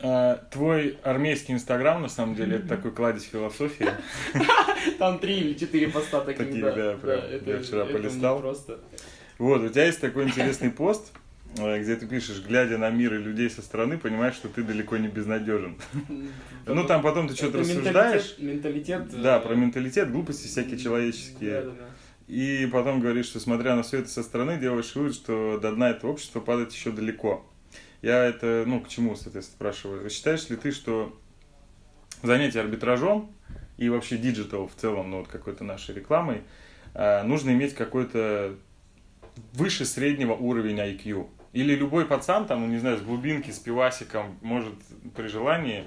А, 0.00 0.42
твой 0.50 0.98
армейский 1.02 1.52
инстаграм, 1.54 2.00
на 2.00 2.08
самом 2.08 2.34
деле, 2.34 2.56
это 2.56 2.68
такой 2.68 2.92
кладезь 2.92 3.24
философии. 3.24 3.88
Там 4.98 5.18
3 5.18 5.34
или 5.34 5.54
4 5.54 5.88
поста 5.88 6.20
таких, 6.20 6.46
Таких, 6.46 6.62
да. 6.62 6.72
да, 6.72 6.92
прям. 6.94 7.20
Я 7.46 7.58
вчера 7.60 7.84
это 7.84 7.92
полистал. 7.92 8.40
просто... 8.40 8.80
Вот, 9.38 9.62
у 9.62 9.68
тебя 9.68 9.86
есть 9.86 10.00
такой 10.00 10.24
интересный 10.24 10.70
пост, 10.70 11.12
э, 11.58 11.80
где 11.80 11.96
ты 11.96 12.06
пишешь, 12.06 12.42
глядя 12.46 12.78
на 12.78 12.90
мир 12.90 13.14
и 13.14 13.18
людей 13.18 13.50
со 13.50 13.62
стороны, 13.62 13.98
понимаешь, 13.98 14.34
что 14.34 14.48
ты 14.48 14.62
далеко 14.62 14.96
не 14.96 15.08
безнадежен. 15.08 15.76
Ну, 16.64 16.86
там 16.86 17.02
потом 17.02 17.26
ты 17.28 17.34
что-то 17.34 17.58
Это 17.58 17.68
рассуждаешь. 17.68 18.36
Менталитет. 18.38 18.98
менталитет 19.00 19.22
Да, 19.22 19.38
э, 19.38 19.40
про 19.40 19.54
менталитет, 19.54 20.12
глупости 20.12 20.46
всякие 20.46 20.78
человеческие. 20.78 21.72
И 22.28 22.68
потом 22.72 23.00
говоришь, 23.00 23.26
что 23.26 23.40
смотря 23.40 23.74
на 23.74 23.82
все 23.82 23.98
это 23.98 24.08
со 24.08 24.22
стороны, 24.22 24.58
делаешь 24.58 24.94
вывод, 24.94 25.14
что 25.14 25.58
до 25.60 25.72
дна 25.72 25.90
этого 25.90 26.12
общества 26.12 26.40
падать 26.40 26.72
еще 26.72 26.92
далеко. 26.92 27.44
Я 28.02 28.24
это, 28.24 28.64
ну, 28.66 28.80
к 28.80 28.88
чему, 28.88 29.14
соответственно, 29.14 29.56
спрашиваю. 29.56 30.10
Считаешь 30.10 30.48
ли 30.50 30.56
ты, 30.56 30.72
что 30.72 31.16
занятие 32.22 32.60
арбитражом 32.60 33.32
и 33.78 33.88
вообще 33.88 34.18
digital 34.18 34.66
в 34.66 34.74
целом, 34.74 35.10
ну 35.10 35.18
вот 35.18 35.28
какой-то 35.28 35.62
нашей 35.62 35.94
рекламой, 35.94 36.42
э, 36.94 37.22
нужно 37.22 37.50
иметь 37.50 37.74
какой-то 37.74 38.56
выше 39.52 39.84
среднего 39.84 40.34
уровень 40.34 40.78
IQ. 40.78 41.28
Или 41.52 41.74
любой 41.74 42.06
пацан, 42.06 42.46
там, 42.46 42.62
ну 42.62 42.66
не 42.66 42.78
знаю, 42.78 42.98
с 42.98 43.02
глубинки, 43.02 43.50
с 43.50 43.58
пивасиком, 43.58 44.38
может 44.40 44.74
при 45.14 45.28
желании, 45.28 45.84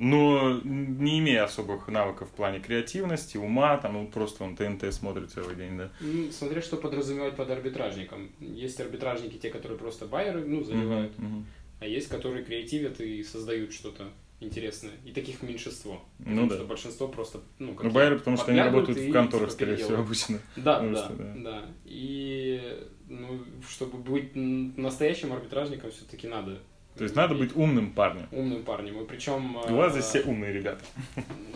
но 0.00 0.58
не 0.64 1.18
имея 1.18 1.44
особых 1.44 1.86
навыков 1.88 2.30
в 2.30 2.32
плане 2.32 2.58
креативности, 2.58 3.36
ума, 3.36 3.76
там, 3.76 3.92
ну 3.92 4.06
просто 4.06 4.44
он 4.44 4.56
ТНТ 4.56 4.94
смотрит 4.94 5.30
целый 5.30 5.54
день, 5.54 5.76
да. 5.76 5.90
Ну, 6.00 6.32
смотря 6.32 6.62
что 6.62 6.78
подразумевать 6.78 7.36
под 7.36 7.50
арбитражником. 7.50 8.30
Есть 8.40 8.80
арбитражники, 8.80 9.36
те, 9.36 9.50
которые 9.50 9.78
просто 9.78 10.06
байеры, 10.06 10.42
ну, 10.42 10.64
заливают, 10.64 11.18
мгм. 11.18 11.44
а 11.80 11.86
есть, 11.86 12.08
которые 12.08 12.42
креативят 12.44 12.98
и 12.98 13.22
создают 13.22 13.74
что-то 13.74 14.08
интересное. 14.40 14.92
И 15.04 15.12
таких 15.12 15.42
меньшинство. 15.42 16.02
Ну 16.18 16.48
да. 16.48 16.56
что 16.56 16.64
большинство 16.64 17.06
просто, 17.06 17.42
ну, 17.58 17.74
как 17.74 17.84
Ну, 17.84 17.90
байеры, 17.90 18.18
потому 18.18 18.38
что 18.38 18.52
они 18.52 18.60
работают 18.60 18.98
в 18.98 19.12
конторах, 19.12 19.48
типа, 19.48 19.52
скорее 19.52 19.76
всего, 19.76 19.98
обычно. 19.98 20.38
Да, 20.56 20.80
да, 20.80 20.96
что, 20.96 21.12
да. 21.12 21.34
да. 21.36 21.64
И 21.84 22.88
ну, 23.06 23.40
чтобы 23.68 23.98
быть 23.98 24.34
настоящим 24.34 25.34
арбитражником, 25.34 25.90
все-таки 25.90 26.26
надо. 26.26 26.60
То 27.00 27.04
есть 27.04 27.16
надо 27.16 27.34
быть 27.34 27.56
умным 27.56 27.92
парнем. 27.92 28.26
умным 28.30 28.62
парнем. 28.62 29.00
И 29.00 29.06
причем... 29.06 29.56
У 29.56 29.74
вас 29.74 29.92
здесь 29.92 30.04
все 30.04 30.20
умные 30.20 30.52
ребята. 30.52 30.84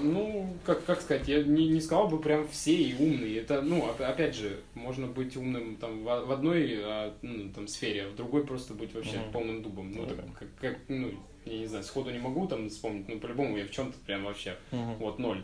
Ну, 0.00 0.56
как, 0.64 0.86
как 0.86 1.02
сказать, 1.02 1.28
я 1.28 1.42
не, 1.42 1.68
не 1.68 1.82
сказал 1.82 2.08
бы 2.08 2.18
прям 2.18 2.48
все 2.48 2.74
и 2.74 2.94
умные. 2.94 3.40
Это, 3.40 3.60
ну, 3.60 3.80
оп- 3.84 4.00
опять 4.00 4.34
же, 4.34 4.60
можно 4.72 5.06
быть 5.06 5.36
умным 5.36 5.76
там 5.76 6.02
в, 6.02 6.04
в 6.24 6.32
одной 6.32 6.78
а, 6.82 7.14
ну, 7.20 7.50
там, 7.50 7.68
сфере, 7.68 8.04
а 8.04 8.08
в 8.08 8.16
другой 8.16 8.46
просто 8.46 8.72
быть 8.72 8.94
вообще 8.94 9.18
Мгм. 9.18 9.32
полным 9.32 9.62
дубом. 9.62 9.92
Ну, 9.92 10.06
так 10.06 10.16
как, 10.38 10.48
как, 10.62 10.78
ну, 10.88 11.10
я 11.44 11.58
не 11.58 11.66
знаю, 11.66 11.84
сходу 11.84 12.10
не 12.10 12.20
могу 12.20 12.46
там 12.46 12.70
вспомнить, 12.70 13.06
но 13.10 13.18
по-любому 13.18 13.58
я 13.58 13.66
в 13.66 13.70
чем-то 13.70 13.98
прям 14.06 14.24
вообще, 14.24 14.56
вот, 14.70 15.18
ноль. 15.18 15.42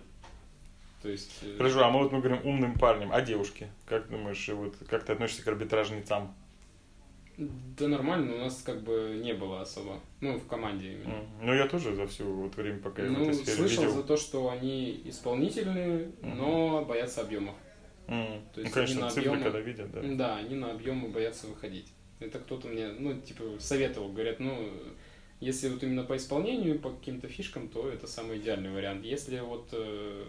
То 1.02 1.10
есть... 1.10 1.40
э, 1.42 1.56
Хорошо, 1.58 1.84
а 1.84 1.90
мы 1.90 1.98
вот 2.04 2.12
мы 2.12 2.20
говорим 2.20 2.40
умным 2.46 2.72
парнем, 2.78 3.10
а 3.12 3.20
девушки? 3.20 3.68
Как 3.84 4.08
думаешь, 4.08 4.48
вот 4.48 4.76
как 4.88 5.04
ты 5.04 5.12
относишься 5.12 5.44
к 5.44 5.48
арбитражницам? 5.48 6.34
Да 7.78 7.88
нормально, 7.88 8.34
у 8.34 8.38
нас 8.38 8.62
как 8.64 8.82
бы 8.82 9.18
не 9.22 9.32
было 9.32 9.62
особо. 9.62 10.00
Ну, 10.20 10.38
в 10.38 10.46
команде 10.46 10.92
именно. 10.92 11.24
Ну, 11.40 11.54
я 11.54 11.66
тоже 11.66 11.94
за 11.94 12.06
все 12.06 12.24
вот 12.24 12.54
время, 12.56 12.80
пока 12.80 13.02
я 13.02 13.08
в 13.08 13.12
Ну, 13.12 13.22
этой 13.22 13.34
сфере 13.34 13.56
слышал 13.56 13.84
видел. 13.84 13.96
за 13.96 14.02
то, 14.02 14.16
что 14.18 14.50
они 14.50 15.00
исполнительные, 15.06 16.12
Мгм. 16.20 16.36
но 16.36 16.84
боятся 16.84 17.22
объемов. 17.22 17.54
М, 18.08 18.42
то 18.52 18.60
Ну, 18.60 18.62
есть 18.62 18.74
конечно, 18.74 18.94
они 18.96 19.04
на 19.04 19.10
цифры, 19.10 19.30
объемы- 19.30 19.42
когда 19.44 19.60
видят, 19.60 19.90
да. 19.92 20.00
Да, 20.02 20.36
они 20.36 20.54
на 20.56 20.70
объемы 20.72 21.08
боятся 21.08 21.46
выходить. 21.46 21.86
Это 22.18 22.38
кто-то 22.40 22.68
мне, 22.68 22.88
ну, 22.88 23.18
типа, 23.20 23.44
советовал, 23.58 24.10
говорят, 24.12 24.40
ну, 24.40 24.68
если 25.40 25.68
вот 25.70 25.82
именно 25.82 26.04
по 26.04 26.16
исполнению, 26.16 26.78
по 26.78 26.90
каким-то 26.90 27.28
фишкам, 27.28 27.68
то 27.68 27.88
это 27.88 28.06
самый 28.06 28.36
идеальный 28.38 28.70
вариант. 28.70 29.04
Если 29.06 29.38
вот 29.40 29.68
э, 29.72 30.24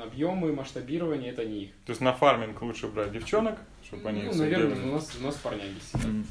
объемы, 0.00 0.52
масштабирование, 0.52 1.32
это 1.32 1.44
не 1.44 1.64
их. 1.64 1.70
То 1.86 1.90
есть 1.90 2.00
на 2.00 2.12
фарминг 2.12 2.60
лучше 2.62 2.86
брать 2.88 3.12
девчонок, 3.12 3.58
чтобы 3.84 4.08
они 4.08 4.22
ну, 4.22 4.34
наверное, 4.34 4.74
делали. 4.76 4.88
у 4.90 4.92
нас, 4.94 5.16
у 5.20 5.22
нас 5.24 5.34
парняги 5.36 5.78
сидят. 5.92 6.04
М, 6.06 6.26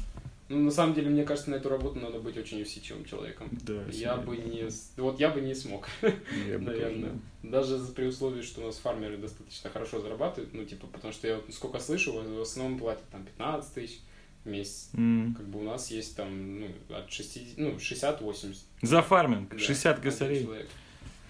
Ну, 0.48 0.60
на 0.60 0.70
самом 0.70 0.94
деле, 0.94 1.10
мне 1.10 1.24
кажется, 1.24 1.50
на 1.50 1.56
эту 1.56 1.68
работу 1.68 1.98
надо 1.98 2.20
быть 2.20 2.36
очень 2.38 2.62
усидчивым 2.62 3.04
человеком. 3.04 3.48
Да, 3.62 3.82
Я 3.90 4.16
бы 4.16 4.36
не... 4.36 4.68
Вот 4.96 5.18
я 5.18 5.30
бы 5.30 5.40
не 5.40 5.54
смог. 5.54 5.88
Я 6.02 6.58
бы 6.58 6.64
наверное. 6.66 7.10
тоже, 7.10 7.18
Даже 7.42 7.78
при 7.92 8.04
условии, 8.06 8.42
что 8.42 8.60
у 8.60 8.66
нас 8.66 8.76
фармеры 8.78 9.16
достаточно 9.16 9.70
хорошо 9.70 10.00
зарабатывают, 10.00 10.54
ну, 10.54 10.64
типа, 10.64 10.86
потому 10.86 11.12
что 11.12 11.26
я 11.26 11.36
вот 11.36 11.52
сколько 11.52 11.80
слышу, 11.80 12.12
в 12.12 12.40
основном 12.40 12.78
платят 12.78 13.02
там 13.10 13.24
15 13.24 13.74
тысяч 13.74 13.98
в 14.44 14.48
месяц. 14.48 14.90
М. 14.94 15.34
Как 15.36 15.48
бы 15.48 15.58
у 15.58 15.64
нас 15.64 15.90
есть 15.90 16.16
там, 16.16 16.60
ну, 16.60 16.68
от 16.90 17.10
60, 17.10 17.58
ну, 17.58 17.70
60-80. 17.80 18.56
За 18.82 19.02
фарминг, 19.02 19.50
Да, 19.50 19.58
60 19.58 19.98
один 19.98 20.10
косарей. 20.12 20.42
человек. 20.44 20.68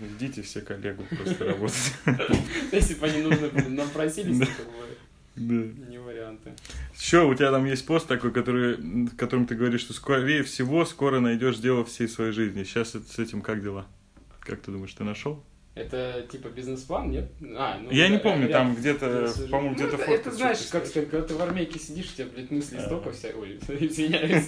Ждите 0.00 0.42
все 0.42 0.60
коллегу 0.60 1.02
просто 1.10 1.44
работать. 1.46 1.94
Если 2.72 2.94
бы 2.94 3.06
они 3.06 3.22
нужны 3.22 3.48
были, 3.48 3.68
нам 3.68 3.88
просились, 3.90 4.38
то 4.40 4.46
Да. 5.36 5.54
не 5.88 5.98
варианты. 5.98 6.52
Еще 6.98 7.24
у 7.24 7.34
тебя 7.34 7.50
там 7.50 7.64
есть 7.66 7.86
пост 7.86 8.06
такой, 8.06 8.32
который, 8.32 8.76
в 8.76 9.16
котором 9.16 9.46
ты 9.46 9.54
говоришь, 9.54 9.80
что 9.82 9.92
скорее 9.94 10.42
всего 10.42 10.84
скоро 10.84 11.20
найдешь 11.20 11.56
дело 11.58 11.84
всей 11.84 12.08
своей 12.08 12.32
жизни. 12.32 12.64
Сейчас 12.64 12.92
с 12.92 13.18
этим 13.18 13.40
как 13.42 13.62
дела? 13.62 13.86
Как 14.40 14.60
ты 14.60 14.70
думаешь, 14.70 14.92
ты 14.92 15.04
нашел? 15.04 15.42
Это 15.76 16.26
типа 16.32 16.48
бизнес-план, 16.48 17.10
нет? 17.10 17.30
А, 17.54 17.78
ну, 17.78 17.90
Я 17.90 18.08
не 18.08 18.16
да, 18.16 18.22
помню, 18.22 18.48
ряд- 18.48 18.52
там 18.52 18.74
где-то, 18.74 19.30
Ну, 19.38 19.48
по-моему, 19.48 19.74
где-то 19.74 19.88
это, 19.96 19.98
фотка. 19.98 20.12
это 20.14 20.30
знаешь, 20.32 20.58
как 20.72 20.86
сказать, 20.86 21.10
когда 21.10 21.26
ты 21.28 21.34
в 21.34 21.42
армейке 21.42 21.78
сидишь, 21.78 22.12
у 22.12 22.16
тебя, 22.16 22.26
блядь, 22.34 22.50
мыслей 22.50 22.78
Ага. 22.78 22.86
столько 22.86 23.10
вся... 23.12 23.28
Ой, 23.38 23.58
извиняюсь. 23.68 24.46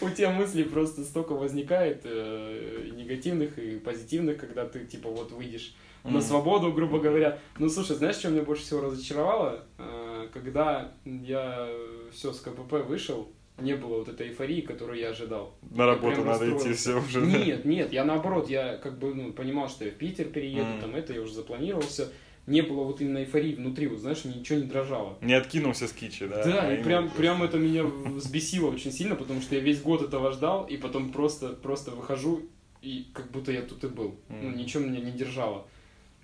У 0.00 0.08
тебя 0.08 0.30
мыслей 0.30 0.64
просто 0.64 1.04
столько 1.04 1.34
возникает, 1.34 2.00
э, 2.04 2.86
и 2.88 2.90
негативных, 2.92 3.58
и 3.58 3.78
позитивных, 3.78 4.38
когда 4.38 4.64
ты, 4.66 4.86
типа, 4.86 5.10
вот 5.10 5.32
выйдешь 5.32 5.74
на 6.02 6.22
свободу, 6.22 6.72
грубо 6.72 6.98
говоря. 6.98 7.38
Ну, 7.58 7.68
слушай, 7.68 7.94
знаешь, 7.94 8.16
что 8.16 8.30
меня 8.30 8.42
больше 8.42 8.62
всего 8.62 8.80
разочаровало? 8.80 9.66
Э, 9.76 10.28
Когда 10.32 10.92
я 11.04 11.68
все 12.10 12.32
с 12.32 12.40
КПП 12.40 12.72
вышел, 12.88 13.30
не 13.62 13.74
было 13.76 13.98
вот 13.98 14.08
этой 14.08 14.28
эйфории, 14.28 14.60
которую 14.60 14.98
я 14.98 15.10
ожидал. 15.10 15.54
На 15.70 15.86
работу 15.86 16.24
надо 16.24 16.50
идти 16.50 16.72
все 16.72 16.98
уже. 16.98 17.20
Нет, 17.20 17.64
нет, 17.64 17.92
я 17.92 18.04
наоборот, 18.04 18.48
я 18.50 18.76
как 18.76 18.98
бы 18.98 19.14
ну, 19.14 19.32
понимал, 19.32 19.68
что 19.68 19.84
я 19.84 19.90
в 19.90 19.94
Питер 19.94 20.26
перееду, 20.26 20.66
Мгм. 20.72 20.80
там 20.80 20.94
это, 20.94 21.12
я 21.12 21.20
уже 21.20 21.32
запланировался. 21.34 22.08
Не 22.46 22.62
было 22.62 22.84
вот 22.84 23.00
именно 23.00 23.18
эйфории 23.18 23.54
внутри, 23.54 23.86
вот 23.86 24.00
знаешь, 24.00 24.24
ничего 24.24 24.58
не 24.58 24.64
дрожало. 24.66 25.18
Не 25.20 25.34
откинулся 25.34 25.86
с 25.86 25.92
кичи, 25.92 26.26
да? 26.26 26.42
Да, 26.44 26.62
а 26.68 26.72
и 26.72 26.82
прям, 26.82 27.04
просто- 27.04 27.18
прям 27.18 27.42
это 27.42 27.58
меня 27.58 27.84
взбесило 27.84 28.70
очень 28.70 28.92
сильно, 28.92 29.14
потому 29.14 29.40
что 29.40 29.54
я 29.54 29.60
весь 29.60 29.80
год 29.80 30.02
этого 30.02 30.32
ждал, 30.32 30.64
и 30.66 30.76
потом 30.76 31.12
просто, 31.12 31.50
просто 31.50 31.90
выхожу, 31.92 32.42
и 32.82 33.06
как 33.12 33.30
будто 33.30 33.52
я 33.52 33.62
тут 33.62 33.84
и 33.84 33.88
был. 33.88 34.16
Ну, 34.28 34.48
Мгм. 34.48 34.56
ничего 34.56 34.82
меня 34.84 35.00
не 35.00 35.12
держало. 35.12 35.66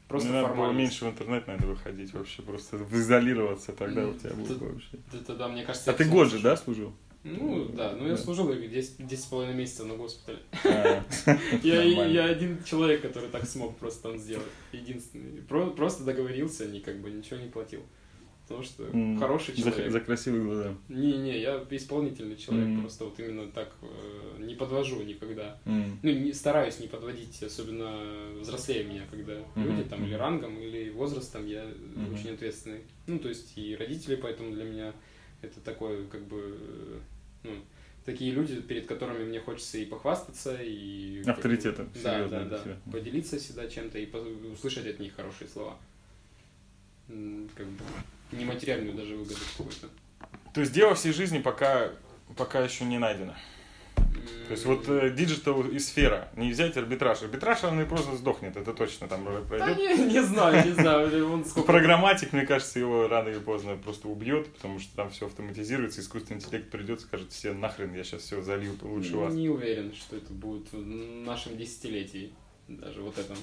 Просто 0.08 0.28
Не 0.28 0.34
надо 0.34 0.54
было 0.54 0.70
меньше 0.72 1.04
в 1.04 1.08
интернет 1.08 1.48
надо 1.48 1.66
выходить 1.66 2.14
вообще, 2.14 2.42
просто 2.42 2.78
изолироваться 2.92 3.72
тогда 3.72 4.02
Ну, 4.02 4.10
у 4.10 4.14
тебя 4.14 4.30
бы 4.34 4.68
вообще. 4.68 4.88
Это, 5.12 5.34
да, 5.34 5.48
мне 5.48 5.64
кажется... 5.64 5.90
А 5.90 5.94
ты 5.94 6.04
год 6.04 6.30
же, 6.30 6.38
да, 6.38 6.56
служил? 6.56 6.92
Ну, 7.26 7.64
да, 7.66 7.96
ну 7.98 8.06
я 8.06 8.16
служил 8.16 8.50
и 8.52 8.68
10, 8.68 9.06
10 9.06 9.24
с 9.24 9.26
половиной 9.26 9.56
месяцев 9.56 9.86
на 9.86 9.96
госпитале. 9.96 10.38
А, 10.64 11.02
Я, 11.62 11.82
я 11.82 12.24
один 12.26 12.62
человек, 12.64 13.02
который 13.02 13.28
так 13.30 13.46
смог 13.46 13.76
просто 13.76 14.04
там 14.10 14.18
сделать. 14.18 14.46
Единственный. 14.72 15.42
Про- 15.42 15.70
просто 15.70 16.04
договорился, 16.04 16.66
ни, 16.66 16.78
как 16.78 17.00
бы 17.00 17.10
ничего 17.10 17.40
не 17.40 17.48
платил. 17.48 17.82
Потому 18.46 18.62
что 18.62 18.84
хороший 19.18 19.56
За, 19.56 19.72
человек. 19.72 19.90
за 19.90 20.00
красивые 20.00 20.44
глаза. 20.44 20.74
Не-не, 20.88 21.40
я 21.40 21.66
исполнительный 21.68 22.36
человек, 22.36 22.80
просто 22.80 23.04
вот 23.06 23.18
именно 23.18 23.50
так 23.50 23.74
э, 23.82 24.42
не 24.44 24.54
подвожу 24.54 25.02
никогда. 25.02 25.58
Ну, 25.64 25.90
не, 26.12 26.32
стараюсь 26.32 26.78
не 26.78 26.86
подводить, 26.86 27.42
особенно 27.42 28.30
взрослее 28.40 28.84
меня, 28.84 29.02
когда 29.10 29.34
люди 29.56 29.82
там 29.90 30.04
или 30.04 30.14
рангом, 30.14 30.60
или 30.60 30.90
возрастом, 30.90 31.44
я 31.44 31.66
очень 32.12 32.34
ответственный. 32.34 32.82
Ну, 33.08 33.18
то 33.18 33.28
есть 33.28 33.52
и 33.58 33.74
родители, 33.74 34.14
поэтому 34.14 34.52
для 34.52 34.62
меня 34.64 34.92
это 35.42 35.60
такое, 35.60 36.04
как 36.06 36.24
бы, 36.26 37.00
ну, 37.46 37.62
такие 38.04 38.32
люди, 38.32 38.60
перед 38.60 38.86
которыми 38.86 39.24
мне 39.24 39.40
хочется 39.40 39.78
и 39.78 39.84
похвастаться, 39.84 40.56
и... 40.60 41.22
Авторитетом, 41.26 41.90
Да, 42.02 42.14
серьезно 42.14 42.44
да, 42.44 42.56
да. 42.56 42.62
тебя. 42.62 42.76
Поделиться 42.90 43.38
всегда 43.38 43.68
чем-то 43.68 43.98
и 43.98 44.08
услышать 44.52 44.86
от 44.86 44.98
них 45.00 45.14
хорошие 45.14 45.48
слова. 45.48 45.76
Как 47.08 47.66
бы 47.66 47.82
нематериальную 48.32 48.94
даже 48.94 49.16
выгоду 49.16 49.40
какую-то. 49.56 49.88
То 50.52 50.60
есть 50.60 50.72
дело 50.72 50.94
всей 50.94 51.12
жизни 51.12 51.38
пока, 51.38 51.92
пока 52.36 52.64
еще 52.64 52.84
не 52.84 52.98
найдено. 52.98 53.34
То 53.96 54.52
есть 54.52 54.64
вот 54.64 54.88
э, 54.88 55.10
digital 55.10 55.62
и 55.66 55.78
сфера, 55.80 56.28
не 56.36 56.50
взять 56.52 56.76
арбитраж. 56.76 57.20
Арбитраж 57.22 57.64
рано 57.64 57.80
или 57.80 57.88
поздно 57.88 58.16
сдохнет, 58.16 58.56
это 58.56 58.72
точно 58.74 59.08
там 59.08 59.24
Да 59.24 59.40
пройдет. 59.40 59.76
не, 59.76 60.12
не 60.12 60.22
знаю, 60.22 60.64
не 60.64 60.72
знаю. 60.72 61.32
Он 61.32 61.44
сколько... 61.44 61.66
Programmatic, 61.66 62.32
мне 62.32 62.46
кажется, 62.46 62.78
его 62.78 63.08
рано 63.08 63.30
или 63.30 63.40
поздно 63.40 63.76
просто 63.76 64.06
убьет, 64.06 64.52
потому 64.54 64.78
что 64.78 64.94
там 64.94 65.10
все 65.10 65.26
автоматизируется, 65.26 66.00
искусственный 66.00 66.38
интеллект 66.40 66.70
придет, 66.70 67.00
скажет, 67.00 67.32
все 67.32 67.52
нахрен, 67.54 67.92
я 67.94 68.04
сейчас 68.04 68.22
все 68.22 68.40
залью 68.40 68.74
лучше 68.82 69.16
вас. 69.16 69.34
Не 69.34 69.48
уверен, 69.48 69.92
что 69.92 70.16
это 70.16 70.32
будет 70.32 70.72
в 70.72 70.76
нашем 70.78 71.56
десятилетии. 71.56 72.32
Даже 72.68 73.00
вот 73.02 73.18
этом. 73.18 73.36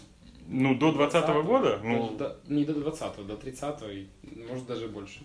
Ну, 0.48 0.76
до 0.76 0.92
20 0.94 1.28
года? 1.46 1.80
Ну, 1.84 2.16
до- 2.18 2.40
не 2.48 2.64
до 2.66 2.74
20 2.74 3.26
до 3.28 3.36
30 3.36 3.82
и 3.92 4.08
может 4.50 4.68
даже 4.68 4.88
больше. 4.88 5.20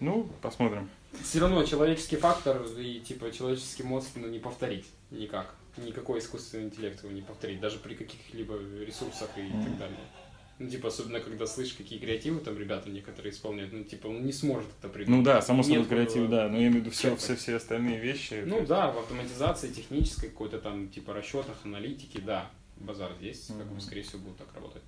Ну, 0.00 0.28
посмотрим. 0.42 0.88
Все 1.22 1.40
равно 1.40 1.64
человеческий 1.64 2.16
фактор 2.16 2.62
и 2.78 3.00
типа 3.00 3.30
человеческий 3.32 3.82
мозг 3.82 4.08
ну, 4.16 4.26
не 4.28 4.38
повторить 4.38 4.86
никак. 5.10 5.54
Никакой 5.76 6.20
искусственный 6.20 6.64
интеллект 6.64 7.02
его 7.02 7.12
не 7.12 7.22
повторить, 7.22 7.60
даже 7.60 7.78
при 7.78 7.94
каких-либо 7.94 8.58
ресурсах 8.84 9.28
и 9.36 9.42
Мгм. 9.42 9.64
так 9.64 9.78
далее. 9.78 9.98
Ну, 10.58 10.70
типа, 10.70 10.88
особенно 10.88 11.20
когда 11.20 11.46
слышишь, 11.46 11.74
какие 11.74 11.98
креативы 11.98 12.40
там 12.40 12.56
ребята 12.58 12.88
некоторые 12.88 13.30
исполняют, 13.34 13.74
ну, 13.74 13.84
типа, 13.84 14.06
он 14.06 14.24
не 14.24 14.32
сможет 14.32 14.68
это 14.80 14.88
придумать. 14.88 15.18
Ну 15.18 15.22
да, 15.22 15.42
само 15.42 15.62
собой 15.62 15.84
креатив, 15.84 16.30
да, 16.30 16.48
но 16.48 16.54
я 16.56 16.68
имею 16.68 16.72
в 16.72 16.76
виду 16.76 16.90
все, 16.90 17.14
все, 17.16 17.36
все 17.36 17.56
остальные 17.56 17.98
вещи. 18.00 18.42
Ну 18.46 18.56
есть- 18.56 18.68
да, 18.68 18.90
в 18.90 18.98
автоматизации 18.98 19.70
технической, 19.70 20.30
какой-то 20.30 20.58
там, 20.58 20.88
типа, 20.88 21.12
расчетах, 21.12 21.56
аналитики, 21.64 22.18
да, 22.18 22.50
базар 22.78 23.12
здесь, 23.20 23.48
как 23.48 23.66
бы, 23.70 23.78
скорее 23.82 24.00
всего, 24.02 24.20
будет 24.20 24.38
так 24.38 24.48
работать. 24.54 24.82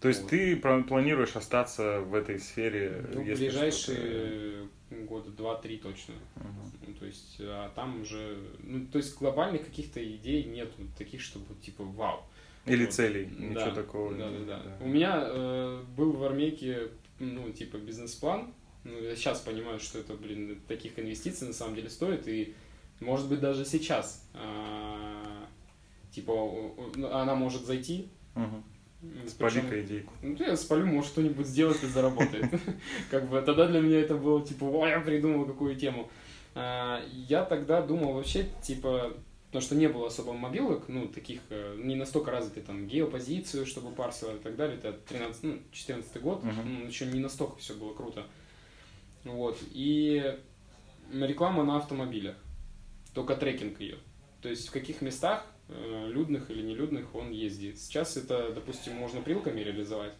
То 0.00 0.08
есть 0.08 0.22
Вот. 0.22 0.30
ты 0.30 0.54
пла- 0.56 0.82
планируешь 0.82 1.36
остаться 1.36 2.00
в 2.00 2.14
этой 2.14 2.38
сфере? 2.38 3.04
Ну, 3.12 3.22
если 3.22 3.44
ближайшие 3.48 4.68
года 5.06 5.30
два-три 5.30 5.76
точно. 5.78 6.14
Мгм. 6.36 6.72
Ну, 6.86 6.94
то 6.94 7.06
есть, 7.06 7.36
а 7.40 7.70
там 7.74 8.00
уже, 8.00 8.38
ну, 8.60 8.86
то 8.86 8.98
есть 8.98 9.16
глобальных 9.18 9.64
каких-то 9.66 10.02
идей 10.04 10.44
нет 10.44 10.70
таких, 10.96 11.20
чтобы, 11.20 11.54
типа, 11.62 11.84
вау. 11.84 12.22
Или 12.66 12.84
Вот. 12.86 12.94
целей, 12.94 13.26
ничего 13.26 13.54
Да, 13.66 13.70
такого. 13.74 14.14
Да, 14.14 14.30
да, 14.30 14.38
да. 14.44 14.62
Да. 14.64 14.84
У 14.84 14.88
меня 14.88 15.22
э, 15.26 15.82
был 15.96 16.12
в 16.12 16.24
армейке, 16.24 16.88
ну, 17.18 17.50
типа, 17.50 17.76
бизнес-план. 17.76 18.52
Ну, 18.84 18.98
я 19.02 19.14
сейчас 19.16 19.40
понимаю, 19.40 19.80
что 19.80 19.98
это, 19.98 20.14
блин, 20.14 20.58
таких 20.66 20.98
инвестиций 20.98 21.46
на 21.46 21.52
самом 21.54 21.74
деле 21.74 21.90
стоит. 21.90 22.26
И, 22.26 22.54
может 23.00 23.28
быть, 23.28 23.40
даже 23.40 23.64
сейчас, 23.66 24.26
а, 24.34 25.46
типа, 26.10 26.30
у- 26.32 26.74
у- 26.96 27.06
она 27.06 27.34
может 27.34 27.64
зайти. 27.66 28.08
Мгм. 28.34 28.64
Причем- 29.00 29.28
Спали-ка 29.28 29.82
идейку. 29.82 30.12
Ну, 30.22 30.36
я 30.38 30.56
спалю, 30.56 30.86
может, 30.86 31.12
кто-нибудь 31.12 31.46
сделает 31.46 31.82
и 31.82 31.86
заработает. 31.86 32.46
Как 33.10 33.28
бы 33.28 33.40
тогда 33.42 33.66
для 33.66 33.80
меня 33.80 34.00
это 34.00 34.14
было, 34.16 34.44
типа, 34.44 34.64
о, 34.64 34.86
я 34.86 35.00
придумал 35.00 35.46
какую 35.46 35.74
тему. 35.76 36.10
А, 36.54 37.02
Я 37.12 37.44
тогда 37.44 37.80
думал 37.80 38.12
вообще, 38.14 38.46
типа, 38.62 39.14
потому 39.46 39.62
что 39.62 39.74
не 39.74 39.88
было 39.88 40.08
особо 40.08 40.32
мобилок, 40.34 40.84
ну, 40.88 41.08
таких, 41.08 41.40
э, 41.50 41.76
не 41.82 41.96
настолько 41.96 42.30
развитой 42.30 42.62
там 42.62 42.86
геопозицию, 42.86 43.64
чтобы 43.66 43.90
парсила 43.90 44.34
и 44.36 44.38
так 44.38 44.56
далее. 44.56 44.76
Это 44.76 44.92
13, 44.92 45.42
ну, 45.44 45.58
14 45.72 46.20
год, 46.20 46.42
ну, 46.44 46.86
еще 46.86 47.06
не 47.06 47.20
настолько 47.20 47.56
все 47.56 47.74
было 47.74 47.94
круто. 47.94 48.26
Вот. 49.24 49.58
И 49.72 50.36
реклама 51.12 51.64
на 51.64 51.76
автомобилях. 51.78 52.36
Только 53.14 53.34
трекинг 53.36 53.80
ее. 53.80 53.96
То 54.42 54.48
есть 54.48 54.68
в 54.68 54.72
каких 54.72 55.02
местах, 55.02 55.44
людных 56.08 56.50
или 56.50 56.62
нелюдных, 56.62 57.14
он 57.14 57.30
ездит. 57.30 57.78
Сейчас 57.78 58.16
это, 58.16 58.52
допустим, 58.52 58.94
можно 58.96 59.20
прилками 59.20 59.60
реализовать. 59.60 60.14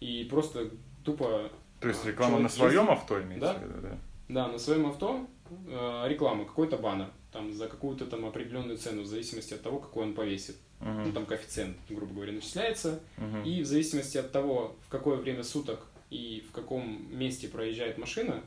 И 0.00 0.24
просто 0.30 0.70
тупо, 1.04 1.50
То 1.80 1.88
есть 1.88 2.04
А, 2.04 2.08
реклама 2.08 2.38
на 2.38 2.48
своем 2.48 2.82
ездит? 2.86 2.90
авто 2.98 3.22
имеется 3.22 3.52
Да. 3.52 3.58
в 3.58 3.62
виду, 3.62 3.80
да? 3.82 3.98
да, 4.28 4.48
на 4.48 4.58
своем 4.58 4.86
авто 4.86 5.26
э, 5.68 6.04
реклама, 6.08 6.44
какой-то 6.44 6.76
баннер, 6.78 7.08
там 7.32 7.52
за 7.52 7.68
какую-то 7.68 8.06
там 8.06 8.24
определенную 8.24 8.78
цену, 8.78 9.02
в 9.02 9.06
зависимости 9.06 9.54
от 9.54 9.62
того, 9.62 9.78
какой 9.78 10.04
он 10.04 10.14
повесит. 10.14 10.56
Ну, 10.80 10.90
Мгм. 11.02 11.12
там 11.12 11.26
коэффициент, 11.26 11.76
грубо 11.90 12.14
говоря, 12.14 12.32
начисляется. 12.32 13.00
Мгм. 13.18 13.42
И 13.42 13.62
в 13.62 13.66
зависимости 13.66 14.16
от 14.16 14.32
того, 14.32 14.76
в 14.86 14.88
какое 14.88 15.16
время 15.18 15.42
суток 15.42 15.86
и 16.08 16.42
в 16.48 16.52
каком 16.52 17.06
месте 17.14 17.48
проезжает 17.48 17.98
машина, 17.98 18.42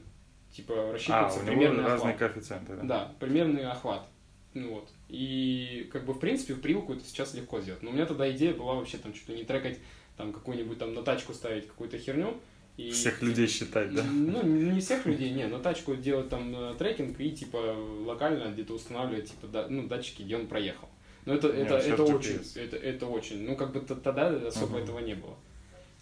типа 0.51 0.73
А, 0.89 0.91
рассчитывается 0.93 1.39
у 1.39 1.43
него 1.43 1.51
примерный 1.53 1.83
разные 1.83 2.13
охват. 2.15 2.31
коэффициенты, 2.33 2.75
да? 2.77 2.83
Да, 2.83 3.13
примерный 3.19 3.65
охват. 3.69 4.07
Ну 4.53 4.75
вот. 4.75 4.89
И 5.09 5.89
как 5.91 6.05
бы 6.05 6.13
в 6.13 6.19
принципе 6.19 6.53
в 6.53 6.61
прилку 6.61 6.93
это 6.93 7.03
сейчас 7.05 7.33
легко 7.33 7.61
сделать. 7.61 7.81
Но 7.83 7.89
у 7.89 7.93
меня 7.93 8.05
тогда 8.05 8.29
идея 8.31 8.53
была 8.53 8.75
вообще 8.75 8.97
там 8.97 9.13
что-то 9.13 9.33
не 9.33 9.43
трекать, 9.43 9.79
там 10.17 10.31
какую-нибудь 10.31 10.77
там 10.77 10.93
на 10.93 11.03
тачку 11.03 11.33
ставить 11.33 11.67
какую-то 11.67 11.97
херню. 11.97 12.35
И, 12.77 12.89
Всех 12.89 13.21
людей 13.21 13.47
считать, 13.47 13.93
да? 13.93 14.03
Ну, 14.03 14.41
не 14.43 14.79
всех 14.79 15.05
людей, 15.05 15.29
не, 15.29 15.45
на 15.47 15.59
тачку 15.59 15.95
делать 15.95 16.29
там 16.29 16.55
э, 16.55 16.73
трекинг 16.75 17.19
и 17.19 17.31
типа 17.31 17.57
локально 18.05 18.51
где-то 18.51 18.73
устанавливать 18.73 19.29
типа 19.29 19.47
да- 19.47 19.67
ну, 19.69 19.87
датчики, 19.87 20.23
где 20.23 20.35
он 20.37 20.47
проехал. 20.47 20.89
Но 21.25 21.35
это, 21.35 21.53
Не, 21.53 21.61
это, 21.61 21.75
это 21.75 22.03
очень, 22.03 22.39
это, 22.55 22.75
это 22.75 23.05
очень, 23.05 23.43
ну 23.43 23.55
как 23.55 23.73
бы 23.73 23.79
тогда 23.81 24.27
особо 24.47 24.77
Мгм. 24.77 24.83
этого 24.83 24.99
не 24.99 25.13
было. 25.13 25.37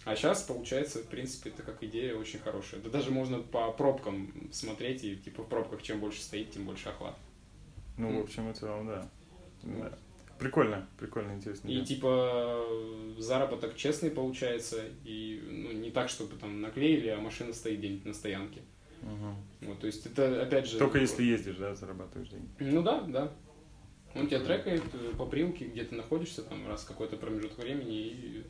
А 0.04 0.16
сейчас, 0.16 0.42
получается, 0.42 0.98
в 0.98 1.06
принципе, 1.06 1.50
это 1.50 1.62
как 1.62 1.82
идея 1.82 2.16
очень 2.16 2.40
хорошая. 2.40 2.80
Да 2.80 2.90
даже 2.90 3.10
можно 3.10 3.38
по 3.38 3.70
пробкам 3.70 4.32
смотреть, 4.50 5.04
и 5.04 5.16
типа 5.16 5.42
в 5.44 5.48
пробках 5.48 5.82
чем 5.82 6.00
больше 6.00 6.22
стоит, 6.22 6.50
тем 6.50 6.64
больше 6.64 6.88
охват. 6.88 7.16
Ну, 8.10 8.20
в 8.20 8.22
общем 8.22 8.50
и 8.50 8.54
целом, 8.54 8.86
да. 8.86 9.08
Да. 9.62 9.92
Прикольно, 10.38 10.88
прикольно, 10.98 11.32
интересно. 11.32 11.68
И 11.68 11.78
да. 11.78 11.84
типа 11.84 12.64
заработок 13.18 13.76
честный 13.76 14.10
получается, 14.10 14.82
и 15.04 15.40
ну, 15.48 15.72
не 15.72 15.90
так, 15.90 16.08
чтобы 16.08 16.34
там 16.36 16.60
наклеили, 16.60 17.08
а 17.08 17.20
машина 17.20 17.52
стоит 17.52 17.78
где-нибудь 17.78 18.06
на 18.06 18.14
стоянке. 18.14 18.62
Мгм. 19.02 19.36
Вот, 19.62 19.80
то 19.80 19.86
есть 19.86 20.04
это 20.06 20.42
опять 20.42 20.66
же... 20.66 20.78
Только 20.78 20.98
если 20.98 21.22
ездишь, 21.22 21.56
да, 21.56 21.74
зарабатываешь 21.74 22.28
деньги. 22.28 22.48
Ну 22.58 22.82
да, 22.82 23.02
да. 23.02 23.32
Он 24.14 24.26
тебя 24.26 24.40
трекает 24.40 24.82
э, 24.92 25.12
по 25.16 25.26
прилке, 25.26 25.66
где 25.66 25.84
ты 25.84 25.94
находишься, 25.94 26.42
там 26.42 26.68
раз 26.68 26.84
какой-то 26.84 27.16
промежуток 27.16 27.58
времени, 27.58 27.98
и 27.98 28.44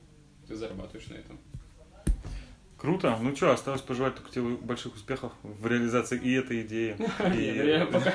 ты 0.48 0.56
зарабатываешь 0.56 1.08
на 1.08 1.14
этом. 1.14 1.38
Круто. 2.82 3.16
Ну 3.22 3.34
что, 3.36 3.52
осталось 3.52 3.80
пожелать 3.80 4.16
только 4.16 4.28
тебе 4.30 4.42
больших 4.56 4.94
успехов 4.96 5.30
в 5.42 5.66
реализации 5.68 6.18
и 6.18 6.32
этой 6.34 6.62
идеи. 6.62 6.96
пока- 7.92 8.12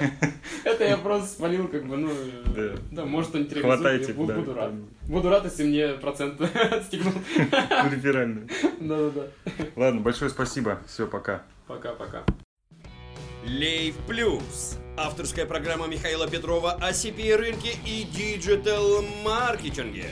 Это 0.66 0.84
я 0.84 0.98
просто 0.98 1.30
спалил, 1.30 1.70
как 1.70 1.86
бы, 1.88 1.96
ну, 1.96 2.12
Да. 2.54 2.76
да, 2.92 3.06
может 3.06 3.34
он 3.34 3.48
Хватайте, 3.50 4.12
буду, 4.12 4.34
да, 4.34 4.40
буду 4.40 4.54
рад. 4.54 4.74
Буду 5.08 5.30
рад, 5.30 5.46
если 5.46 5.64
мне 5.64 5.88
процент 5.94 6.42
отстегнут. 6.42 7.16
реферальную. 7.40 8.50
Да-да-да. 8.82 9.28
Ладно, 9.78 10.02
большое 10.02 10.30
спасибо. 10.30 10.82
Все, 10.86 11.08
пока. 11.08 11.44
Пока-пока. 11.68 12.26
Лейв 13.46 13.96
Плюс. 14.06 14.78
Авторская 14.98 15.46
программа 15.46 15.88
Михаила 15.88 16.28
Петрова 16.30 16.74
о 16.74 16.92
CPI 16.92 17.38
рынке 17.38 17.70
и 17.86 18.04
диджитал-маркетинге. 18.04 20.10